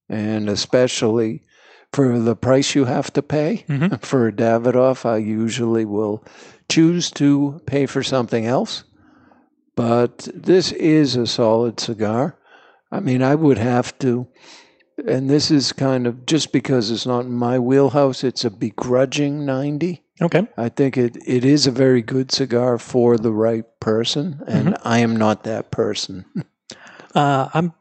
and 0.09 0.48
especially 0.48 1.42
for 1.92 2.18
the 2.18 2.36
price 2.36 2.74
you 2.74 2.84
have 2.86 3.12
to 3.12 3.22
pay 3.22 3.64
Mhm. 3.68 4.02
for 4.05 4.28
a 4.28 4.32
Davidoff, 4.32 5.05
I 5.07 5.18
usually 5.18 5.84
will 5.84 6.24
choose 6.68 7.11
to 7.12 7.61
pay 7.66 7.86
for 7.86 8.02
something 8.02 8.46
else. 8.46 8.84
But 9.76 10.28
this 10.34 10.72
is 10.72 11.16
a 11.16 11.26
solid 11.26 11.80
cigar. 11.80 12.36
I 12.92 13.00
mean, 13.00 13.22
I 13.22 13.34
would 13.34 13.59
have 13.59 13.96
to, 13.98 14.28
and 15.07 15.28
this 15.28 15.50
is 15.50 15.72
kind 15.72 16.07
of 16.07 16.26
just 16.26 16.52
because 16.52 16.90
it's 16.92 17.07
not 17.07 17.24
in 17.24 17.32
my 17.32 17.59
wheelhouse, 17.59 18.22
it's 18.22 18.44
a 18.44 18.50
begrudging 18.50 19.44
90. 19.44 20.02
Okay. 20.22 20.46
I 20.57 20.68
think 20.68 20.96
it, 20.96 21.16
it 21.26 21.44
is 21.44 21.66
a 21.66 21.72
very 21.72 22.02
good 22.02 22.30
cigar 22.30 22.78
for 22.78 23.16
the 23.18 23.32
right 23.32 23.64
person, 23.80 24.40
and 24.46 24.76
I 24.84 25.00
am 25.00 25.16
not 25.16 25.44
that 25.44 25.70
person. 25.70 26.24
Uh, 27.14 27.48
I'm 27.55 27.72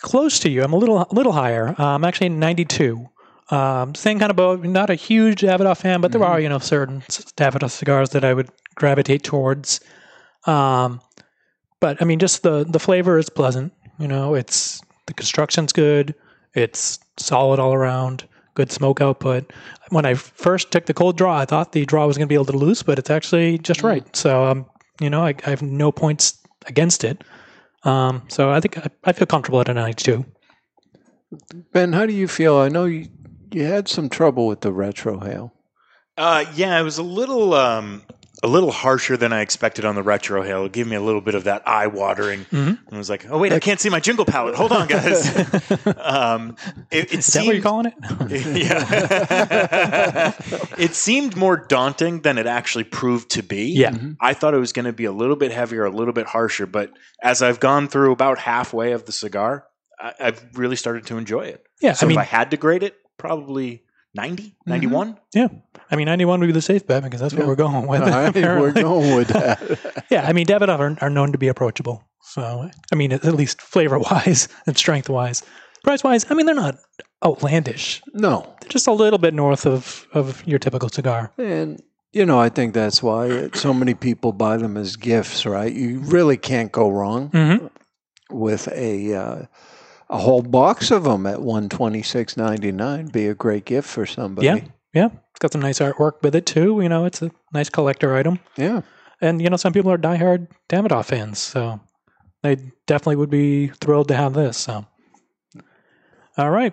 close 0.00 0.38
to 0.40 0.48
you. 0.48 0.62
I'm 0.62 0.72
a 0.72 0.76
little 0.76 0.98
a 0.98 1.14
little 1.14 1.32
higher. 1.32 1.74
Uh, 1.78 1.94
I'm 1.94 2.04
actually 2.04 2.30
92. 2.30 3.08
Um, 3.50 3.94
same 3.94 4.18
kind 4.18 4.30
of 4.30 4.36
boat. 4.36 4.64
Not 4.64 4.90
a 4.90 4.94
huge 4.94 5.42
Davidoff 5.42 5.78
fan, 5.78 6.00
but 6.00 6.12
there 6.12 6.24
are 6.24 6.40
you 6.40 6.48
know 6.48 6.58
certain 6.58 7.02
Davidoff 7.02 7.70
cigars 7.70 8.10
that 8.10 8.24
I 8.24 8.34
would 8.34 8.48
gravitate 8.74 9.22
towards. 9.22 9.80
Um, 10.46 11.00
but 11.80 12.00
I 12.00 12.04
mean, 12.04 12.18
just 12.18 12.42
the 12.42 12.64
the 12.64 12.80
flavor 12.80 13.18
is 13.18 13.28
pleasant. 13.28 13.72
You 13.98 14.08
know, 14.08 14.34
it's 14.34 14.80
the 15.06 15.14
construction's 15.14 15.72
good. 15.72 16.14
It's 16.54 16.98
solid 17.16 17.60
all 17.60 17.74
around. 17.74 18.26
Good 18.54 18.72
smoke 18.72 19.00
output. 19.00 19.52
When 19.90 20.06
I 20.06 20.14
first 20.14 20.70
took 20.70 20.86
the 20.86 20.94
cold 20.94 21.18
draw, 21.18 21.38
I 21.38 21.44
thought 21.44 21.72
the 21.72 21.84
draw 21.84 22.06
was 22.06 22.16
going 22.16 22.26
to 22.26 22.32
be 22.32 22.36
a 22.36 22.42
little 22.42 22.60
loose, 22.60 22.82
but 22.82 22.98
it's 22.98 23.10
actually 23.10 23.58
just 23.58 23.82
right. 23.82 24.16
So, 24.16 24.46
um, 24.46 24.66
you 24.98 25.10
know, 25.10 25.26
I, 25.26 25.34
I 25.44 25.50
have 25.50 25.60
no 25.60 25.92
points 25.92 26.38
against 26.66 27.04
it. 27.04 27.22
Um, 27.86 28.22
so 28.28 28.50
I 28.50 28.60
think 28.60 28.78
I, 28.78 28.88
I 29.04 29.12
feel 29.12 29.26
comfortable 29.26 29.60
at 29.60 29.68
a 29.68 29.74
92. 29.74 30.24
Ben, 31.72 31.92
how 31.92 32.04
do 32.04 32.12
you 32.12 32.26
feel? 32.26 32.56
I 32.56 32.68
know 32.68 32.84
you, 32.84 33.08
you 33.52 33.64
had 33.64 33.88
some 33.88 34.08
trouble 34.08 34.48
with 34.48 34.60
the 34.60 34.72
retrohale. 34.72 35.52
Uh, 36.18 36.44
yeah, 36.54 36.78
it 36.80 36.82
was 36.82 36.98
a 36.98 37.02
little 37.02 37.54
um, 37.54 38.02
a 38.46 38.48
little 38.48 38.70
harsher 38.70 39.16
than 39.16 39.32
I 39.32 39.40
expected 39.40 39.84
on 39.84 39.94
the 39.96 40.02
retrohale. 40.04 40.66
It 40.66 40.72
gave 40.72 40.86
me 40.86 40.94
a 40.94 41.00
little 41.00 41.20
bit 41.20 41.34
of 41.34 41.44
that 41.44 41.66
eye 41.66 41.88
watering. 41.88 42.44
Mhm. 42.52 42.78
I 42.92 42.96
was 42.96 43.10
like, 43.10 43.26
oh 43.28 43.38
wait, 43.38 43.52
I 43.52 43.58
can't 43.58 43.80
see 43.80 43.88
my 43.88 43.98
jingle 44.00 44.24
palette. 44.24 44.54
Hold 44.54 44.70
on, 44.72 44.86
guys. 44.86 45.26
um, 45.98 46.56
it, 46.90 47.12
it 47.12 47.18
Is 47.18 47.26
that 47.26 47.40
what 47.40 47.46
you're 47.46 47.54
seemed- 47.54 47.62
calling 47.64 47.86
it? 47.86 47.94
yeah. 48.56 50.32
it 50.78 50.94
seemed 50.94 51.36
more 51.36 51.56
daunting 51.56 52.20
than 52.20 52.38
it 52.38 52.46
actually 52.46 52.84
proved 52.84 53.30
to 53.30 53.42
be. 53.42 53.72
Yeah. 53.72 53.96
I 54.20 54.34
thought 54.34 54.54
it 54.54 54.58
was 54.58 54.72
going 54.72 54.86
to 54.86 54.92
be 54.92 55.04
a 55.06 55.12
little 55.12 55.36
bit 55.36 55.52
heavier, 55.52 55.84
a 55.84 55.90
little 55.90 56.14
bit 56.14 56.26
harsher, 56.26 56.66
but 56.66 56.90
as 57.22 57.42
I've 57.42 57.60
gone 57.60 57.88
through 57.88 58.12
about 58.12 58.38
halfway 58.38 58.92
of 58.92 59.04
the 59.06 59.12
cigar, 59.12 59.66
I, 59.98 60.12
I've 60.20 60.44
really 60.54 60.76
started 60.76 61.06
to 61.06 61.18
enjoy 61.18 61.46
it. 61.46 61.64
Yeah, 61.80 61.92
So 61.94 62.06
I 62.06 62.08
mean, 62.08 62.18
if 62.18 62.22
I 62.22 62.24
had 62.24 62.50
to 62.52 62.56
grade 62.56 62.82
it, 62.82 62.96
probably 63.18 63.82
90, 64.14 64.54
91. 64.66 65.18
yeah. 65.34 65.48
I 65.90 65.96
mean, 65.96 66.06
91 66.06 66.40
would 66.40 66.46
be 66.46 66.52
the 66.52 66.62
safe 66.62 66.86
bet 66.86 67.02
because 67.04 67.20
that's 67.20 67.32
what 67.34 67.42
Yeah. 67.42 67.46
we're 67.48 67.54
going 67.56 67.86
with. 67.86 68.00
We're 68.34 68.72
going 68.82 69.14
with 69.16 69.28
that. 69.28 70.04
yeah, 70.10 70.26
I 70.26 70.32
mean, 70.32 70.46
Davidoff 70.46 70.78
are, 70.78 70.96
are 71.04 71.10
known 71.10 71.32
to 71.32 71.38
be 71.38 71.48
approachable. 71.48 72.02
So, 72.22 72.68
I 72.92 72.94
mean, 72.96 73.12
at 73.12 73.24
least 73.24 73.60
flavor 73.62 73.98
wise 73.98 74.48
and 74.66 74.76
strength 74.76 75.08
wise. 75.08 75.42
Price 75.84 76.02
wise, 76.02 76.26
I 76.28 76.34
mean, 76.34 76.46
they're 76.46 76.54
not 76.56 76.76
outlandish. 77.24 78.02
No. 78.12 78.52
They're 78.60 78.68
just 78.70 78.86
a 78.88 78.92
little 78.92 79.18
bit 79.18 79.32
north 79.34 79.66
of, 79.66 80.06
of 80.12 80.44
your 80.46 80.58
typical 80.58 80.88
cigar. 80.88 81.32
And, 81.38 81.80
you 82.12 82.26
know, 82.26 82.38
I 82.40 82.48
think 82.48 82.74
that's 82.74 83.02
why 83.02 83.50
so 83.54 83.72
many 83.72 83.94
people 83.94 84.32
buy 84.32 84.56
them 84.56 84.76
as 84.76 84.96
gifts, 84.96 85.46
right? 85.46 85.72
You 85.72 86.00
really 86.00 86.36
can't 86.36 86.72
go 86.72 86.90
wrong 86.90 87.30
Mhm. 87.30 87.70
with 88.30 88.68
a. 88.68 89.14
Uh, 89.14 89.42
a 90.08 90.18
whole 90.18 90.40
box 90.42 90.92
of 90.92 91.02
them 91.02 91.26
at 91.26 91.42
one 91.42 91.68
twenty 91.68 92.00
six 92.00 92.36
ninety 92.36 92.70
nine 92.70 93.08
be 93.08 93.26
a 93.26 93.34
great 93.34 93.64
gift 93.64 93.88
for 93.88 94.06
somebody. 94.06 94.46
Yeah. 94.46 94.58
Yeah. 94.96 95.10
It's 95.30 95.40
got 95.40 95.52
some 95.52 95.60
nice 95.60 95.78
artwork 95.80 96.22
with 96.22 96.34
it, 96.34 96.46
too. 96.46 96.80
You 96.80 96.88
know, 96.88 97.04
it's 97.04 97.20
a 97.20 97.30
nice 97.52 97.68
collector 97.68 98.16
item. 98.16 98.38
Yeah. 98.56 98.80
And, 99.20 99.42
you 99.42 99.50
know, 99.50 99.58
some 99.58 99.74
people 99.74 99.92
are 99.92 99.98
diehard 99.98 100.48
Davidoff 100.70 101.04
fans. 101.04 101.38
So 101.38 101.80
they 102.42 102.56
definitely 102.86 103.16
would 103.16 103.28
be 103.28 103.68
thrilled 103.68 104.08
to 104.08 104.14
have 104.14 104.32
this. 104.32 104.56
So, 104.56 104.86
all 106.38 106.50
right. 106.50 106.72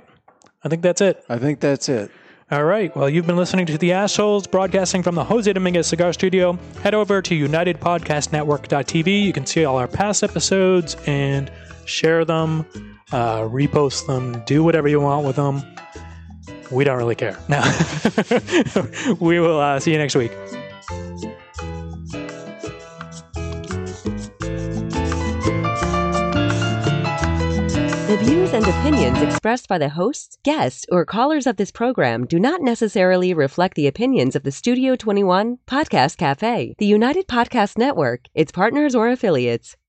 I 0.63 0.69
think 0.69 0.83
that's 0.83 1.01
it. 1.01 1.21
I 1.27 1.37
think 1.37 1.59
that's 1.59 1.89
it. 1.89 2.11
All 2.49 2.63
right. 2.63 2.95
Well, 2.95 3.09
you've 3.09 3.27
been 3.27 3.35
listening 3.35 3.65
to 3.65 3.77
The 3.77 3.91
Ash 3.91 4.15
Holes, 4.15 4.47
broadcasting 4.47 5.03
from 5.03 5.15
the 5.15 5.23
Jose 5.25 5.51
Dominguez 5.51 5.87
Cigar 5.87 6.13
Studio. 6.13 6.57
Head 6.81 6.93
over 6.93 7.21
to 7.21 7.47
UnitedPodcastNetwork.tv. 7.47 9.23
You 9.23 9.33
can 9.33 9.45
see 9.45 9.65
all 9.65 9.77
our 9.77 9.87
past 9.89 10.23
episodes 10.23 10.95
and 11.07 11.51
share 11.83 12.23
them, 12.23 12.65
uh, 13.11 13.41
repost 13.41 14.07
them, 14.07 14.41
do 14.45 14.63
whatever 14.63 14.87
you 14.87 15.01
want 15.01 15.25
with 15.25 15.35
them. 15.35 15.61
We 16.71 16.83
don't 16.83 16.97
really 16.97 17.15
care. 17.15 17.37
No. 17.49 17.61
we 19.19 19.39
will 19.39 19.59
uh, 19.59 19.79
see 19.79 19.91
you 19.91 19.97
next 19.97 20.15
week. 20.15 20.31
The 28.13 28.19
views 28.19 28.53
and 28.53 28.63
opinions 28.67 29.21
expressed 29.23 29.67
by 29.67 29.79
the 29.79 29.89
hosts, 29.89 30.37
guests, 30.43 30.85
or 30.91 31.03
callers 31.03 31.47
of 31.47 31.55
this 31.57 31.71
program 31.71 32.27
do 32.27 32.39
not 32.39 32.61
necessarily 32.61 33.33
reflect 33.33 33.73
the 33.75 33.87
opinions 33.87 34.35
of 34.35 34.43
the 34.43 34.51
Studio 34.51 34.95
21 34.95 35.57
Podcast 35.65 36.17
Cafe, 36.17 36.75
the 36.77 36.85
United 36.85 37.27
Podcast 37.27 37.75
Network, 37.75 38.25
its 38.35 38.51
partners, 38.51 38.93
or 38.93 39.09
affiliates. 39.09 39.77